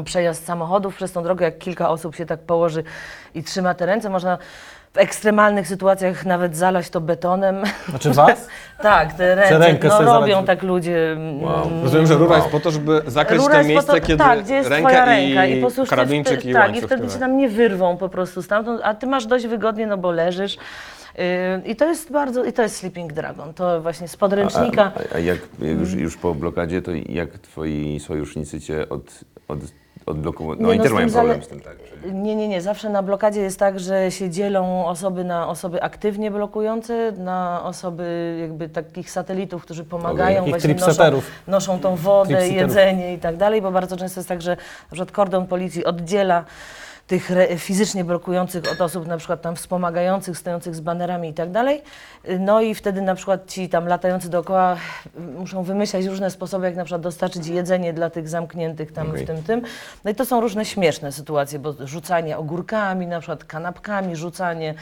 przejazd 0.05 0.45
samochodów 0.45 0.97
przez 0.97 1.13
tą 1.13 1.23
drogę, 1.23 1.45
jak 1.45 1.59
kilka 1.59 1.91
osób 1.91 2.17
się 2.17 2.27
tak 2.27 2.41
położy 2.41 2.85
i 3.35 3.43
trzyma 3.43 3.75
te 3.75 3.87
ręce, 3.87 4.11
można 4.11 4.39
w 4.93 4.99
ekstremalnych 4.99 5.69
sytuacjach 5.69 6.27
nawet 6.27 6.57
zalać 6.57 6.91
to 6.91 7.01
betonem. 7.01 7.63
Znaczy 7.89 8.11
was? 8.11 8.49
tak, 8.83 9.13
te 9.13 9.35
ręce, 9.35 9.59
rękę 9.59 9.89
no 9.89 9.95
sobie 9.95 10.07
robią 10.07 10.35
zalać- 10.35 10.47
tak 10.47 10.63
ludzie. 10.63 11.13
mm, 11.13 11.83
Rozumiem, 11.83 12.07
że 12.07 12.15
rura 12.15 12.37
jest 12.37 12.49
po 12.49 12.61
to, 12.61 12.71
żeby 12.71 13.03
zakryć 13.07 13.41
Rura 13.41 13.57
jest 13.57 13.69
po 13.69 13.75
miejsce, 13.75 13.93
to, 13.93 14.01
kiedy 14.07 14.19
tak, 14.25 14.43
gdzie 14.45 14.55
jest 14.55 14.71
ręka, 14.71 14.89
twoja 14.89 15.05
ręka 15.05 15.47
i, 15.47 15.55
po 15.55 15.61
prostu 15.61 15.81
już 15.81 15.91
karabinczyk 15.91 16.45
i 16.45 16.53
Tak, 16.53 16.63
łańcuch. 16.63 16.83
i 16.83 16.87
wtedy 16.87 17.01
tyle. 17.03 17.13
cię 17.13 17.19
tam 17.19 17.37
nie 17.37 17.49
wyrwą 17.49 17.97
po 17.97 18.09
prostu 18.09 18.43
stamtąd, 18.43 18.81
a 18.85 18.95
ty 18.95 19.07
masz 19.07 19.27
dość 19.27 19.47
wygodnie, 19.47 19.87
no 19.87 19.97
bo 19.99 20.11
leżysz. 20.11 20.57
Yy, 21.19 21.25
I 21.65 21.77
to 21.77 21.85
jest 21.89 22.13
bardzo, 22.13 22.45
i 22.45 22.53
to 22.53 22.63
jest 22.63 22.77
Sleeping 22.77 23.13
Dragon, 23.13 23.55
to 23.55 23.81
właśnie 23.81 24.09
z 24.09 24.17
podręcznika. 24.17 24.93
A, 25.13 25.15
a 25.15 25.19
jak, 25.19 25.39
jak 25.59 25.79
już, 25.79 25.93
już 25.93 26.17
po 26.17 26.35
blokadzie, 26.35 26.83
to 26.83 26.91
jak 27.09 27.39
twoi 27.39 28.01
sojusznicy 28.01 28.61
cię 28.61 28.89
od, 28.89 29.21
od, 29.49 29.59
odblokowują? 30.07 30.61
No 30.61 30.69
Nie, 30.69 30.75
i 30.75 30.79
no 30.79 30.83
też 30.83 30.93
z 30.93 30.95
mają 30.95 31.11
problem 31.11 31.43
z 31.43 31.49
tym, 31.49 31.61
tak? 31.61 31.77
Czyli- 32.03 32.13
Nie, 32.15 32.37
nie, 32.37 32.49
nie. 32.49 32.63
Zawsze 32.63 32.91
na 32.91 33.03
blokadzie 33.03 33.41
jest 33.41 33.59
tak, 33.59 33.81
że 33.81 34.11
się 34.11 34.31
dzielą 34.31 34.87
osoby 34.87 35.25
na 35.25 35.49
osoby 35.49 35.83
aktywnie 35.83 36.31
blokujące, 36.31 37.13
na 37.13 37.61
osoby 37.65 38.37
jakby 38.41 38.69
takich 38.69 39.11
satelitów, 39.11 39.63
którzy 39.63 39.85
pomagają, 39.85 40.37
Takich 40.37 40.51
właśnie 40.51 40.75
noszą, 40.75 41.21
noszą 41.47 41.81
tą 41.81 41.97
wodę, 41.97 42.49
jedzenie 42.49 43.15
i 43.15 43.19
tak 43.19 43.37
dalej, 43.37 43.63
bo 43.63 43.71
bardzo 43.73 43.97
często 43.97 44.21
jest 44.21 44.29
tak, 44.29 44.43
że 44.43 44.57
przykład 44.91 45.13
kordon 45.13 45.47
policji 45.47 45.85
oddziela 45.85 46.45
tych 47.11 47.31
re, 47.31 47.59
fizycznie 47.59 48.05
blokujących 48.05 48.73
od 48.73 48.81
osób 48.81 49.07
na 49.07 49.17
przykład 49.17 49.43
tam 49.43 49.57
wspomagających, 49.57 50.39
stojących 50.39 50.75
z 50.75 50.81
banerami 50.81 51.29
i 51.29 51.35
tak 51.35 51.51
dalej. 51.51 51.83
No 52.39 52.61
i 52.61 52.75
wtedy 52.75 53.03
na 53.03 53.15
przykład 53.15 53.51
ci 53.51 53.69
tam 53.69 53.87
latający 53.87 54.31
dookoła 54.31 54.77
muszą 55.39 55.63
wymyślać 55.63 56.07
różne 56.07 56.31
sposoby, 56.31 56.67
jak 56.67 56.77
na 56.77 56.85
przykład 56.85 57.03
dostarczyć 57.03 57.47
jedzenie 57.47 57.93
dla 57.93 58.11
tych 58.11 58.29
zamkniętych 58.29 58.93
tam 58.93 59.11
Okej. 59.11 59.25
w 59.25 59.27
tym 59.27 59.43
tym. 59.43 59.63
No 60.05 60.11
i 60.11 60.15
to 60.15 60.25
są 60.25 60.41
różne 60.41 60.65
śmieszne 60.65 61.13
sytuacje, 61.13 61.59
bo 61.59 61.75
rzucanie 61.85 62.39
ogórkami, 62.39 63.07
na 63.07 63.21
przykład 63.21 63.45
kanapkami, 63.45 64.17
rzucanie 64.17 64.75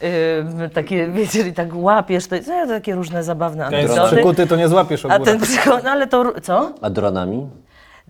yy, 0.00 0.68
takie, 0.74 1.08
wiecie, 1.16 1.48
i 1.48 1.52
tak 1.52 1.68
łapiesz, 1.74 2.26
to 2.26 2.36
no, 2.46 2.66
takie 2.66 2.94
różne 2.94 3.24
zabawne 3.24 3.66
anegdoty. 3.66 4.16
przykuty, 4.16 4.46
to 4.46 4.56
nie 4.56 4.68
złapiesz 4.68 5.04
A 5.04 5.16
ogóra. 5.16 5.32
ten 5.32 5.40
przykład, 5.40 5.84
no 5.84 5.90
ale 5.90 6.06
to, 6.06 6.40
co? 6.42 6.72
A 6.80 6.90
dronami? 6.90 7.46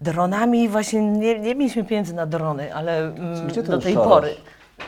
Dronami 0.00 0.68
właśnie 0.68 1.00
nie, 1.02 1.38
nie 1.38 1.54
mieliśmy 1.54 1.84
pieniędzy 1.84 2.14
na 2.14 2.26
drony, 2.26 2.74
ale 2.74 2.98
mm, 2.98 3.46
Gdzie 3.48 3.62
do 3.62 3.78
tej 3.78 3.94
szarasz? 3.94 4.08
pory. 4.08 4.34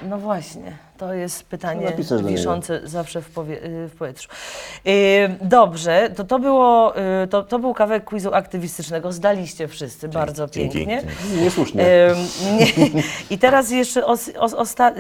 No 0.09 0.19
właśnie, 0.19 0.73
to 1.03 1.15
jest 1.15 1.45
pytanie 1.45 1.93
do 2.09 2.17
niego. 2.17 2.29
wiszące 2.29 2.81
zawsze 2.85 3.23
w, 3.23 3.31
powie, 3.31 3.65
y, 3.65 3.89
w 3.89 3.97
powietrzu. 3.97 4.29
Yy, 4.85 4.93
dobrze, 5.41 6.11
to, 6.17 6.25
to, 6.25 6.39
było, 6.39 6.95
y, 7.25 7.27
to, 7.27 7.43
to 7.43 7.59
był 7.59 7.75
kawałek 7.75 8.05
quizu 8.05 8.35
aktywistycznego. 8.35 9.13
Zdaliście 9.13 9.69
wszyscy 9.69 10.09
bardzo 10.09 10.47
dzięki, 10.47 10.79
pięknie. 10.87 11.03
Niesłusznie. 11.43 11.85
Ym, 12.11 12.17
nie. 12.59 12.67
I 13.31 13.39
teraz 13.39 13.71
jeszcze 13.71 14.07
os, 14.07 14.31
os, 14.39 14.55
osta, 14.55 14.93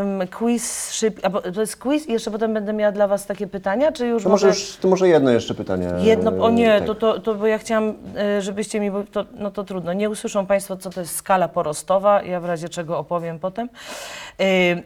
ym, 0.00 0.28
quiz 0.38 0.92
szyb, 0.92 1.20
a, 1.22 1.30
bo- 1.30 1.42
to 1.42 1.60
jest 1.60 1.76
quiz 1.76 2.08
i 2.08 2.12
jeszcze 2.12 2.30
potem 2.30 2.54
będę 2.54 2.72
miała 2.72 2.92
dla 2.92 3.06
was 3.08 3.26
takie 3.26 3.46
pytania, 3.46 3.92
czy 3.92 4.06
już 4.06 4.22
To 4.22 4.28
może, 4.28 4.46
już, 4.48 4.76
to 4.76 4.88
może 4.88 5.08
jedno 5.08 5.30
jeszcze 5.30 5.54
pytanie. 5.54 5.88
Jedno, 5.98 6.44
o 6.44 6.50
nie, 6.50 6.78
tak. 6.78 6.86
to, 6.86 6.94
to, 6.94 7.20
to 7.20 7.34
bo 7.34 7.46
ja 7.46 7.58
chciałam, 7.58 7.94
żebyście 8.38 8.80
mi, 8.80 8.90
bo 8.90 9.04
to, 9.12 9.24
no 9.34 9.50
to 9.50 9.64
trudno, 9.64 9.92
nie 9.92 10.10
usłyszą 10.10 10.46
Państwo, 10.46 10.76
co 10.76 10.90
to 10.90 11.00
jest 11.00 11.16
skala 11.16 11.48
porostowa, 11.48 12.22
ja 12.22 12.40
w 12.40 12.44
razie 12.44 12.68
czego 12.68 12.98
opowiem 12.98 13.38
potem, 13.38 13.68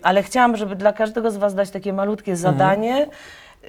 ale 0.03 0.23
chciałam, 0.23 0.42
żeby 0.55 0.77
dla 0.77 0.93
każdego 0.93 1.31
z 1.31 1.37
Was 1.37 1.55
dać 1.55 1.71
takie 1.71 1.93
malutkie 1.93 2.37
zadanie, 2.37 3.07
e, 3.65 3.69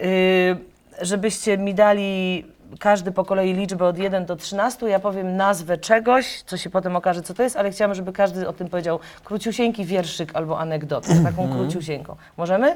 żebyście 1.02 1.58
mi 1.58 1.74
dali 1.74 2.46
każdy 2.80 3.12
po 3.12 3.26
kolei 3.26 3.54
liczbę 3.54 3.86
od 3.86 3.98
1 3.98 4.26
do 4.26 4.36
13, 4.36 4.88
ja 4.88 5.00
powiem 5.00 5.36
nazwę 5.38 5.78
czegoś, 5.78 6.42
co 6.42 6.58
się 6.58 6.70
potem 6.70 6.96
okaże, 6.96 7.22
co 7.22 7.34
to 7.34 7.44
jest, 7.44 7.56
ale 7.56 7.72
chciałam, 7.72 7.96
żeby 7.96 8.14
każdy 8.14 8.48
o 8.48 8.54
tym 8.54 8.70
powiedział 8.70 9.00
króciusieńki 9.24 9.86
wierszyk 9.86 10.36
albo 10.36 10.60
anegdotę, 10.60 11.24
taką 11.24 11.50
króciusieńką. 11.52 12.16
Możemy? 12.38 12.76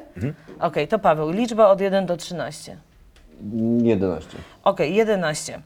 Okej, 0.59 0.87
to 0.87 0.99
Paweł, 0.99 1.29
liczba 1.31 1.67
od 1.67 1.81
1 1.81 2.05
do 2.05 2.17
13. 2.17 2.77
11. 3.81 4.37
Okej, 4.63 4.95
11. 4.95 5.61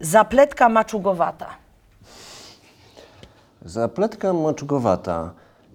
Zapletka 0.00 0.68
maczugowata. 0.68 1.46
Zapletka 3.64 4.32
maczugowata 4.32 5.30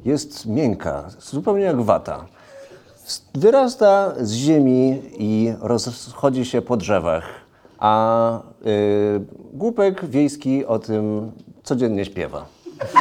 jest 0.06 0.46
miękka, 0.46 1.04
zupełnie 1.20 1.64
jak 1.64 1.82
wata. 1.82 2.26
Wyrasta 3.36 4.14
z 4.20 4.32
ziemi 4.32 5.02
i 5.18 5.54
rozchodzi 5.62 6.46
się 6.46 6.62
po 6.62 6.78
drzewach, 6.78 7.24
a 7.80 8.40
y, 8.66 9.22
głupek 9.54 10.06
wiejski 10.06 10.66
o 10.66 10.80
tym 10.80 11.32
codziennie 11.64 12.06
śpiewa. 12.06 12.46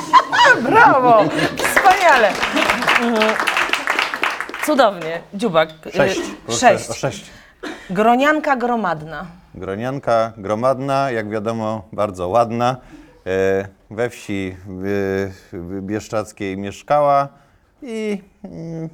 Brawo! 0.68 1.24
Wspaniale! 1.56 2.28
Mhm. 3.02 3.34
Cudownie. 4.66 5.20
Dziubak. 5.34 5.70
y, 5.86 5.92
Sześć. 5.92 6.20
Proszę, 6.46 6.58
Sześć. 6.60 6.90
O 6.90 6.94
sześć. 6.94 7.24
Gronianka 7.90 8.56
gromadna. 8.56 9.26
Gronianka 9.54 10.32
gromadna, 10.36 11.10
jak 11.10 11.30
wiadomo, 11.30 11.82
bardzo 11.92 12.28
ładna. 12.28 12.76
E, 13.26 13.68
We 13.90 14.10
wsi 14.10 14.56
y, 14.84 15.82
bieszczackiej 15.82 16.58
mieszkała 16.58 17.28
i 17.82 18.22
mm, 18.44 18.88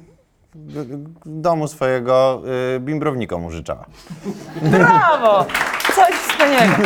domu 1.25 1.67
swojego 1.67 2.41
y, 2.75 2.79
bimbrownikom 2.79 3.45
użyczała. 3.45 3.85
Brawo! 4.61 5.45
Coś 5.95 6.15
wspaniałego. 6.15 6.83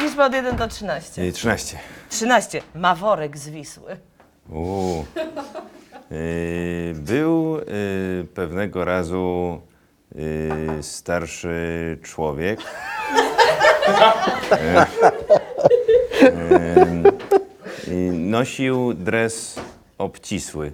Liczba 0.00 0.26
od 0.26 0.34
1 0.34 0.56
do 0.56 0.68
13. 0.68 1.22
Y, 1.22 1.32
13. 1.32 1.78
13. 2.08 2.62
Ma 2.74 2.94
worek 2.94 3.38
z 3.38 3.48
Wisły. 3.48 3.96
Uuu. 4.50 5.04
Był 6.94 7.58
pewnego 8.34 8.84
razu 8.84 9.60
starszy 10.80 11.98
człowiek. 12.02 12.60
E, 14.50 14.86
Nosił 18.12 18.94
dres 18.94 19.60
obcisły. 19.98 20.72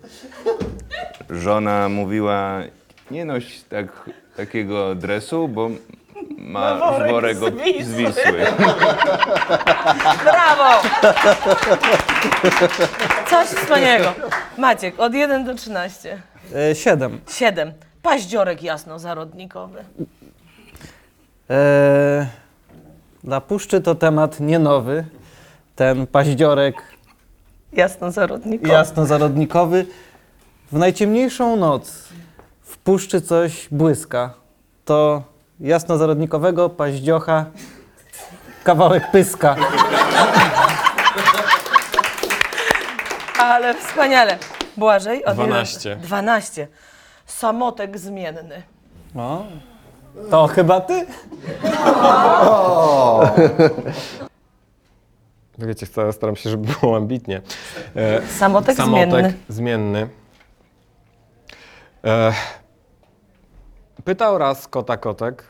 Żona 1.30 1.88
mówiła, 1.88 2.58
nie 3.10 3.24
noś 3.24 3.60
tak, 3.62 3.86
takiego 4.36 4.94
dresu, 4.94 5.48
bo 5.48 5.70
ma 6.38 6.74
worek 6.78 7.10
worek 7.10 7.36
z 7.36 7.42
od- 7.42 7.54
Wisły. 7.54 7.84
z 7.84 7.92
Wisły. 7.94 8.46
Brawo! 10.24 10.82
Coś 13.30 13.46
wspaniałego. 13.48 14.12
Maciek, 14.58 15.00
od 15.00 15.14
1 15.14 15.44
do 15.44 15.54
13. 15.54 16.22
E, 16.54 16.74
siedem. 16.74 17.20
7. 17.28 17.72
Paździorek 18.02 18.62
jasnozarodnikowy. 18.62 19.84
E, 21.50 22.26
dla 23.24 23.40
puszczy 23.40 23.80
to 23.80 23.94
temat 23.94 24.40
nie 24.40 24.58
nowy. 24.58 25.04
Ten 25.80 26.06
paździorek 26.06 26.82
Jasnozarodnikowy. 27.72 28.72
jasnozarodnikowy. 28.72 29.86
W 30.72 30.78
najciemniejszą 30.78 31.56
noc 31.56 32.08
puszczy 32.84 33.20
coś 33.20 33.68
błyska. 33.70 34.34
To 34.84 35.22
jasnozarodnikowego 35.60 36.68
paździocha 36.68 37.44
kawałek 38.64 39.10
pyska. 39.10 39.56
Ale 43.38 43.74
wspaniale. 43.74 44.38
Błażej? 44.76 45.24
Od 45.24 45.34
12. 45.34 45.96
12. 45.96 46.68
Samotek 47.26 47.98
zmienny. 47.98 48.62
O, 49.16 49.42
to 50.30 50.46
chyba 50.46 50.80
ty? 50.80 51.06
Wiecie 55.66 55.86
staram 56.12 56.36
się, 56.36 56.50
żeby 56.50 56.68
było 56.80 56.96
ambitnie. 56.96 57.40
E, 57.96 58.26
Samotek, 58.26 58.76
samotek 58.76 59.08
zmienny. 59.10 59.34
zmienny. 59.48 60.08
E, 62.04 62.32
pytał 64.04 64.38
raz 64.38 64.68
kota 64.68 64.96
kotek, 64.96 65.44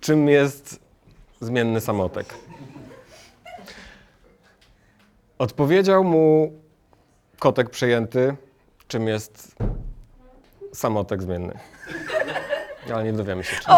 czym 0.00 0.28
jest 0.28 0.80
zmienny 1.40 1.80
samotek. 1.80 2.34
Odpowiedział 5.38 6.04
mu 6.04 6.52
kotek 7.38 7.70
przejęty, 7.70 8.36
czym 8.88 9.08
jest 9.08 9.56
samotek 10.74 11.22
zmienny. 11.22 11.58
Ale 12.94 13.04
nie 13.04 13.12
dowiemy 13.12 13.44
się, 13.44 13.56
czym. 13.56 13.74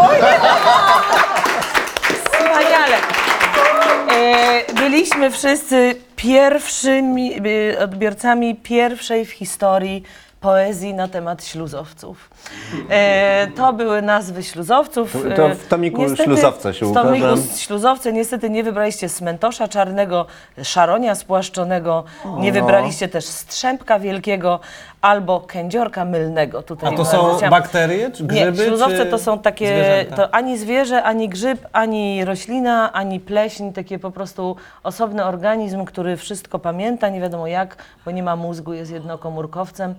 E, 4.29 4.74
byliśmy 4.74 5.31
wszyscy 5.31 5.95
pierwszymi 6.16 7.35
e, 7.72 7.79
odbiorcami 7.79 8.55
pierwszej 8.55 9.26
w 9.26 9.31
historii 9.31 10.03
poezji 10.41 10.95
na 10.95 11.09
temat 11.09 11.45
śluzowców. 11.45 12.31
E, 12.91 13.47
to 13.57 13.72
były 13.72 14.03
nazwy 14.03 14.43
śluzowców. 14.43 15.12
To- 15.12 15.36
to 15.36 15.51
E, 15.51 15.55
w 15.55 15.66
tomiku 15.68 16.03
niestety- 16.03 16.24
śluzowca 16.24 16.72
się 16.72 16.86
W 16.86 16.95
tomiku 16.95 17.26
ukaże. 17.26 17.43
śluzowce 17.57 18.12
niestety 18.12 18.51
nie 18.51 18.64
wybraliście 18.64 19.09
smętosza 19.09 19.68
czarnego, 19.68 20.26
szaronia 20.62 21.14
spłaszczonego, 21.14 22.05
nie 22.39 22.53
wybraliście 22.53 23.09
też 23.09 23.24
strzępka 23.24 23.99
wielkiego 23.99 24.61
albo 25.03 25.41
kędziorka 25.41 26.05
mylnego. 26.05 26.62
Tutaj 26.62 26.89
A 26.89 26.97
to 26.97 27.03
bardzo 27.05 27.18
są 27.18 27.36
chciałam- 27.36 27.51
bakterie 27.51 28.11
czy 28.11 28.24
grzyby? 28.24 28.59
nie, 28.59 28.66
śluzowce 28.66 29.05
czy 29.05 29.11
to 29.11 29.18
są 29.18 29.39
takie, 29.39 29.66
zwierzęta? 29.66 30.16
to 30.16 30.34
ani 30.34 30.59
zwierzę, 30.59 31.03
ani 31.03 31.28
grzyb, 31.28 31.66
ani 31.72 32.24
roślina, 32.24 32.93
ani 32.93 33.20
pleśń, 33.20 33.72
takie 33.72 33.99
po 33.99 34.11
prostu 34.11 34.57
osobny 34.82 35.24
organizm, 35.24 35.84
który 35.84 36.16
wszystko 36.16 36.59
pamięta, 36.59 37.09
nie 37.09 37.20
wiadomo 37.20 37.47
jak, 37.47 37.76
bo 38.05 38.11
nie 38.11 38.22
ma 38.22 38.36
mózgu, 38.36 38.72
jest 38.72 38.91
jednokomórkowcem. 38.93 39.95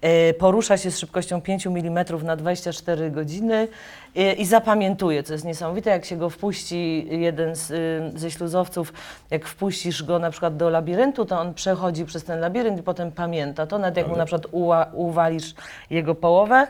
E, 0.00 0.34
Porusza 0.34 0.76
się 0.76 0.90
z 0.90 0.98
szybkością 0.98 1.40
5 1.40 1.66
mm 1.66 2.04
na 2.22 2.36
24 2.36 3.10
godziny 3.10 3.68
e, 4.16 4.32
i 4.32 4.46
zapamiętuje, 4.46 5.22
co 5.22 5.32
jest 5.32 5.44
niesamowite, 5.44 5.90
jak 5.90 6.04
się 6.04 6.16
go 6.16 6.30
wpuści, 6.30 7.06
jeden 7.10 7.56
z, 7.56 7.70
y, 7.70 8.18
ze 8.18 8.30
śluzowców, 8.30 8.92
jak 9.30 9.46
wpuścisz 9.46 10.02
go 10.02 10.18
na 10.18 10.30
przykład 10.30 10.56
do 10.56 10.70
labiryntu, 10.70 11.24
to 11.24 11.40
on 11.40 11.54
przechodzi 11.54 12.04
przez 12.04 12.24
ten 12.24 12.40
labirynt 12.40 12.78
i 12.78 12.82
potem 12.82 13.12
pamięta 13.12 13.66
to, 13.66 13.78
nawet 13.78 13.96
jak 13.96 14.08
mu 14.08 14.16
na 14.16 14.24
przykład 14.24 14.46
uła, 14.50 14.86
uwalisz 14.92 15.54
jego 15.90 16.14
połowę. 16.14 16.66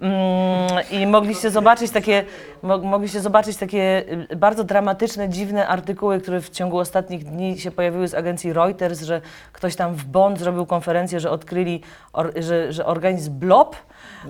Mm, 0.00 0.14
I 0.90 1.06
mogliście 1.06 1.50
zobaczyć 1.50 1.90
takie, 1.90 2.24
mo, 2.62 2.78
mogliście 2.78 3.20
zobaczyć 3.20 3.56
takie 3.56 4.04
y, 4.30 4.36
bardzo 4.36 4.64
dramatyczne, 4.64 5.28
dziwne 5.28 5.68
artykuły, 5.68 6.20
które 6.20 6.40
w 6.40 6.50
ciągu 6.50 6.78
ostatnich 6.78 7.24
dni 7.24 7.58
się 7.58 7.70
pojawiły 7.70 8.08
z 8.08 8.14
agencji 8.14 8.52
Reuters, 8.52 9.02
że 9.02 9.20
ktoś 9.52 9.76
tam 9.76 9.94
w 9.94 10.04
Bonn 10.04 10.36
zrobił 10.36 10.66
konferencję, 10.66 11.20
że 11.20 11.30
odkryli, 11.30 11.82
or, 12.12 12.32
że, 12.36 12.72
że 12.72 12.86
organizm 12.86 13.38
blob 13.38 13.76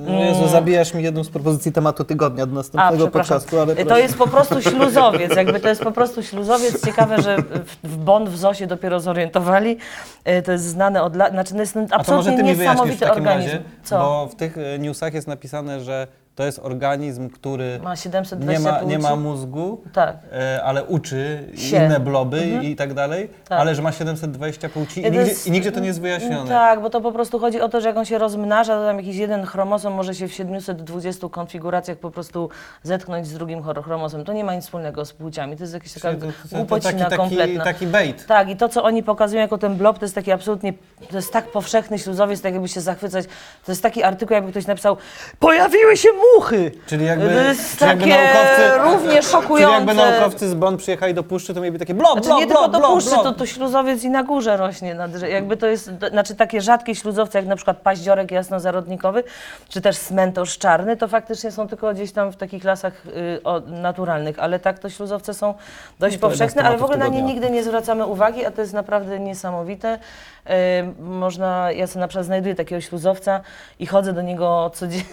Jezu, 0.06 0.48
zabijasz 0.48 0.94
mi 0.94 1.02
jedną 1.02 1.24
z 1.24 1.28
propozycji 1.30 1.72
tematu 1.72 2.04
tygodnia 2.04 2.46
do 2.46 2.52
a, 2.52 2.54
następnego 2.54 3.04
przepraszam. 3.04 3.36
podcastu, 3.38 3.60
ale 3.60 3.76
to 3.76 3.84
proszę. 3.84 4.00
jest 4.00 4.16
po 4.16 4.28
prostu 4.28 4.62
śluzowiec, 4.62 5.36
jakby 5.36 5.60
to 5.60 5.68
jest 5.68 5.82
po 5.82 5.92
prostu 5.92 6.22
śluzowiec. 6.22 6.80
Ciekawe, 6.86 7.22
że 7.22 7.36
w, 7.84 7.96
Bonn 7.96 8.24
w 8.28 8.36
ZOSie 8.36 8.66
dopiero 8.66 9.00
zorientowali. 9.00 9.76
E, 10.24 10.42
To 10.42 10.52
jest 10.52 10.64
znane 10.64 11.02
od 11.02 11.16
lat, 11.16 11.32
znaczy 11.32 11.54
to 11.54 11.60
jest 11.60 11.76
A 11.76 11.80
to 11.80 11.86
może 11.86 11.94
absolutnie 12.00 12.36
ty 12.36 12.42
mi 12.42 12.54
wyjaśnisz 12.54 12.58
w 12.58 12.68
niesamowity 12.70 13.00
takim 13.06 13.22
organizm. 13.22 13.48
razie, 13.50 13.62
Co? 13.84 13.98
bo 13.98 14.26
w 14.26 14.34
tych 14.34 14.58
e, 14.58 14.78
newsach 14.78 15.14
jest 15.14 15.26
napisane, 15.28 15.80
że 15.80 16.06
to 16.38 16.44
jest 16.46 16.58
organizm, 16.58 17.30
który 17.30 17.80
Ma 17.82 17.96
720 17.96 18.70
nie 18.70 18.72
ma, 18.72 18.82
nie 18.82 18.98
ma 18.98 19.16
mózgu, 19.16 19.82
Tak. 19.92 20.16
e, 20.32 20.62
ale 20.64 20.84
uczy 20.84 21.48
Się. 21.56 21.76
inne 21.76 22.00
bloby 22.00 22.40
i 22.62 22.76
tak 22.76 22.94
dalej, 22.94 23.30
Tak. 23.48 23.60
ale 23.60 23.74
że 23.74 23.82
ma 23.82 23.92
720 23.92 24.68
płci 24.68 25.00
i 25.00 25.02
To 25.02 25.08
nigdzie, 25.10 25.26
jest- 25.28 25.46
i 25.46 25.50
nigdzie 25.50 25.72
to 25.72 25.80
nie 25.80 25.86
jest 25.86 26.00
wyjaśnione. 26.00 26.48
Tak, 26.50 26.82
bo 26.82 26.90
to 26.90 27.00
po 27.00 27.12
prostu 27.12 27.38
chodzi 27.38 27.60
o 27.60 27.68
to, 27.68 27.80
że 27.80 27.88
jak 27.88 27.96
on 27.96 28.04
się 28.04 28.18
rozmnaża, 28.18 28.76
to 28.76 28.84
tam 28.86 28.96
jakiś 28.96 29.16
jeden 29.16 29.46
chromosom 29.46 29.92
może 29.94 30.14
się 30.14 30.28
w 30.28 30.32
720 30.32 31.28
konfiguracjach 31.28 31.98
po 31.98 32.10
prostu 32.10 32.48
zetknąć 32.82 33.26
z 33.26 33.32
drugim 33.34 33.62
chor- 33.62 33.82
chromosem. 33.84 34.24
To 34.24 34.32
nie 34.32 34.44
ma 34.44 34.54
nic 34.54 34.64
wspólnego 34.64 35.04
z 35.04 35.12
płciami. 35.12 35.56
To 35.56 35.62
jest 35.62 35.74
jakaś 35.74 35.92
taka 35.92 36.14
to 36.14 36.26
głupocina 36.56 36.92
taki, 36.92 37.04
taki, 37.04 37.16
kompletna. 37.16 37.64
taki 37.64 37.86
bait. 37.86 38.26
Tak, 38.26 38.48
i 38.50 38.56
to, 38.56 38.68
co 38.68 38.82
oni 38.84 39.02
pokazują 39.02 39.42
jako 39.42 39.58
ten 39.58 39.76
blob, 39.76 39.98
to 39.98 40.04
jest 40.04 40.14
taki 40.14 40.32
absolutnie, 40.32 40.72
to 41.10 41.16
jest 41.16 41.32
tak 41.32 41.50
powszechny 41.50 41.98
śluzowiec, 41.98 42.40
tak 42.42 42.52
jakby 42.52 42.68
się 42.68 42.80
zachwycać. 42.80 43.26
To 43.66 43.72
jest 43.72 43.82
taki 43.82 44.02
artykuł, 44.02 44.34
jakby 44.34 44.50
ktoś 44.50 44.66
napisał, 44.66 44.96
pojawiły 45.40 45.96
się 45.96 46.08
muchy! 46.36 46.72
Czyli 46.86 47.04
jakby, 47.06 47.24
jest 47.34 47.78
czyli 47.78 47.88
jakby 47.90 48.04
takie 48.04 48.22
naukowcy, 48.22 48.78
równie 48.84 49.16
czyli 49.20 49.22
szokujące. 49.32 49.74
jakby 49.74 49.94
naukowcy 49.94 50.48
z 50.48 50.54
Bonn 50.54 50.76
przyjechali 50.76 51.14
do 51.14 51.22
puszczy, 51.22 51.54
to 51.54 51.60
mieliby 51.60 51.78
takie 51.78 51.94
blob, 51.94 52.12
Znaczy 52.24 52.40
nie 52.40 52.46
blob, 52.46 52.62
tylko 52.72 52.80
do 52.80 52.88
puszczy, 52.94 53.10
blob. 53.10 53.22
to, 53.22 53.32
to 53.32 53.46
śluzowiec 53.46 54.04
i 54.04 54.10
na 54.10 54.22
górze 54.24 54.56
rośnie. 54.56 54.94
Na 54.94 55.08
drze- 55.08 55.28
jakby 55.28 55.56
to 55.56 55.66
jest, 55.66 55.90
znaczy 56.10 56.34
takie 56.34 56.60
rzadkie 56.60 56.94
śluzowce, 56.94 57.38
jak 57.38 57.46
na 57.48 57.56
przykład 57.56 57.76
paździorek 57.76 58.30
jasnozarodnikowy, 58.30 59.24
czy 59.68 59.80
też 59.80 59.96
smętosz 59.96 60.58
czarny, 60.58 60.96
to 60.96 61.08
faktycznie 61.08 61.50
są 61.52 61.68
tylko 61.68 61.94
gdzieś 61.94 62.12
tam 62.12 62.32
w 62.32 62.36
takich 62.36 62.64
lasach 62.64 62.92
y, 63.06 63.40
o, 63.44 63.60
naturalnych, 63.60 64.38
ale 64.38 64.58
tak 64.58 64.78
to 64.78 64.90
śluzowce 64.90 65.34
są 65.34 65.54
dość 65.98 66.16
No 66.16 66.20
powszechne, 66.20 66.62
ale 66.62 66.78
w 66.78 66.82
ogóle 66.82 66.98
na 66.98 67.08
nie 67.08 67.22
nigdy 67.22 67.50
nie 67.50 67.62
zwracamy 67.64 68.06
uwagi, 68.06 68.44
a 68.44 68.50
to 68.50 68.60
jest 68.60 68.72
naprawdę 68.72 69.18
niesamowite. 69.20 69.98
Y, 70.46 70.50
można, 71.02 71.72
ja 71.72 71.86
sobie 71.86 72.00
na 72.00 72.08
przykład 72.08 72.26
znajduję 72.26 72.54
takiego 72.54 72.80
śluzowca 72.80 73.40
i 73.78 73.86
chodzę 73.86 74.12
do 74.12 74.22
niego 74.22 74.70
codziennie, 74.74 75.04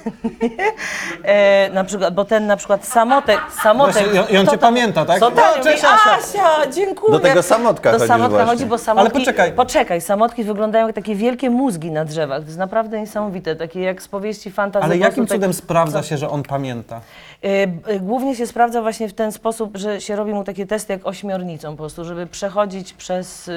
e, 1.23 1.69
na 1.69 1.83
przykład, 1.83 2.13
bo 2.13 2.25
ten 2.25 2.47
na 2.47 2.57
przykład 2.57 2.85
samotek, 2.87 3.39
samotek. 3.63 3.93
Właśnie, 3.93 4.13
i 4.13 4.19
on- 4.19 4.29
i 4.29 4.37
on 4.37 4.43
kto 4.43 4.51
cię 4.51 4.57
to- 4.57 4.61
pamięta, 4.67 5.05
tak? 5.05 5.19
Co 5.19 5.29
No, 5.29 5.41
cześć, 5.63 5.83
Asia. 5.83 6.11
Asia, 6.17 6.71
dziękuję. 6.71 7.11
Do 7.11 7.19
tego 7.19 7.43
samotka 7.43 7.91
Do 7.91 7.97
chodzisz 7.97 8.07
samotka 8.07 8.29
właśnie. 8.35 8.51
chodzi, 8.51 8.65
bo 8.65 8.77
samotki... 8.77 9.11
Ale 9.11 9.19
poczekaj. 9.25 9.51
Poczekaj, 9.51 10.01
samotki 10.01 10.43
wyglądają 10.43 10.87
jak 10.87 10.95
takie 10.95 11.15
wielkie 11.15 11.49
mózgi 11.49 11.91
na 11.91 12.05
drzewach. 12.05 12.39
To 12.39 12.45
jest 12.45 12.57
naprawdę 12.57 12.99
niesamowite, 12.99 13.55
takie 13.55 13.81
jak 13.81 14.01
z 14.01 14.07
powieści 14.07 14.51
fantazji. 14.51 14.85
Ale 14.85 14.97
jakim 14.97 15.27
tak- 15.27 15.35
cudem 15.37 15.53
sprawdza 15.53 16.03
się, 16.03 16.17
że 16.17 16.29
on 16.29 16.43
pamięta? 16.43 17.01
Y, 17.45 17.93
y, 17.93 17.99
Głównie 17.99 18.35
się 18.35 18.47
sprawdza 18.47 18.81
właśnie 18.81 19.09
w 19.09 19.13
ten 19.13 19.31
sposób, 19.31 19.77
że 19.77 20.01
się 20.01 20.15
robi 20.15 20.33
mu 20.33 20.43
takie 20.43 20.65
testy 20.65 20.93
jak 20.93 21.07
ośmiornicą 21.07 21.71
po 21.71 21.77
prostu, 21.77 22.05
żeby 22.05 22.27
przechodzić 22.27 22.93
przez... 22.93 23.51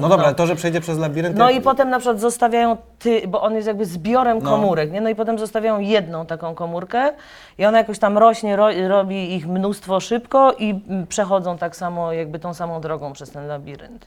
No 0.00 0.08
dobra, 0.08 0.26
ale 0.26 0.34
to, 0.34 0.46
że 0.46 0.56
przejdzie 0.56 0.80
przez 0.80 0.98
labirynt... 0.98 1.36
no 1.36 1.50
i 1.50 1.60
potem 1.60 1.90
na 1.90 1.98
przykład 1.98 2.20
zostawiają, 2.20 2.76
ty, 2.98 3.28
bo 3.28 3.42
on 3.42 3.54
jest 3.54 3.66
jakby 3.66 3.86
zbiorem 3.86 4.38
No. 4.42 4.50
komórek, 4.50 4.92
nie? 4.92 5.00
No 5.00 5.08
i 5.08 5.14
potem 5.14 5.38
zostawiają 5.38 5.78
jedną 5.80 6.26
taką 6.26 6.54
komórkę 6.54 7.12
i 7.58 7.64
ona 7.66 7.78
jakoś 7.78 7.98
tam 7.98 8.18
rośnie, 8.18 8.56
ro, 8.56 8.68
robi 8.88 9.34
ich 9.34 9.46
mnóstwo 9.48 10.00
szybko 10.00 10.52
i 10.52 10.70
mm, 10.88 11.06
przechodzą 11.06 11.58
tak 11.58 11.76
samo, 11.76 12.12
jakby 12.12 12.38
tą 12.38 12.54
samą 12.54 12.80
drogą 12.80 13.12
przez 13.12 13.30
ten 13.30 13.46
labirynt. 13.46 14.06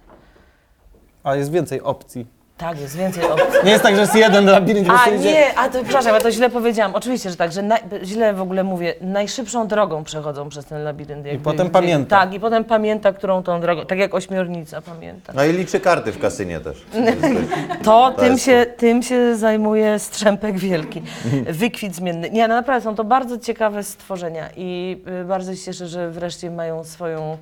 A 1.24 1.36
jest 1.36 1.52
więcej 1.52 1.82
opcji. 1.82 2.41
Tak, 2.62 2.80
jest 2.80 2.98
więcej 2.98 3.24
opcji. 3.24 3.60
Nie 3.64 3.72
jest 3.72 3.84
tak, 3.84 3.96
że 3.96 4.02
jest 4.02 4.16
jeden 4.16 4.46
labirynt, 4.46 4.88
po 4.88 4.94
A 4.94 4.98
prostu 4.98 5.16
idzie... 5.16 5.32
nie, 5.32 5.58
a 5.58 5.70
to 5.70 5.84
przepraszam, 5.84 6.14
ja 6.14 6.20
to 6.20 6.32
źle 6.32 6.50
powiedziałam. 6.50 6.96
Oczywiście, 6.96 7.30
że 7.30 7.36
tak, 7.36 7.52
że 7.52 7.62
naj, 7.62 7.80
źle 8.04 8.34
w 8.34 8.42
ogóle 8.42 8.64
mówię. 8.64 8.94
Najszybszą 9.02 9.68
drogą 9.68 10.04
przechodzą 10.04 10.50
przez 10.50 10.66
ten 10.66 10.84
labirynt. 10.84 11.26
jakby 11.26 11.44
potem 11.44 11.70
pamięta. 11.70 12.20
Tak, 12.20 12.34
i 12.34 12.40
potem 12.40 12.64
pamięta, 12.64 13.14
którą 13.14 13.44
tą 13.44 13.62
drogą, 13.62 13.86
tak 13.86 14.00
jak 14.00 14.14
ośmiornica 14.14 14.82
pamięta. 14.82 15.34
No 15.36 15.46
i 15.46 15.54
liczy 15.54 15.80
karty 15.80 16.12
w 16.12 16.20
kasynie 16.20 16.60
też. 16.60 16.86
To, 17.84 18.12
tym, 18.18 18.32
jest 18.34 18.46
się, 18.46 18.66
tym 18.78 19.04
się 19.04 19.36
zajmuje 19.36 20.00
Strzępek 20.00 20.58
Wielki. 20.58 21.02
Wykwit 21.50 21.96
zmienny. 21.96 22.30
Nie, 22.30 22.48
no 22.48 22.56
naprawdę 22.56 22.84
są 22.84 22.96
to 22.96 23.04
bardzo 23.04 23.38
ciekawe 23.38 23.84
stworzenia 23.84 24.50
i 24.56 24.98
y, 25.22 25.26
bardzo 25.26 25.56
się 25.56 25.62
cieszę, 25.62 25.88
że 25.88 26.10
wreszcie 26.12 26.52
mają 26.52 26.84
swoją, 26.84 27.38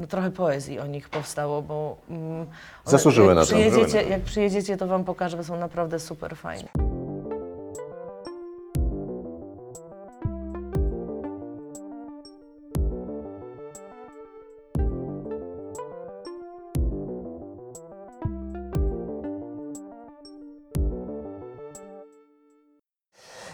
no 0.00 0.06
trochę 0.06 0.30
poezji 0.30 0.78
o 0.78 0.86
nich 0.86 1.08
powstało, 1.08 1.62
bo 1.62 1.96
mm, 2.10 2.40
one- 2.40 2.46
Zasłużyły 2.84 3.26
jak 3.28 3.36
na 3.36 3.40
to. 3.40 3.46
Przyjedziecie, 3.46 4.02
jak 4.02 4.22
przyjedziecie, 4.22 4.76
to 4.76 4.86
wam 4.86 5.04
pokażę, 5.04 5.36
bo 5.36 5.44
są 5.44 5.56
naprawdę 5.56 6.00
super 6.00 6.36
fajne. 6.36 6.68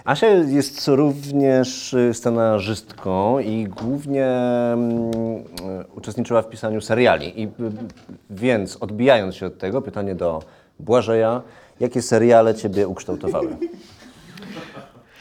Asia 0.05 0.27
jest 0.27 0.89
również 0.89 1.95
y, 1.95 2.15
scenarzystką 2.15 3.39
i 3.39 3.65
głównie 3.65 4.27
mm, 4.27 5.11
y, 5.11 5.85
uczestniczyła 5.95 6.43
w 6.43 6.49
pisaniu 6.49 6.81
seriali. 6.81 7.43
I, 7.43 7.45
y, 7.45 7.51
więc 8.31 8.77
odbijając 8.77 9.35
się 9.35 9.47
od 9.47 9.59
tego, 9.59 9.83
pytanie 9.83 10.15
do 10.15 10.43
Błażeja, 10.81 11.43
jakie 11.81 12.03
seriale 12.03 12.55
Ciebie 12.55 12.89
ukształtowały? 12.89 13.57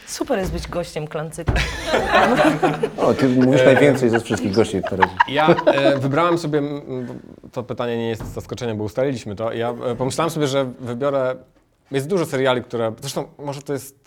Super 0.05 0.39
jest 0.39 0.51
być 0.51 0.67
gościem 0.67 1.07
klancyka. 1.07 1.53
O, 2.97 3.13
ty 3.13 3.29
mówisz 3.29 3.65
najwięcej 3.65 4.09
ze 4.09 4.19
wszystkich 4.19 4.51
gości 4.51 4.81
razie. 4.91 5.13
Ja 5.27 5.47
e, 5.65 5.99
wybrałem 5.99 6.37
sobie, 6.37 6.61
to 7.51 7.63
pytanie 7.63 7.97
nie 7.97 8.09
jest 8.09 8.33
zaskoczeniem, 8.33 8.77
bo 8.77 8.83
ustaliliśmy 8.83 9.35
to. 9.35 9.53
Ja 9.53 9.69
e, 9.69 9.95
pomyślałem 9.95 10.29
sobie, 10.29 10.47
że 10.47 10.65
wybiorę, 10.79 11.35
jest 11.91 12.07
dużo 12.07 12.25
seriali, 12.25 12.63
które, 12.63 12.93
zresztą 13.01 13.25
może 13.39 13.61
to 13.61 13.73
jest, 13.73 14.03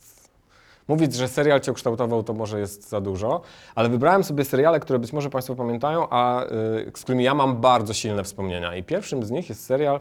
mówić, 0.88 1.14
że 1.14 1.28
serial 1.28 1.60
cię 1.60 1.72
ukształtował, 1.72 2.22
to 2.22 2.32
może 2.32 2.60
jest 2.60 2.88
za 2.88 3.00
dużo, 3.00 3.40
ale 3.74 3.88
wybrałem 3.88 4.24
sobie 4.24 4.44
seriale, 4.44 4.80
które 4.80 4.98
być 4.98 5.12
może 5.12 5.30
Państwo 5.30 5.54
pamiętają, 5.54 6.06
a 6.10 6.42
e, 6.42 6.48
z 6.94 7.02
którymi 7.02 7.24
ja 7.24 7.34
mam 7.34 7.56
bardzo 7.56 7.94
silne 7.94 8.24
wspomnienia. 8.24 8.76
I 8.76 8.82
pierwszym 8.82 9.22
z 9.22 9.30
nich 9.30 9.48
jest 9.48 9.64
serial 9.64 10.00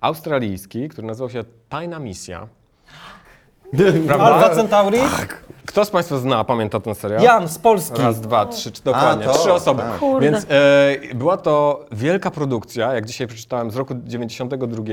australijski, 0.00 0.88
który 0.88 1.06
nazywał 1.06 1.30
się 1.30 1.44
Tajna 1.68 1.98
Misja. 1.98 2.48
Alfa 4.18 4.50
Centauri? 4.50 4.98
Kto 5.66 5.84
z 5.84 5.90
Państwa 5.90 6.18
zna, 6.18 6.44
pamięta 6.44 6.80
ten 6.80 6.94
serial? 6.94 7.22
Jan 7.22 7.48
z 7.48 7.58
Polski. 7.58 8.02
Raz, 8.02 8.20
dwa, 8.20 8.46
trzy, 8.46 8.72
czy- 8.72 8.82
dokładnie, 8.82 9.24
A, 9.24 9.32
to, 9.32 9.38
trzy 9.38 9.52
osoby. 9.52 9.82
tak. 9.82 9.98
Kurde. 9.98 10.30
Więc 10.30 10.46
e, 10.50 11.14
była 11.14 11.36
to 11.36 11.84
wielka 11.92 12.30
produkcja, 12.30 12.92
jak 12.94 13.06
dzisiaj 13.06 13.26
przeczytałem, 13.26 13.70
z 13.70 13.76
roku 13.76 13.94
92 14.04 14.84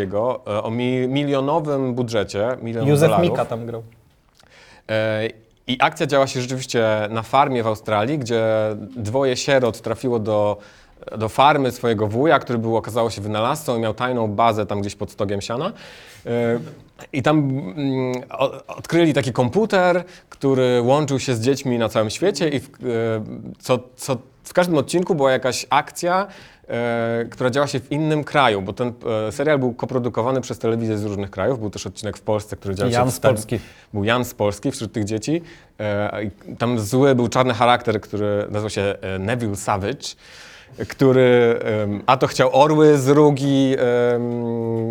e, 0.47 0.63
o 0.63 0.71
mi, 0.71 1.07
milionowym 1.07 1.93
budżecie, 1.93 2.57
milion 2.61 2.87
Józef 2.87 3.09
dolarów. 3.09 3.29
Mika 3.31 3.45
tam 3.45 3.65
grał. 3.65 3.83
E, 4.89 5.29
I 5.67 5.77
akcja 5.81 6.07
działa 6.07 6.27
się 6.27 6.41
rzeczywiście 6.41 6.85
na 7.09 7.21
farmie 7.21 7.63
w 7.63 7.67
Australii, 7.67 8.19
gdzie 8.19 8.43
dwoje 8.95 9.37
sierot 9.37 9.81
trafiło 9.81 10.19
do, 10.19 10.57
do 11.17 11.29
farmy 11.29 11.71
swojego 11.71 12.07
wuja, 12.07 12.39
który 12.39 12.59
był, 12.59 12.77
okazało 12.77 13.09
się, 13.09 13.21
wynalazcą 13.21 13.77
i 13.77 13.79
miał 13.79 13.93
tajną 13.93 14.27
bazę 14.27 14.65
tam 14.65 14.81
gdzieś 14.81 14.95
pod 14.95 15.11
stogiem 15.11 15.41
siana. 15.41 15.73
E, 16.25 16.59
I 17.13 17.23
tam 17.23 17.37
mm, 17.37 18.23
odkryli 18.67 19.13
taki 19.13 19.33
komputer, 19.33 20.03
który 20.29 20.81
łączył 20.81 21.19
się 21.19 21.35
z 21.35 21.41
dziećmi 21.41 21.77
na 21.77 21.89
całym 21.89 22.09
świecie 22.09 22.49
i 22.49 22.59
w, 22.59 22.65
e, 22.65 22.69
co, 23.59 23.79
co, 23.95 24.17
w 24.43 24.53
każdym 24.53 24.77
odcinku 24.77 25.15
była 25.15 25.31
jakaś 25.31 25.65
akcja, 25.69 26.27
która 27.29 27.49
działa 27.49 27.67
się 27.67 27.79
w 27.79 27.91
innym 27.91 28.23
kraju, 28.23 28.61
bo 28.61 28.73
ten 28.73 28.93
e, 29.27 29.31
serial 29.31 29.59
był 29.59 29.73
koprodukowany 29.73 30.41
przez 30.41 30.59
telewizję 30.59 30.97
z 30.97 31.03
różnych 31.03 31.29
krajów. 31.29 31.59
Był 31.59 31.69
też 31.69 31.87
odcinek 31.87 32.17
w 32.17 32.21
Polsce, 32.21 32.55
który 32.55 32.75
dział 32.75 32.87
się 32.87 32.93
Jan 32.93 33.11
z 33.11 33.19
Polski. 33.19 33.59
był 33.93 34.03
Jan 34.03 34.25
z 34.25 34.33
Polski 34.33 34.71
wśród 34.71 34.91
tych 34.91 35.03
dzieci. 35.03 35.41
E, 35.79 36.19
tam 36.57 36.79
zły 36.79 37.15
był 37.15 37.27
czarny 37.27 37.53
charakter, 37.53 38.01
który 38.01 38.45
nazywał 38.49 38.69
się 38.69 38.81
e, 38.81 39.19
Neville 39.19 39.55
Savage, 39.55 40.07
który 40.87 41.59
a 42.05 42.17
to 42.17 42.27
chciał 42.27 42.49
orły 42.53 42.97
z 42.97 43.09
Rugi 43.09 43.75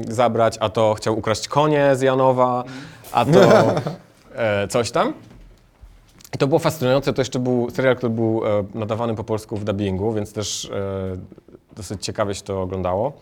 zabrać, 0.08 0.56
a 0.60 0.68
to 0.68 0.94
chciał 0.94 1.18
ukraść 1.18 1.48
konie 1.48 1.96
z 1.96 2.02
Janowa, 2.02 2.64
a 3.12 3.24
to 3.24 3.40
e, 4.36 4.68
coś 4.68 4.90
tam. 4.90 5.12
I 6.34 6.38
to 6.38 6.46
było 6.46 6.58
fascynujące. 6.58 7.12
To 7.12 7.20
jeszcze 7.20 7.38
był 7.38 7.70
serial, 7.70 7.96
który 7.96 8.10
był 8.10 8.42
e, 8.46 8.64
nadawany 8.74 9.14
po 9.14 9.24
polsku 9.24 9.56
w 9.56 9.64
dubbingu, 9.64 10.12
więc 10.12 10.32
też 10.32 10.64
e, 10.64 11.16
dosyć 11.76 12.04
ciekawie 12.04 12.34
się 12.34 12.42
to 12.42 12.62
oglądało. 12.62 13.12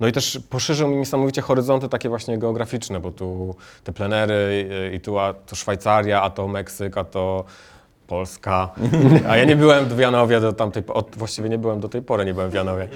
No 0.00 0.06
i 0.08 0.12
też 0.12 0.40
poszerzył 0.50 0.88
mi 0.88 0.96
niesamowicie 0.96 1.42
horyzonty 1.42 1.88
takie 1.88 2.08
właśnie 2.08 2.38
geograficzne, 2.38 3.00
bo 3.00 3.10
tu 3.10 3.54
te 3.84 3.92
plenery 3.92 4.68
e, 4.92 4.94
i 4.94 5.00
tu 5.00 5.18
a 5.18 5.34
to 5.34 5.56
Szwajcaria, 5.56 6.22
a 6.22 6.30
to 6.30 6.48
Meksyk, 6.48 6.98
a 6.98 7.04
to 7.04 7.44
Polska. 8.06 8.70
A 9.28 9.36
ja 9.36 9.44
nie 9.44 9.56
byłem 9.56 9.84
w 9.84 9.98
Janowie 9.98 10.40
do 10.40 10.52
tamtej, 10.52 10.82
po- 10.82 10.94
od, 10.94 11.16
właściwie 11.16 11.48
nie 11.48 11.58
byłem 11.58 11.80
do 11.80 11.88
tej 11.88 12.02
pory, 12.02 12.24
nie 12.24 12.34
byłem 12.34 12.50
w 12.50 12.54
Janowie. 12.54 12.88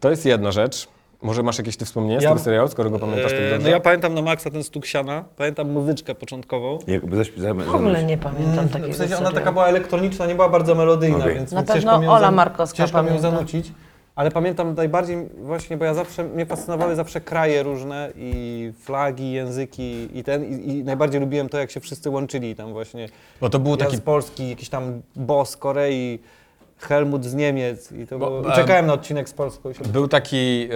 To 0.00 0.10
jest 0.10 0.26
jedna 0.26 0.52
rzecz. 0.52 0.88
Może 1.22 1.42
masz 1.42 1.58
jakieś 1.58 1.76
ty 1.76 1.84
wspomnienia 1.84 2.20
z 2.20 2.22
Ja- 2.22 2.28
tego 2.30 2.40
serialu, 2.42 2.68
skoro 2.68 2.90
go 2.90 2.98
pamiętasz 2.98 3.32
tak 3.32 3.40
E, 3.40 3.50
dobrze? 3.50 3.64
No 3.64 3.68
ja 3.70 3.80
pamiętam 3.80 4.14
na 4.14 4.22
maksa 4.22 4.50
ten 4.50 4.62
stuk 4.64 4.86
siana, 4.86 5.24
pamiętam 5.36 5.70
muzyczkę 5.70 6.14
początkową. 6.14 6.78
Jakby 6.86 7.24
W 7.64 7.74
ogóle 7.74 8.04
nie 8.04 8.18
pamiętam 8.18 8.68
takiego 8.68 8.92
W 8.92 8.96
sensie 8.96 9.14
ona 9.16 9.26
serialu. 9.26 9.34
taka 9.34 9.52
była 9.52 9.66
elektroniczna, 9.66 10.26
nie 10.26 10.34
była 10.34 10.48
bardzo 10.48 10.74
melodyjna, 10.74 11.18
Okej. 11.18 11.34
więc, 11.34 11.52
Na 11.52 11.56
więc 11.58 11.68
pewno 11.68 11.82
ciężko 11.82 11.98
mi 11.98 12.04
ją 12.06 12.10
Ola 12.12 12.20
zanu- 12.26 12.36
Markowska 12.36 12.76
Ciężko 12.76 13.02
mi 13.02 13.08
ją 13.08 13.14
pamięta. 13.16 13.30
zanucić. 13.36 13.72
Ale 14.16 14.30
pamiętam 14.30 14.74
najbardziej 14.74 15.28
właśnie, 15.42 15.76
bo 15.76 15.84
ja 15.84 15.94
zawsze, 15.94 16.24
mnie 16.24 16.46
fascynowały 16.46 16.94
zawsze 16.96 17.20
kraje 17.20 17.62
różne 17.62 18.12
i 18.16 18.72
flagi, 18.80 19.32
języki 19.32 20.18
i 20.18 20.24
ten, 20.24 20.44
i, 20.44 20.68
i 20.78 20.84
najbardziej 20.84 21.20
lubiłem 21.20 21.48
to, 21.48 21.58
jak 21.58 21.70
się 21.70 21.80
wszyscy 21.80 22.10
łączyli 22.10 22.54
tam 22.54 22.72
właśnie. 22.72 23.08
Bo 23.40 23.50
to 23.50 23.58
był 23.58 23.70
Jan 23.70 23.78
taki 23.78 23.96
z 23.96 24.00
Polski, 24.00 24.48
jakiś 24.50 24.68
tam 24.68 25.02
boss 25.16 25.50
z 25.50 25.56
Korei, 25.56 26.18
Helmut 26.78 27.24
z 27.24 27.34
Niemiec 27.34 27.92
i 27.92 28.06
to 28.06 28.18
Bo, 28.18 28.26
było... 28.40 28.52
I 28.52 28.56
czekałem 28.56 28.86
na 28.86 28.92
odcinek 28.92 29.28
z 29.28 29.32
Polską. 29.32 29.70
Był 29.92 30.08
taki, 30.08 30.36
e, 30.36 30.68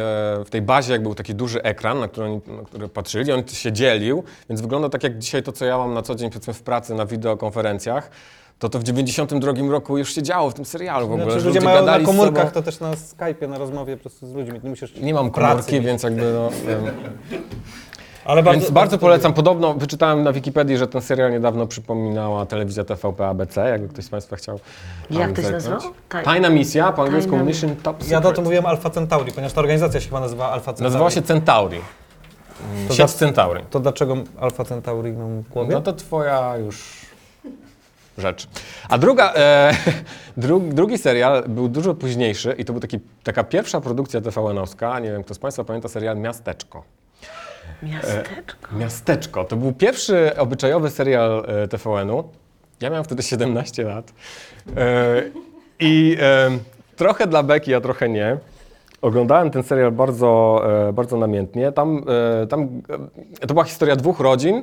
w 0.44 0.50
tej 0.50 0.62
bazie 0.62 0.92
jak 0.92 1.03
był 1.03 1.14
taki 1.14 1.34
duży 1.34 1.62
ekran, 1.62 2.00
na 2.00 2.09
który, 2.09 2.26
oni, 2.26 2.40
na 2.46 2.64
który 2.64 2.88
patrzyli, 2.88 3.32
on 3.32 3.48
się 3.48 3.72
dzielił, 3.72 4.24
więc 4.48 4.61
wygląda 4.61 4.88
tak 4.88 5.03
jak 5.03 5.18
dzisiaj 5.18 5.42
to, 5.42 5.53
co 5.53 5.64
ja 5.64 5.78
mam 5.78 5.94
na 5.94 6.03
co 6.03 6.14
dzień 6.14 6.30
powiedzmy 6.30 6.55
w 6.55 6.62
pracy, 6.62 6.94
na 6.94 7.07
wideokonferencjach, 7.07 8.11
to 8.59 8.68
to 8.68 8.78
w 8.78 8.82
92 8.82 9.53
roku 9.70 9.98
już 9.98 10.14
się 10.14 10.22
działo 10.22 10.50
w 10.50 10.55
tym 10.55 10.64
serialu 10.64 11.09
w 11.09 11.12
ogóle, 11.12 11.24
Znaczy, 11.24 11.36
ludzie 11.36 11.48
ludzie 11.48 11.61
mają 11.61 11.76
na 11.80 11.86
gadali 11.86 12.05
z 12.05 12.07
komórkach, 12.07 12.42
sobą. 12.48 12.55
to 12.55 12.62
też 12.62 12.80
na 12.80 12.90
Skype'ie, 12.92 13.48
na 13.48 13.59
rozmowie 13.59 13.96
po 13.96 14.00
prostu 14.00 14.26
z 14.26 14.34
ludźmi. 14.34 14.61
Nie, 14.62 14.70
musisz 14.70 14.94
Nie 14.96 15.14
mam 15.14 15.30
pracy 15.30 15.55
komórki, 15.55 15.74
mieć. 15.74 15.84
więc 15.84 16.03
jakby 16.03 16.32
no. 16.32 16.50
Ale 18.25 18.43
Więc 18.43 18.70
bardzo 18.70 18.99
polecam. 18.99 19.33
Podobno 19.33 19.75
wyczytałem 19.75 20.23
na 20.23 20.33
Wikipedii, 20.33 20.77
że 20.77 20.89
ten 20.89 21.01
serial 21.03 21.31
niedawno 21.33 21.66
przypominała 21.66 22.47
telewizja 22.47 22.85
TVP 22.85 23.27
ABC, 23.29 23.68
jakby 23.68 23.89
ktoś 23.89 24.05
z 24.05 24.09
Państwa 24.09 24.37
chciał. 24.37 24.61
Jak 25.11 25.33
to 25.33 25.43
się 25.43 25.51
nazywało? 25.51 25.83
Taj- 26.09 26.25
Tajna 26.25 26.51
misja, 26.51 26.93
po 26.93 27.03
angielsku 27.03 27.31
Tajna- 27.31 27.45
Mission 27.47 27.77
Top 27.77 27.97
Secret. 27.97 28.11
Ja 28.11 28.20
to, 28.20 28.33
to 28.33 28.43
mówiłem 28.43 28.66
Alpha 28.66 28.91
Centauri, 28.91 29.33
ponieważ 29.33 29.53
ta 29.53 29.61
organizacja 29.61 30.01
się 30.01 30.09
chyba 30.09 30.20
nazywa 30.20 30.51
Alpha 30.51 30.64
Centauri. 30.73 30.85
Nazywała 30.85 31.11
się 31.11 31.23
Centauri. 31.23 31.81
To 32.89 32.95
Sieć 32.95 33.11
za- 33.11 33.18
Centauri. 33.18 33.64
To 33.70 33.81
dlaczego 33.81 34.16
Alpha 34.41 34.64
Centauri 34.64 35.12
mam 35.12 35.41
w 35.43 35.49
głowie? 35.49 35.75
No 35.75 35.81
to 35.81 35.93
twoja 35.93 36.57
już 36.57 37.07
rzecz. 38.18 38.49
A 38.89 38.99
druga, 38.99 39.33
e, 39.37 39.73
dru, 40.37 40.61
drugi 40.61 40.99
serial 40.99 41.43
był 41.49 41.68
dużo 41.68 41.95
późniejszy 41.95 42.55
i 42.59 42.64
to 42.64 42.73
był 42.73 42.81
taki, 42.81 42.99
taka 43.25 43.45
pierwsza 43.45 43.81
produkcja 43.81 44.20
TVN-owska, 44.20 44.99
nie 45.03 45.12
wiem 45.12 45.25
kto 45.25 45.35
z 45.35 45.39
Państwa 45.39 45.64
pamięta 45.64 45.89
serial 45.89 46.16
Miasteczko. 46.16 46.83
Miasteczko. 47.83 48.76
Miasteczko. 48.76 49.45
To 49.45 49.57
był 49.57 49.72
pierwszy 49.72 50.37
obyczajowy 50.37 50.91
serial 50.91 51.45
e, 51.49 51.68
TVN-u. 51.68 52.24
Ja 52.80 52.91
miałem 52.91 53.05
wtedy 53.05 53.22
17 53.22 53.85
lat. 53.85 54.12
E, 54.76 55.22
I 55.80 56.16
e, 56.20 56.51
trochę 56.97 57.26
dla 57.26 57.43
beki, 57.43 57.74
a 57.74 57.80
trochę 57.80 58.09
nie. 58.09 58.37
Oglądałem 59.03 59.51
ten 59.51 59.62
serial 59.62 59.93
bardzo, 59.93 60.62
e, 60.89 60.93
bardzo 60.93 61.16
namiętnie. 61.16 61.72
Tam, 61.72 62.05
e, 62.43 62.47
tam 62.47 62.83
e, 63.41 63.47
to 63.47 63.55
była 63.55 63.64
historia 63.64 63.97
dwóch 63.97 64.20
rodzin, 64.20 64.62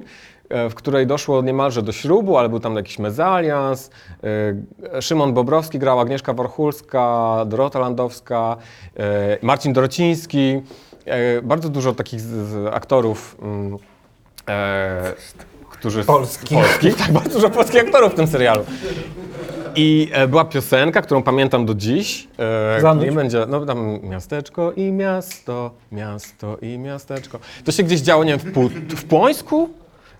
e, 0.49 0.69
w 0.69 0.75
której 0.75 1.07
doszło 1.07 1.41
niemalże 1.41 1.81
do 1.81 1.91
ślubu, 1.91 2.37
ale 2.37 2.49
był 2.49 2.59
tam 2.59 2.75
jakiś 2.75 2.99
mezalians. 2.99 3.89
E, 4.93 5.01
Szymon 5.01 5.33
Bobrowski 5.33 5.79
grał, 5.79 5.99
Agnieszka 5.99 6.33
Warchulska, 6.33 7.35
Dorota 7.47 7.79
Landowska, 7.79 8.57
e, 8.97 9.37
Marcin 9.41 9.73
Dorociński. 9.73 10.61
E, 11.09 11.41
bardzo 11.41 11.69
dużo 11.69 11.93
takich 11.93 12.21
z, 12.21 12.25
z 12.25 12.73
aktorów, 12.73 13.37
mm, 13.41 13.77
e, 14.49 15.13
którzy... 15.69 16.03
Polskich. 16.03 16.57
Polskich, 16.57 16.95
tak, 16.95 17.11
bardzo 17.11 17.29
dużo 17.29 17.49
polskich 17.49 17.81
aktorów 17.81 18.11
w 18.11 18.15
tym 18.15 18.27
serialu. 18.27 18.63
I 19.75 20.09
e, 20.13 20.27
była 20.27 20.45
piosenka, 20.45 21.01
którą 21.01 21.23
pamiętam 21.23 21.65
do 21.65 21.73
dziś. 21.75 22.27
E, 22.77 22.81
Zanuć. 22.81 23.05
nie 23.05 23.11
będzie, 23.11 23.45
no 23.47 23.65
tam 23.65 23.99
miasteczko 24.03 24.71
i 24.71 24.91
miasto, 24.91 25.71
miasto 25.91 26.57
i 26.61 26.77
miasteczko. 26.77 27.39
To 27.65 27.71
się 27.71 27.83
gdzieś 27.83 28.01
działo, 28.01 28.23
nie 28.23 28.37
wiem, 28.37 28.39
w, 28.39 28.53
Pu, 28.53 28.69
w 28.95 29.05
Płońsku 29.05 29.69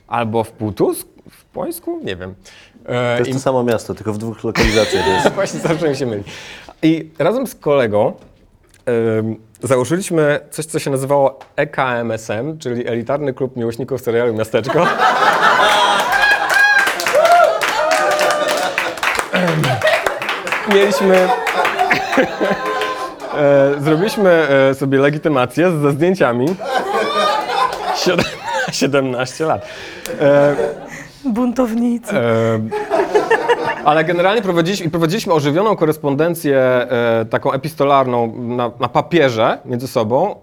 albo 0.08 0.44
w 0.44 0.52
Putus, 0.52 1.06
w 1.30 1.46
Płońsku, 1.46 2.00
nie 2.04 2.16
wiem. 2.16 2.36
E, 2.86 3.14
To 3.14 3.20
jest 3.20 3.30
i- 3.30 3.34
to 3.34 3.40
samo 3.40 3.64
miasto, 3.64 3.96
tylko 3.96 4.14
w 4.14 4.18
dwóch 4.18 4.44
lokalizacjach 4.44 5.08
jest. 5.08 5.30
Właśnie 5.36 5.60
zawsze 5.60 5.90
mi 5.90 5.96
się 5.96 6.06
myli. 6.06 6.24
I 6.84 7.10
razem 7.20 7.48
z 7.48 7.56
kolegą 7.56 8.14
em, 8.86 9.36
założyliśmy 9.64 10.40
coś, 10.52 10.66
co 10.66 10.80
się 10.80 10.92
nazywało 10.92 11.40
EKMSM, 11.56 12.58
czyli 12.60 12.88
Elitarny 12.88 13.34
Klub 13.34 13.56
Miłośników 13.56 14.02
Serialu 14.02 14.34
Miasteczko. 14.34 14.86
Mieliśmy... 20.74 21.16
e, 23.38 23.74
zrobiliśmy 23.80 24.30
e, 24.72 24.76
sobie 24.76 25.00
legitymację 25.00 25.72
ze 25.72 25.92
zdjęciami. 25.92 26.46
Siedem- 27.96 28.24
17 28.72 29.46
lat. 29.46 29.66
E, 30.22 30.56
Buntownicy. 31.26 32.18
E, 32.18 32.60
ale 33.90 34.04
generalnie 34.04 34.42
prowadziliśmy, 34.42 34.90
prowadziliśmy 34.90 35.34
ożywioną 35.34 35.76
korespondencję 35.76 36.58
e, 36.58 37.26
taką 37.30 37.52
epistolarną 37.52 38.34
na, 38.38 38.72
na 38.80 38.90
papierze 38.90 39.58
między 39.66 39.88
sobą. 39.88 40.32
E, 40.32 40.36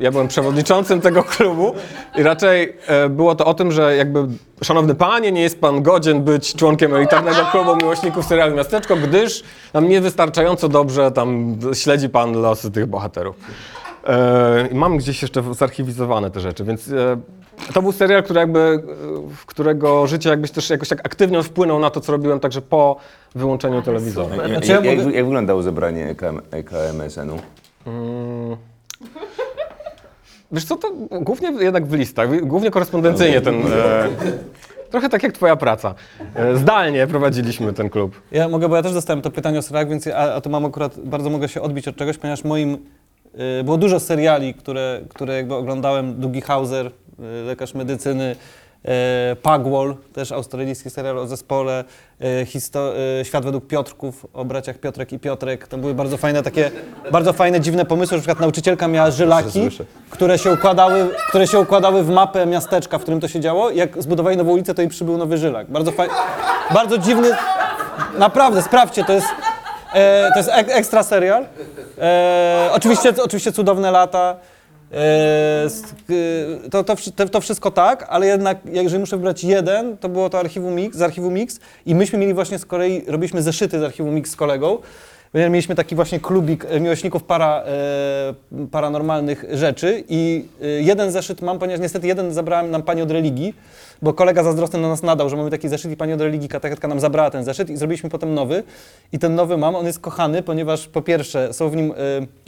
ja 0.00 0.10
byłem 0.10 0.28
przewodniczącym 0.28 1.00
tego 1.00 1.22
klubu 1.22 1.72
i 2.16 2.22
raczej 2.22 2.76
e, 2.86 3.08
było 3.08 3.34
to 3.34 3.44
o 3.44 3.54
tym, 3.54 3.72
że 3.72 3.96
jakby 3.96 4.26
szanowny 4.62 4.94
panie, 4.94 5.32
nie 5.32 5.42
jest 5.42 5.60
pan 5.60 5.82
godzien 5.82 6.22
być 6.22 6.54
członkiem 6.54 6.94
elitarnego 6.94 7.40
klubu 7.52 7.76
miłośników 7.76 8.26
serialu 8.26 8.56
Miasteczko, 8.56 8.96
gdyż 8.96 9.42
tam 9.72 9.88
niewystarczająco 9.88 10.68
dobrze 10.68 11.12
tam 11.12 11.58
śledzi 11.72 12.08
pan 12.08 12.32
losy 12.32 12.70
tych 12.70 12.86
bohaterów. 12.86 13.36
E, 14.06 14.68
mam 14.72 14.96
gdzieś 14.96 15.22
jeszcze 15.22 15.54
zarchiwizowane 15.54 16.30
te 16.30 16.40
rzeczy, 16.40 16.64
więc 16.64 16.88
e, 16.88 17.16
to 17.74 17.82
był 17.82 17.92
serial, 17.92 18.22
który 18.22 18.40
jakby, 18.40 18.58
e, 18.60 18.80
w 19.36 19.46
którego 19.46 20.06
życie 20.06 20.30
jakbyś 20.30 20.50
też 20.50 20.70
jakoś 20.70 20.88
tak 20.88 21.00
aktywnie 21.06 21.42
wpłynął 21.42 21.78
na 21.78 21.90
to, 21.90 22.00
co 22.00 22.12
robiłem 22.12 22.40
także 22.40 22.62
po 22.62 22.96
wyłączeniu 23.34 23.82
telewizora. 23.82 24.36
Jak, 24.36 24.46
Znaczy 24.48 24.68
ja 24.68 24.74
jak, 24.76 24.84
jak, 24.84 24.98
mogę- 24.98 25.12
jak 25.16 25.24
wyglądało 25.24 25.62
zebranie 25.62 26.08
EKM, 26.08 26.40
EKMSN-u? 26.50 27.38
Wiesz 30.52 30.64
co, 30.64 30.76
to 30.76 30.88
głównie 31.20 31.52
jednak 31.64 31.86
w 31.86 31.92
listach, 31.94 32.40
głównie 32.46 32.70
korespondencyjnie 32.70 33.40
ten... 33.40 33.54
E, 33.72 34.08
trochę 34.90 35.08
tak 35.08 35.22
jak 35.22 35.32
twoja 35.32 35.56
praca. 35.56 35.94
E, 36.34 36.56
zdalnie 36.56 37.06
prowadziliśmy 37.06 37.72
ten 37.72 37.90
klub. 37.90 38.20
Ja 38.32 38.48
mogę, 38.48 38.68
bo 38.68 38.76
ja 38.76 38.82
też 38.82 38.92
dostałem 38.92 39.22
to 39.22 39.30
pytanie 39.30 39.58
o 39.58 39.62
serialach, 39.62 39.88
więc 39.88 40.06
ja, 40.06 40.16
a 40.16 40.40
to 40.40 40.50
mam 40.50 40.64
akurat, 40.64 41.00
bardzo 41.00 41.30
mogę 41.30 41.48
się 41.48 41.62
odbić 41.62 41.88
od 41.88 41.96
czegoś, 41.96 42.18
ponieważ 42.18 42.44
moim, 42.44 42.78
y, 43.60 43.64
było 43.64 43.76
dużo 43.76 44.00
seriali, 44.00 44.54
które, 44.54 45.00
które 45.08 45.36
jakby 45.36 45.54
oglądałem, 45.54 46.20
Dougie 46.20 46.40
Hauser, 46.40 46.90
lekarz 47.46 47.74
medycyny, 47.74 48.36
y, 49.32 49.36
Pugwall, 49.36 49.94
też 50.12 50.32
australijski 50.32 50.90
serial 50.90 51.18
o 51.18 51.26
zespole, 51.26 51.84
y, 52.42 52.46
Świat 53.24 53.44
według 53.44 53.66
Piotrków, 53.66 54.26
o 54.32 54.44
braciach 54.44 54.78
Piotrek 54.78 55.12
i 55.12 55.18
Piotrek, 55.18 55.68
to 55.68 55.78
były 55.78 55.94
bardzo 55.94 56.16
fajne 56.16 56.42
takie, 56.42 56.70
bardzo 57.12 57.32
fajne, 57.32 57.60
dziwne 57.60 57.84
pomysły, 57.84 58.16
na 58.16 58.20
przykład 58.20 58.40
nauczycielka 58.40 58.88
miała 58.88 59.10
żylaki, 59.10 59.68
które 60.10 60.38
się 60.38 60.52
układały, 60.52 61.08
które 61.28 61.46
się 61.46 61.60
układały 61.60 62.02
w 62.02 62.10
mapę 62.10 62.46
miasteczka, 62.46 62.98
w 62.98 63.02
którym 63.02 63.20
to 63.20 63.28
się 63.28 63.40
działo 63.40 63.70
jak 63.70 64.02
zbudowali 64.02 64.36
nową 64.36 64.52
ulicę, 64.52 64.74
to 64.74 64.82
jej 64.82 64.88
przybył 64.88 65.18
nowy 65.18 65.38
żylak. 65.38 65.70
Bardzo 65.70 65.92
bardzo 66.70 66.98
dziwny, 66.98 67.30
Naprawdę, 68.18 68.62
sprawdźcie, 68.62 69.04
to 69.04 69.12
jest, 69.12 69.26
e, 69.94 70.30
to 70.32 70.38
jest 70.38 70.50
ek, 70.52 70.68
ekstra 70.70 71.02
serial. 71.02 71.46
E, 71.98 72.70
oczywiście, 72.72 73.12
oczywiście 73.22 73.52
cudowne 73.52 73.90
lata. 73.90 74.36
E, 74.92 75.66
e, 76.64 76.70
to, 76.70 76.84
to, 76.84 77.28
to, 77.28 77.40
wszystko 77.40 77.70
tak, 77.70 78.06
ale 78.08 78.26
jednak 78.26 78.58
jeżeli 78.64 79.00
muszę 79.00 79.16
wybrać 79.16 79.44
jeden, 79.44 79.96
to 79.96 80.08
było 80.08 80.30
to 80.30 80.38
archiwum 80.38 80.74
Mix, 80.74 80.96
z 80.96 81.02
archiwum 81.02 81.34
Mix 81.34 81.60
i 81.86 81.94
myśmy 81.94 82.18
mieli 82.18 82.34
właśnie 82.34 82.58
z 82.58 82.66
kolei, 82.66 83.02
robiliśmy 83.06 83.42
zeszyty 83.42 83.80
z 83.80 83.82
archiwum 83.82 84.14
Mix 84.14 84.30
z 84.30 84.36
kolegą. 84.36 84.78
Mieliśmy 85.34 85.74
taki 85.74 85.94
właśnie 85.94 86.20
klubik 86.20 86.66
e, 86.68 86.80
miłośników 86.80 87.22
para, 87.22 87.64
paranormalnych 88.70 89.44
rzeczy 89.52 90.04
i 90.08 90.44
jeden 90.80 91.10
zeszyt 91.10 91.42
mam, 91.42 91.58
ponieważ 91.58 91.80
niestety 91.80 92.06
jeden 92.06 92.34
zabrałem 92.34 92.70
nam 92.70 92.82
pani 92.82 93.02
od 93.02 93.10
religii, 93.10 93.54
bo 94.02 94.12
kolega 94.12 94.42
zazdrosny 94.42 94.80
na 94.80 94.88
nas 94.88 95.02
nadał, 95.02 95.28
że 95.28 95.36
mamy 95.36 95.50
taki 95.50 95.68
zeszyt 95.68 95.92
i 95.92 95.96
pani 95.96 96.12
od 96.12 96.20
religii, 96.20 96.48
katechetka 96.48 96.88
nam 96.88 97.00
zabrała 97.00 97.30
ten 97.30 97.44
zeszyt 97.44 97.70
i 97.70 97.76
zrobiliśmy 97.76 98.10
potem 98.10 98.34
nowy. 98.34 98.62
I 99.12 99.18
ten 99.18 99.34
nowy 99.34 99.56
mam, 99.56 99.74
on 99.74 99.86
jest 99.86 99.98
kochany, 99.98 100.42
ponieważ 100.42 100.88
po 100.88 101.02
pierwsze 101.02 101.52
są 101.52 101.70
w 101.70 101.76
nim 101.76 101.92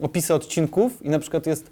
opisy 0.03 0.35
odcinków 0.35 1.03
i 1.03 1.11
na 1.11 1.19
przykład 1.19 1.47
jest 1.47 1.71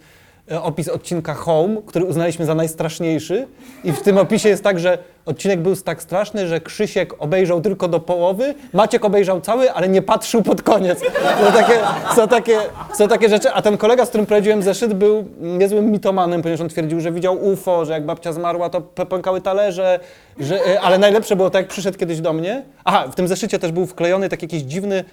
opis 0.51 0.89
odcinka 0.89 1.35
Home, 1.35 1.77
który 1.87 2.05
uznaliśmy 2.05 2.45
za 2.45 2.55
najstraszniejszy 2.55 3.47
i 3.85 3.93
w 3.93 4.03
tym 4.03 4.19
opisie 4.19 4.49
jest 4.49 4.65
tak, 4.65 4.81
że 4.81 4.99
odcinek 5.27 5.61
był 5.61 5.77
tak 5.77 6.03
straszny, 6.03 6.49
że 6.49 6.61
Krzysiek 6.61 7.15
obejrzał 7.19 7.61
tylko 7.61 7.89
do 7.89 8.01
połowy, 8.01 8.55
Maciek 8.73 9.05
obejrzał 9.05 9.41
cały, 9.41 9.73
ale 9.73 9.89
nie 9.89 10.03
patrzył 10.03 10.43
pod 10.43 10.63
koniec. 10.63 11.01
Są 11.41 11.53
takie, 11.53 11.79
są 12.17 12.29
takie, 12.29 12.59
są 12.95 13.09
takie 13.09 13.29
rzeczy, 13.29 13.53
a 13.53 13.63
ten 13.63 13.77
kolega, 13.77 14.05
z 14.07 14.09
którym 14.09 14.27
prowadziłem 14.27 14.63
zeszyt, 14.63 14.95
był 14.95 15.25
niezłym 15.41 15.91
mitomanem, 15.91 16.43
ponieważ 16.43 16.61
on 16.61 16.69
twierdził, 16.69 17.01
że 17.01 17.13
widział 17.13 17.45
UFO, 17.45 17.85
że 17.85 17.93
jak 17.93 18.07
babcia 18.07 18.33
zmarła, 18.33 18.71
to 18.71 18.81
pękały 18.81 19.41
talerze, 19.41 20.01
że, 20.39 20.67
e, 20.67 20.81
ale 20.81 20.99
najlepsze 20.99 21.37
było 21.37 21.51
tak, 21.51 21.63
jak 21.63 21.71
przyszedł 21.71 21.99
kiedyś 21.99 22.21
do 22.21 22.33
mnie. 22.33 22.63
Aha, 22.85 23.09
w 23.09 23.15
tym 23.15 23.29
zeszycie 23.29 23.59
też 23.59 23.73
był 23.73 23.87
wklejony 23.87 24.29
taki 24.29 24.45
jakiś 24.45 24.63
dziwny, 24.63 25.05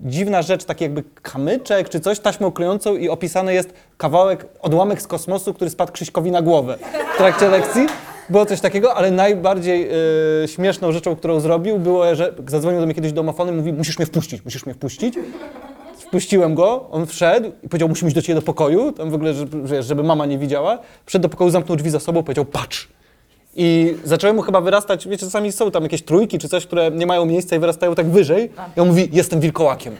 dziwna 0.00 0.42
rzecz, 0.42 0.64
taki 0.64 0.84
jakby 0.84 1.04
kamyczek 1.22 1.88
czy 1.88 2.00
coś, 2.00 2.20
taśmą 2.20 2.52
klejącą 2.52 2.96
i 2.96 3.08
opisany 3.08 3.54
jest 3.54 3.72
kawałek, 3.96 4.46
odłamek 4.60 5.02
z 5.02 5.06
kosmosu, 5.06 5.54
który 5.54 5.70
spadł 5.70 5.92
Krzyśkowi 5.92 6.30
na 6.30 6.42
głowę 6.42 6.78
w 7.14 7.18
trakcie 7.18 7.48
lekcji. 7.48 7.86
Było 8.30 8.46
coś 8.46 8.60
takiego, 8.60 8.94
ale 8.94 9.10
najbardziej 9.10 9.88
e, 10.44 10.48
śmieszną 10.48 10.92
rzeczą, 10.92 11.16
którą 11.16 11.40
zrobił, 11.40 11.78
było, 11.78 12.14
że 12.14 12.32
zadzwonił 12.46 12.80
do 12.80 12.86
mnie 12.86 12.94
kiedyś 12.94 13.12
domofonem 13.12 13.54
i 13.54 13.58
mówi, 13.58 13.72
musisz 13.72 13.98
mnie 13.98 14.06
wpuścić, 14.06 14.44
musisz 14.44 14.66
mnie 14.66 14.74
wpuścić. 14.74 15.14
Wpuściłem 15.98 16.54
go, 16.54 16.88
on 16.90 17.06
wszedł 17.06 17.52
i 17.62 17.68
powiedział, 17.68 17.88
musimy 17.88 18.08
iść 18.08 18.14
do 18.14 18.22
ciebie 18.22 18.34
do 18.34 18.42
pokoju, 18.42 18.92
tam 18.92 19.10
w 19.10 19.14
ogóle, 19.14 19.34
żeby, 19.34 19.82
żeby 19.82 20.02
mama 20.02 20.26
nie 20.26 20.38
widziała. 20.38 20.78
Wszedł 21.06 21.22
do 21.22 21.28
pokoju, 21.28 21.50
zamknął 21.50 21.76
drzwi 21.76 21.90
za 21.90 22.00
sobą, 22.00 22.22
powiedział, 22.22 22.44
patrz. 22.44 22.88
I 23.56 23.96
zaczęły 24.04 24.34
mu 24.34 24.42
chyba 24.42 24.60
wyrastać, 24.60 25.08
wiecie, 25.08 25.26
czasami 25.26 25.52
są 25.52 25.70
tam 25.70 25.82
jakieś 25.82 26.02
trójki 26.02 26.38
czy 26.38 26.48
coś, 26.48 26.66
które 26.66 26.90
nie 26.90 27.06
mają 27.06 27.26
miejsca 27.26 27.56
i 27.56 27.58
wyrastają 27.58 27.94
tak 27.94 28.10
wyżej. 28.10 28.50
I 28.76 28.80
on 28.80 28.88
mówi, 28.88 29.08
jestem 29.12 29.40
wilkołakiem. 29.40 29.96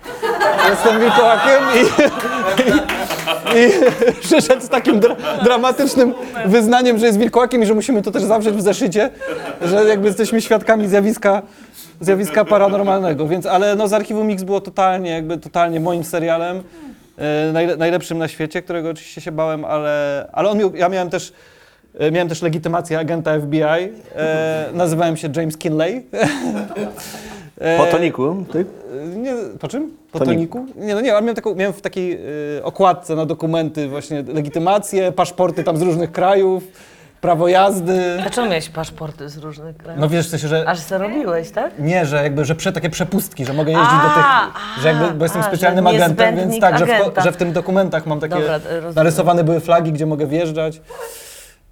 Jestem 0.71 1.01
wilkołakiem 1.01 1.63
i, 1.75 1.81
i, 2.63 2.75
i 3.59 3.71
przyszedł 4.21 4.63
z 4.63 4.69
takim 4.69 5.01
dra 5.01 5.17
dramatycznym 5.45 6.15
wyznaniem, 6.47 6.99
że 6.99 7.07
jest 7.07 7.19
wilkołakiem 7.19 7.63
i 7.63 7.67
że 7.67 7.75
musimy 7.75 8.03
to 8.03 8.11
też 8.11 8.23
zawrzeć 8.23 8.55
w 8.55 8.61
zeszycie, 8.61 9.11
że 9.63 9.85
jakby 9.85 10.07
jesteśmy 10.07 10.41
świadkami 10.41 10.89
zjawiska, 10.89 11.43
zjawiska 12.01 12.45
paranormalnego. 12.45 13.29
Więc, 13.29 13.47
ale 13.47 13.77
no 13.77 13.89
z 13.89 13.93
Archiwum 13.93 14.27
Mix 14.27 14.43
było 14.43 14.61
totalnie, 14.61 15.11
jakby 15.11 15.39
totalnie 15.39 15.81
moim 15.81 16.05
serialem, 16.05 16.63
e, 17.19 17.53
najle 17.53 17.77
najlepszym 17.77 18.19
na 18.19 18.29
świecie, 18.29 18.63
którego 18.63 18.91
oczywiście 18.91 19.21
się 19.21 19.33
bałem, 19.33 19.65
ale, 19.65 20.27
ale 20.33 20.49
on 20.49 20.59
ja 20.75 20.89
miałem 20.89 21.11
też 21.11 21.33
Miałem 22.13 22.29
też 22.29 22.43
legitymację 22.43 22.99
agenta 22.99 23.41
FBI. 23.41 23.63
E, 23.63 24.69
nazywałem 24.73 25.17
się 25.17 25.29
James 25.37 25.57
Kinley. 25.57 26.07
E, 27.61 27.79
Po 27.79 27.87
toniku, 27.87 28.45
ty? 28.53 28.65
Nie, 29.17 29.35
po 29.61 29.69
czym? 29.69 29.97
Po 30.13 30.19
Toniku. 30.19 30.59
toniku? 30.59 30.81
Nie, 30.87 30.95
no 30.95 31.01
nie, 31.01 31.13
ale 31.13 31.23
miałem, 31.23 31.35
taką, 31.35 31.55
miałem 31.55 31.73
w 31.73 31.81
takiej 31.81 32.21
e, 32.59 32.65
okładce 32.65 33.15
na 33.17 33.27
dokumenty 33.27 33.89
właśnie 33.89 34.23
legitymacje, 34.23 35.13
paszporty 35.13 35.65
tam 35.65 35.77
z 35.77 35.83
różnych 35.83 36.13
krajów, 36.13 36.63
prawo 37.21 37.49
jazdy. 37.49 38.23
A 38.27 38.31
czemu 38.31 38.47
miałeś 38.49 38.69
paszporty 38.69 39.29
z 39.29 39.37
różnych 39.39 39.77
krajów? 39.77 40.01
No 40.01 40.09
wiesz, 40.09 40.27
w 40.27 40.31
sensie, 40.31 40.49
że... 40.49 40.69
Aż 40.69 40.79
se 40.79 40.99
robiłeś, 40.99 41.51
tak? 41.51 41.79
Nie, 41.79 42.07
że 42.07 42.23
jakby, 42.23 42.45
że 42.45 42.55
prze, 42.55 42.73
takie 42.73 42.91
przepustki, 42.91 43.45
że 43.45 43.53
mogę 43.53 43.73
jeździć 43.73 43.91
A, 43.93 44.03
do 44.09 44.15
tych, 44.15 44.25
a, 44.27 44.81
że 44.83 44.89
jakby, 44.89 45.19
bo 45.19 45.25
jestem 45.25 45.41
a, 45.41 45.45
że 45.45 45.51
specjalnym 45.51 45.87
agentem, 45.87 46.37
więc 46.37 46.61
tak, 46.61 46.79
że 46.79 46.87
w, 46.87 46.91
agenta. 46.91 47.21
że 47.23 47.33
w 47.33 47.37
tym 47.37 47.53
dokumentach 47.53 48.07
mam 48.07 48.21
takie, 48.21 48.35
Dobra, 48.35 48.59
rozumiem. 48.59 48.95
narysowane 48.95 49.45
były 49.45 49.61
flagi, 49.61 49.93
gdzie 49.93 50.07
mogę 50.07 50.27
wjeżdżać. 50.27 50.81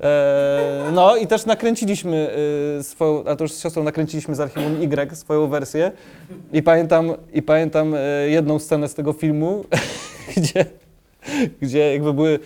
E, 0.01 0.91
no 0.93 1.17
i 1.17 1.27
też 1.27 1.47
nakręciliśmy 1.47 2.31
y, 2.79 2.83
swoją, 2.83 3.25
a 3.25 3.37
to 3.37 3.45
już 3.45 3.53
z 3.53 3.63
siostrą 3.63 3.83
nakręciliśmy 3.83 4.35
z 4.35 4.41
Archiwum 4.41 4.83
Y 4.83 5.17
swoją 5.17 5.47
wersję 5.47 5.93
i 6.53 6.63
pamiętam, 6.63 7.13
i 7.33 7.43
pamiętam 7.43 7.95
e, 7.95 8.29
jedną 8.29 8.59
scenę 8.59 8.89
z 8.89 8.95
tego 8.95 9.13
filmu, 9.13 9.65
gdzie, 10.37 10.67
gdzie 11.61 11.93
jakby 11.93 12.13
były 12.13 12.39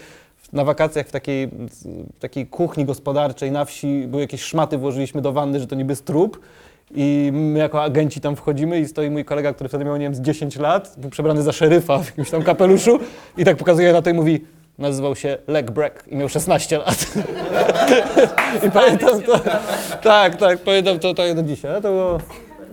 na 0.53 0.65
wakacjach 0.65 1.07
w 1.07 1.11
takiej, 1.11 1.49
w 2.17 2.19
takiej 2.19 2.47
kuchni 2.47 2.85
gospodarczej 2.85 3.51
na 3.51 3.65
wsi, 3.65 4.05
były 4.07 4.23
jakieś 4.23 4.43
szmaty, 4.43 4.79
włożyliśmy 4.79 5.23
do 5.23 5.33
wanny, 5.33 5.61
że 5.61 5.67
to 5.67 5.75
niby 5.75 5.97
trup. 5.97 6.41
I 6.95 7.31
my 7.33 7.59
jako 7.59 7.83
agenci 7.83 8.21
tam 8.21 8.37
wchodzimy 8.37 8.81
i 8.81 8.87
stoi 8.87 9.11
mój 9.11 9.25
kolega, 9.25 9.53
który 9.53 9.69
wtedy 9.69 9.85
miał, 9.85 9.97
nie 9.97 10.07
wiem, 10.07 10.15
z 10.15 10.21
10 10.21 10.57
lat, 10.57 10.95
był 10.99 11.11
przebrany 11.11 11.43
za 11.43 11.53
szeryfa 11.53 11.99
w 11.99 12.07
jakimś 12.07 12.31
tam 12.31 12.43
kapeluszu 12.43 12.99
i 13.39 13.45
tak 13.45 13.57
pokazuje 13.57 13.93
na 13.93 14.03
to 14.03 14.11
i 14.11 14.15
mówi, 14.15 14.41
nazywał 14.79 15.17
się 15.17 15.39
Leg 15.47 15.71
Break 15.71 16.05
i 16.09 16.17
miał 16.17 16.29
16 16.29 16.79
lat. 16.79 17.07
I 18.67 18.71
pamiętam 18.71 19.23
to, 19.23 19.39
tak, 20.03 20.37
tak, 20.37 20.59
pamiętam 20.59 20.99
to, 20.99 21.15
to 21.15 21.35
do 21.35 21.43
dzisiaj, 21.43 21.75
to 21.75 21.81
było, 21.81 22.19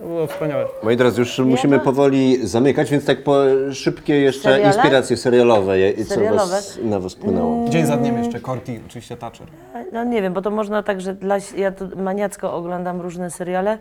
to 0.02 0.06
było 0.08 0.28
wspaniałe. 0.28 0.66
Moi 0.84 0.98
drodzy, 0.98 1.22
już 1.22 1.40
musimy 1.40 1.80
powoli 1.80 2.48
zamykać, 2.48 2.92
więc 2.92 3.06
tak 3.06 3.24
po 3.24 3.36
szybkie 3.74 4.16
jeszcze 4.22 4.42
Seriale? 4.44 4.68
inspiracje 4.74 5.18
serialowe, 5.18 5.80
je- 5.80 6.06
co 6.06 6.14
Serialowe? 6.14 6.52
was, 6.52 6.80
na 6.84 7.00
was 7.00 7.14
wpłynęło. 7.14 7.70
Dzień 7.70 7.86
za 7.86 7.98
dniem 7.98 8.24
jeszcze, 8.24 8.40
Corti, 8.40 8.80
oczywiście 8.88 9.18
Thatcher. 9.18 9.48
No 9.94 10.04
nie 10.04 10.22
wiem, 10.22 10.34
bo 10.34 10.42
to 10.42 10.52
można 10.52 10.84
tak, 10.84 11.02
że 11.02 11.14
dla, 11.14 11.36
ja 11.58 11.72
to 11.72 11.86
maniacko 11.96 12.54
oglądam 12.54 13.02
różne 13.02 13.32
seriale. 13.32 13.78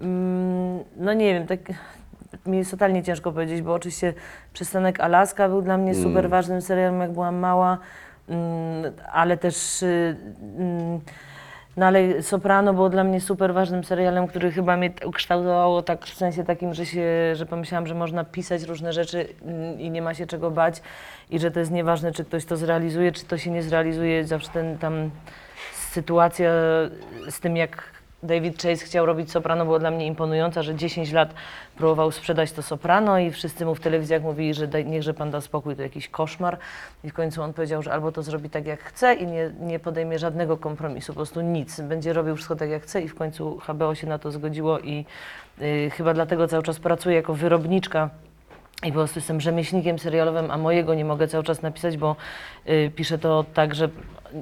Mm, 0.00 0.78
No 0.96 1.12
nie 1.12 1.34
wiem, 1.34 1.46
tak 1.46 1.58
mi 2.48 2.58
jest 2.58 2.70
totalnie 2.70 3.02
ciężko 3.02 3.32
powiedzieć, 3.32 3.62
bo 3.62 3.74
oczywiście 3.74 4.14
Przystanek 4.52 5.00
Alaska 5.00 5.48
był 5.48 5.62
dla 5.62 5.78
mnie 5.78 5.94
super 5.94 6.30
ważnym 6.30 6.62
serialem, 6.62 7.00
jak 7.00 7.12
byłam 7.12 7.36
mała, 7.36 7.78
Mm, 8.28 8.92
ale 9.12 9.36
też 9.36 9.82
y, 9.82 10.16
mm, 10.58 11.00
no 11.76 11.86
ale 11.86 12.22
Soprano 12.22 12.74
było 12.74 12.88
dla 12.88 13.04
mnie 13.04 13.20
super 13.20 13.54
ważnym 13.54 13.84
serialem, 13.84 14.26
który 14.26 14.52
chyba 14.52 14.76
mnie 14.76 14.90
ukształtowało 15.04 15.82
tak 15.82 16.06
w 16.06 16.14
sensie 16.14 16.44
takim, 16.44 16.74
że 16.74 16.86
się, 16.86 17.06
że 17.34 17.46
pomyślałam, 17.46 17.86
że 17.86 17.94
można 17.94 18.24
pisać 18.24 18.62
różne 18.62 18.92
rzeczy 18.92 19.28
mm, 19.42 19.80
i 19.80 19.90
nie 19.90 20.02
ma 20.02 20.14
się 20.14 20.26
czego 20.26 20.50
bać 20.50 20.82
i 21.30 21.38
że 21.38 21.50
to 21.50 21.60
jest 21.60 21.72
nieważne, 21.72 22.12
czy 22.12 22.24
ktoś 22.24 22.44
to 22.44 22.56
zrealizuje, 22.56 23.12
czy 23.12 23.24
to 23.24 23.38
się 23.38 23.50
nie 23.50 23.62
zrealizuje. 23.62 24.24
Zawsze 24.24 24.50
ten 24.50 24.78
tam 24.78 25.10
sytuacja 25.74 26.50
z 27.30 27.40
tym, 27.40 27.56
jak 27.56 27.97
David 28.22 28.62
Chase 28.62 28.84
chciał 28.84 29.06
robić 29.06 29.30
soprano, 29.30 29.64
była 29.64 29.78
dla 29.78 29.90
mnie 29.90 30.06
imponująca, 30.06 30.62
że 30.62 30.74
10 30.74 31.12
lat 31.12 31.34
próbował 31.76 32.10
sprzedać 32.12 32.52
to 32.52 32.62
soprano 32.62 33.18
i 33.18 33.30
wszyscy 33.30 33.64
mu 33.64 33.74
w 33.74 33.80
telewizjach 33.80 34.22
mówili, 34.22 34.54
że 34.54 34.66
daj, 34.66 34.86
niechże 34.86 35.14
pan 35.14 35.30
da 35.30 35.40
spokój, 35.40 35.76
to 35.76 35.82
jakiś 35.82 36.08
koszmar. 36.08 36.58
I 37.04 37.10
w 37.10 37.14
końcu 37.14 37.42
on 37.42 37.52
powiedział, 37.52 37.82
że 37.82 37.92
albo 37.92 38.12
to 38.12 38.22
zrobi 38.22 38.50
tak 38.50 38.66
jak 38.66 38.80
chce 38.80 39.14
i 39.14 39.26
nie, 39.26 39.50
nie 39.60 39.78
podejmie 39.78 40.18
żadnego 40.18 40.56
kompromisu, 40.56 41.12
po 41.12 41.16
prostu 41.16 41.40
nic. 41.40 41.80
Będzie 41.80 42.12
robił 42.12 42.36
wszystko 42.36 42.56
tak 42.56 42.70
jak 42.70 42.82
chce 42.82 43.02
i 43.02 43.08
w 43.08 43.14
końcu 43.14 43.58
HBO 43.58 43.94
się 43.94 44.06
na 44.06 44.18
to 44.18 44.30
zgodziło 44.30 44.78
i 44.78 45.04
y, 45.60 45.90
chyba 45.90 46.14
dlatego 46.14 46.48
cały 46.48 46.62
czas 46.62 46.78
pracuję 46.78 47.16
jako 47.16 47.34
wyrobniczka 47.34 48.10
I 48.84 48.88
po 48.88 48.94
prostu 48.94 49.18
jestem 49.18 49.40
rzemieślnikiem 49.40 49.98
serialowym, 49.98 50.50
a 50.50 50.58
mojego 50.58 50.94
nie 50.94 51.04
mogę 51.04 51.28
cały 51.28 51.44
czas 51.44 51.62
napisać, 51.62 51.96
bo 51.96 52.16
y, 52.68 52.90
piszę 52.96 53.18
to 53.18 53.44
tak, 53.54 53.74
że 53.74 53.88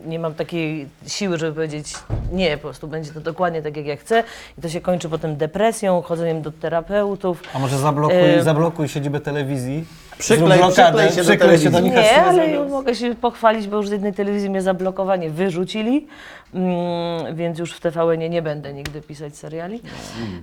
nie 0.07 0.18
mam 0.18 0.34
takiej 0.34 0.89
siły, 1.07 1.39
żeby 1.39 1.53
powiedzieć 1.53 1.95
nie, 2.32 2.57
po 2.57 2.62
prostu 2.62 2.89
będzie 2.89 3.12
to 3.12 3.20
dokładnie 3.20 3.62
tak, 3.62 3.76
jak 3.76 3.87
ja 3.87 3.97
chcę. 3.97 4.24
I 4.59 4.62
to 4.62 4.68
się 4.68 4.80
kończy 4.80 5.09
potem 5.09 5.37
depresją, 5.37 6.03
chodzeniem 6.03 6.43
do 6.43 6.53
terapeutów. 6.53 7.43
A 7.55 7.59
może 7.59 7.78
zablokuj, 7.78 8.34
Ym. 8.34 8.43
zablokuj 8.43 8.89
siedzibę 8.89 9.20
telewizji? 9.20 9.84
Przyklej- 10.18 10.39
Zrób 10.39 10.59
blokadę, 10.59 10.82
przyklej 10.99 11.11
się 11.11 11.16
do 11.16 11.22
przyklej 11.22 11.59
się 11.59 11.70
do 11.70 11.78
telewizji. 11.78 12.03
Nie, 12.03 12.22
ale 12.24 12.47
zamiast- 12.47 12.70
mogę 12.70 12.95
się 12.95 13.14
pochwalić, 13.14 13.68
bo 13.68 13.76
już 13.76 13.89
z 13.89 13.93
jednej 13.93 14.12
telewizji 14.14 14.51
mnie 14.51 14.62
zablokowanie 14.62 15.30
wyrzucili, 15.30 16.07
mm, 16.55 17.37
więc 17.37 17.59
już 17.59 17.72
w 17.72 17.80
TVN 17.80 18.30
nie 18.30 18.43
będę 18.43 18.72
nigdy 18.72 19.01
pisać 19.03 19.37
seriali. 19.37 19.80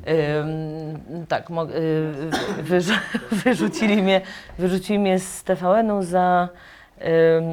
Ym, 0.08 1.26
tak, 1.28 1.50
y, 1.50 1.54
wyrzu- 2.64 3.00
wyrzucili, 3.46 4.04
mnie, 4.04 4.22
wyrzucili 4.60 5.00
mnie 5.00 5.20
z 5.20 5.44
TVN-u 5.44 6.04
za 6.04 6.50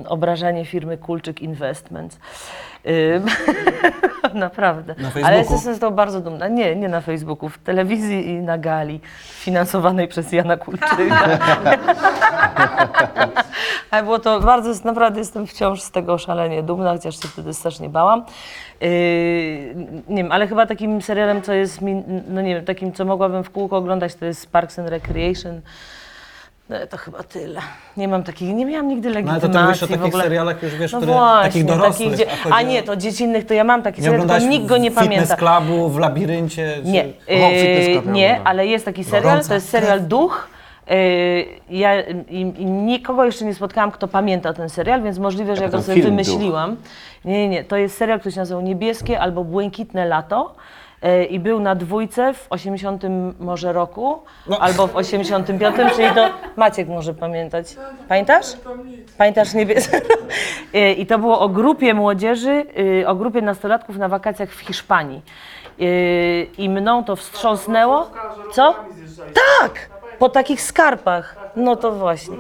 obrażanie 0.09 0.65
firmy 0.65 0.99
Kulczyk 0.99 1.43
Investments. 1.43 2.19
Naprawdę. 4.35 4.95
Na 4.99 5.09
Ale 5.09 5.13
Facebooku? 5.13 5.53
jestem 5.53 5.75
z 5.75 5.79
tego 5.79 5.91
bardzo 5.91 6.21
dumna. 6.21 6.49
Nie, 6.49 6.77
nie 6.77 6.89
na 6.89 7.01
Facebooku, 7.01 7.49
w 7.49 7.59
telewizji 7.59 8.29
i 8.29 8.35
na 8.35 8.59
gali 8.59 9.01
finansowanej 9.35 10.09
przez 10.09 10.33
Jana 10.33 10.57
Kulczyka. 10.57 11.29
Ale 13.91 14.03
było 14.03 14.19
to 14.19 14.41
bardzo, 14.41 14.71
naprawdę 14.85 15.19
jestem 15.19 15.47
wciąż 15.47 15.81
z 15.81 15.91
tego 15.91 16.19
szalenie 16.19 16.63
dumna, 16.63 16.93
chociaż 16.93 17.23
się 17.23 17.29
wtedy 17.29 17.55
strasznie 17.55 17.89
bałam. 17.89 18.25
Yy, 18.81 18.89
nie 20.09 20.23
wiem, 20.23 20.33
ale 20.33 20.47
chyba 20.49 20.67
takim 20.67 21.03
serialem, 21.03 21.43
co 21.43 21.53
jest 21.53 21.81
mi, 21.81 22.03
no 22.29 22.43
nie 22.43 22.55
wiem, 22.55 22.65
takim, 22.65 22.93
co 22.93 23.05
mogłabym 23.05 23.45
w 23.45 23.51
kółko 23.51 23.77
oglądać, 23.77 24.15
to 24.15 24.25
jest 24.25 24.53
Parks 24.53 24.79
and 24.79 24.89
Recreation. 24.89 25.61
No, 26.71 26.77
to 26.91 26.97
chyba 26.97 27.23
tyle. 27.23 27.61
Nie 27.97 28.09
mam 28.09 28.23
takich, 28.23 28.55
nie 28.55 28.67
miałam 28.67 28.89
nigdy 28.89 29.09
No 29.11 29.15
ale 29.15 29.25
legitymacji 29.25 29.49
to 29.49 29.59
ty 29.59 29.65
mówisz 29.65 29.83
o 29.83 29.87
takich 29.87 30.05
ogóle. 30.05 30.23
serialach 30.23 30.63
już, 30.63 30.75
wiesz, 30.75 30.93
no 30.93 30.99
które, 30.99 31.13
właśnie, 31.13 31.49
takich 31.49 31.65
dorosłych. 31.65 32.13
gdzie, 32.13 32.27
a 32.53 32.59
o- 32.59 32.63
nie, 32.63 32.83
to 32.83 32.97
dziecinnych, 32.97 33.47
to 33.47 33.55
ja 33.55 33.65
mam 33.65 33.83
taki 33.83 34.01
Nie 34.03 34.09
serial, 34.11 34.29
tylko 34.29 34.47
nikt 34.47 34.67
go 34.67 34.77
nie 34.77 34.91
w 34.91 34.95
Fitness 34.95 35.29
pamięta. 35.29 35.37
Clubu, 35.37 35.89
w 35.89 35.99
Labiryncie? 35.99 36.75
Czy... 36.85 36.91
Nie, 36.91 37.05
O, 37.05 37.51
Club 37.93 38.07
ja 38.07 38.13
nie, 38.13 38.41
ale 38.45 38.67
jest 38.67 38.85
taki 38.85 39.05
serial, 39.05 39.23
Gorąca 39.23 39.49
to 39.49 39.55
jest 39.55 39.69
serial 39.69 40.01
Duch. 40.01 40.49
Yy, 40.91 40.97
ja 41.71 42.01
i, 42.01 42.41
i 42.59 42.65
nikogo 42.67 43.25
jeszcze 43.25 43.45
nie 43.45 43.55
spotkałam, 43.55 43.91
kto 43.91 44.09
pamięta 44.09 44.53
ten 44.53 44.69
serial, 44.69 45.03
więc 45.03 45.19
możliwe, 45.19 45.57
że 45.57 45.63
ja 45.63 45.69
go 45.69 45.83
sobie 45.83 46.03
wymyśliłam. 46.03 46.77
Nie, 47.25 47.33
nie, 47.39 47.49
nie, 47.49 47.65
to 47.65 47.77
jest 47.77 47.97
serial, 47.97 48.21
który 48.21 48.33
się 48.33 48.41
nazywał 48.41 48.63
Niebieskie 48.63 49.21
albo 49.21 49.45
Błękitne 49.45 50.07
Lato. 50.07 50.55
I 51.31 51.41
był 51.41 51.61
na 51.61 51.75
dwójce 51.75 52.35
w 52.35 52.47
80 52.51 53.03
może 53.41 53.73
roku, 53.73 54.19
No. 54.47 54.59
albo 54.59 54.87
w 54.87 54.97
85, 54.97 55.77
czyli 55.97 56.09
to 56.15 56.29
Maciek 56.57 56.89
może 56.89 57.15
pamiętać. 57.15 57.77
Pamiętasz? 58.09 58.47
Pamiętasz 59.19 59.55
niebieskie? 59.55 60.01
Yy, 60.73 60.93
I 60.93 61.07
to 61.07 61.19
było 61.19 61.41
o 61.41 61.49
grupie 61.49 61.95
młodzieży, 61.95 62.65
yy, 62.77 63.09
o 63.09 63.15
grupie 63.15 63.43
nastolatków 63.43 63.97
na 63.99 64.09
wakacjach 64.09 64.49
w 64.51 64.61
Hiszpanii. 64.61 65.23
Yy, 65.79 65.89
I 66.59 66.69
mną 66.69 67.05
to 67.05 67.17
wstrząsnęło. 67.17 68.11
Co? 68.53 68.75
Tak! 69.35 69.91
Po 70.19 70.29
takich 70.29 70.63
skarpach. 70.63 71.37
No 71.57 71.77
to 71.77 71.93
właśnie. 71.93 72.37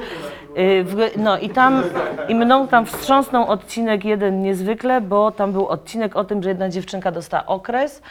W- 0.84 1.10
No 1.16 1.38
i 1.38 1.50
tam, 1.50 1.82
i 2.28 2.34
mną 2.34 2.68
tam 2.68 2.86
wstrząsnął 2.86 3.48
odcinek 3.48 4.04
jeden 4.04 4.42
niezwykle, 4.42 5.00
bo 5.00 5.30
tam 5.30 5.52
był 5.52 5.66
odcinek 5.68 6.16
o 6.16 6.24
tym, 6.24 6.42
że 6.42 6.48
jedna 6.48 6.68
dziewczynka 6.68 7.10
dostała 7.10 7.46
okres. 7.46 8.02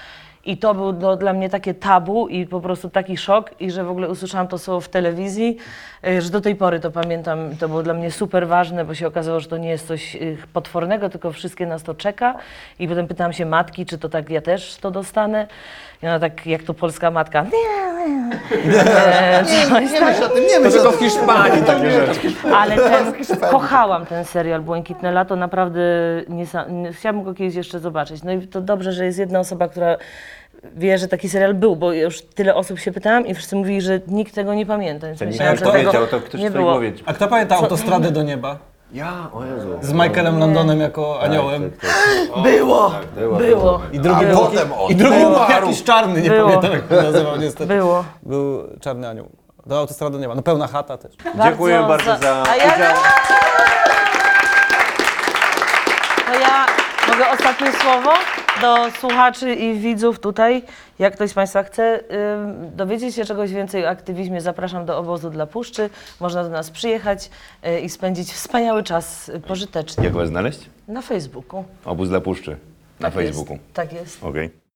I 0.46 0.58
to 0.58 0.74
był 0.74 1.18
dla 1.18 1.34
mnie 1.34 1.50
takie 1.50 1.74
tabu 1.74 2.28
i 2.28 2.46
po 2.46 2.62
prostu 2.62 2.90
taki 2.90 3.18
szok, 3.18 3.62
i 3.62 3.72
że 3.72 3.84
w 3.84 3.90
ogóle 3.90 4.10
usłyszałam 4.10 4.48
to 4.48 4.58
słowo 4.58 4.82
w 4.82 4.90
telewizji, 4.90 5.58
y, 6.08 6.22
że 6.22 6.30
do 6.30 6.42
tej 6.42 6.56
pory 6.56 6.80
to 6.80 6.92
pamiętam. 6.92 7.56
To 7.60 7.70
było 7.70 7.84
dla 7.84 7.94
mnie 7.94 8.12
super 8.12 8.48
ważne, 8.48 8.86
bo 8.86 8.96
się 8.96 9.08
okazało, 9.08 9.40
że 9.40 9.48
to 9.48 9.58
nie 9.58 9.70
jest 9.70 9.88
coś 9.88 10.16
y, 10.16 10.38
potwornego, 10.54 11.10
tylko 11.10 11.32
wszystkie 11.32 11.66
nas 11.66 11.84
to 11.84 11.94
czeka. 11.94 12.36
I 12.80 12.88
potem 12.88 13.08
pytałam 13.08 13.34
się 13.34 13.46
matki, 13.46 13.86
czy 13.86 13.98
to 13.98 14.10
tak 14.10 14.30
ja 14.30 14.42
też 14.42 14.78
to 14.78 14.92
dostanę. 14.92 15.48
I 16.04 16.08
ona 16.08 16.20
tak, 16.20 16.46
jak 16.48 16.64
to 16.64 16.74
polska 16.74 17.12
matka. 17.12 17.44
Nie, 17.44 17.50
nie, 18.08 18.70
nie. 19.44 19.86
Nie 19.92 20.02
myśl 20.02 20.24
o 20.24 20.30
tym, 20.30 20.44
nie 20.48 20.60
myśl 20.60 20.78
o 20.80 20.82
Tylko 20.82 20.90
tym. 20.90 20.98
w 20.98 21.12
Hiszpanii 21.12 21.64
takie 21.64 21.92
rzeczy. 21.92 22.20
Ale 22.56 22.76
ten, 22.76 23.14
kochałam 23.52 24.06
ten 24.06 24.26
serial 24.26 24.62
Błękitne 24.62 25.12
Lato, 25.12 25.36
naprawdę 25.36 25.82
niesa- 26.30 26.72
nie, 26.72 26.94
chciałabym 26.94 27.24
go 27.24 27.34
kiedyś 27.34 27.56
jeszcze 27.56 27.80
zobaczyć. 27.80 28.24
No 28.24 28.32
i 28.32 28.48
to 28.48 28.62
dobrze, 28.62 28.92
że 28.94 29.06
jest 29.06 29.20
jedna 29.20 29.40
osoba, 29.40 29.68
która 29.68 29.98
wie, 30.76 30.98
że 30.98 31.08
taki 31.08 31.30
serial 31.30 31.54
był, 31.54 31.76
bo 31.76 31.94
już 31.94 32.22
tyle 32.22 32.56
osób 32.56 32.80
się 32.80 32.92
pytałam 32.92 33.28
i 33.28 33.34
wszyscy 33.34 33.56
mówili, 33.56 33.82
że 33.82 34.00
nikt 34.08 34.36
tego 34.36 34.54
nie 34.54 34.66
pamięta. 34.66 35.08
Więc 35.08 35.20
Nikt 35.22 35.32
myślałam, 35.32 35.54
nie 35.54 35.60
że 35.60 35.66
tego 35.66 35.72
powiedział, 35.92 36.08
to 36.08 36.20
ktoś 36.20 36.42
nie 36.42 36.50
twojej 36.50 36.52
było. 36.66 36.72
głowie. 36.72 36.92
A 37.06 37.14
kto 37.14 37.28
pamięta 37.28 37.56
Autostradę 37.56 38.12
do 38.12 38.24
Nieba? 38.24 38.58
Ja, 38.92 39.14
o 39.34 39.46
Jezu. 39.46 39.68
Z 39.82 39.94
Michaelem 39.94 40.40
Londonem 40.40 40.80
jako 40.80 41.22
aniołem. 41.22 41.72
Było, 42.44 42.92
było, 43.40 43.82
I 43.92 44.00
drugi 44.00 44.26
A 44.26 44.28
był, 44.30 44.38
potem 44.40 44.74
on 44.74 44.92
i 44.92 44.96
drugi 44.96 45.18
był 45.18 45.28
umarł. 45.32 45.52
jakiś 45.52 45.84
czarny, 45.84 46.22
nie 46.22 46.30
Było. 46.30 46.48
pamiętam 46.50 46.72
jak 46.72 46.90
się 46.90 47.12
nazywał 47.12 47.38
niestety. 47.38 47.66
było. 47.74 48.04
Był 48.24 48.64
czarny 48.82 49.10
anioł. 49.10 49.30
Do 49.66 49.80
Autostrady 49.80 50.14
do 50.14 50.20
Nieba. 50.22 50.36
No 50.36 50.42
pełna 50.42 50.68
chata 50.68 50.98
też. 50.98 51.12
Dziękuję 51.44 51.86
bardzo 51.88 52.18
za 52.18 52.44
A 52.50 52.56
ja, 52.56 52.64
udział. 52.76 52.96
To 56.26 56.40
ja 56.40 56.66
mogę 57.08 57.30
ostatnie 57.32 57.68
słowo 57.72 58.14
do 58.62 58.92
słuchaczy 59.00 59.54
i 59.56 59.80
widzów 59.80 60.20
tutaj. 60.20 60.64
Jak 61.00 61.16
ktoś 61.16 61.30
z 61.30 61.34
Państwa 61.34 61.64
chce 61.64 62.00
ym, 62.36 62.76
dowiedzieć 62.76 63.16
się 63.16 63.26
czegoś 63.26 63.52
więcej 63.52 63.86
o 63.86 63.90
aktywizmie, 63.90 64.42
zapraszam 64.42 64.86
do 64.86 64.98
obozu 64.98 65.30
dla 65.30 65.46
Puszczy. 65.48 65.90
Można 66.20 66.44
do 66.44 66.50
nas 66.50 66.72
przyjechać 66.72 67.30
y, 67.68 67.80
i 67.80 67.90
spędzić 67.90 68.32
wspaniały 68.34 68.84
czas 68.84 69.30
y, 69.30 69.40
pożyteczny 69.40 70.04
Jak 70.04 70.14
was 70.14 70.28
znaleźć? 70.30 70.60
na 70.88 71.02
Facebooku. 71.02 71.64
Obóz 71.86 72.10
dla 72.10 72.22
Puszczy. 72.22 72.52
Na 72.52 73.12
Tak 73.12 73.16
jest, 73.22 73.28
Facebooku. 73.38 73.58
Tak 73.74 73.94
jest. 73.94 74.24
Okej. 74.24 74.69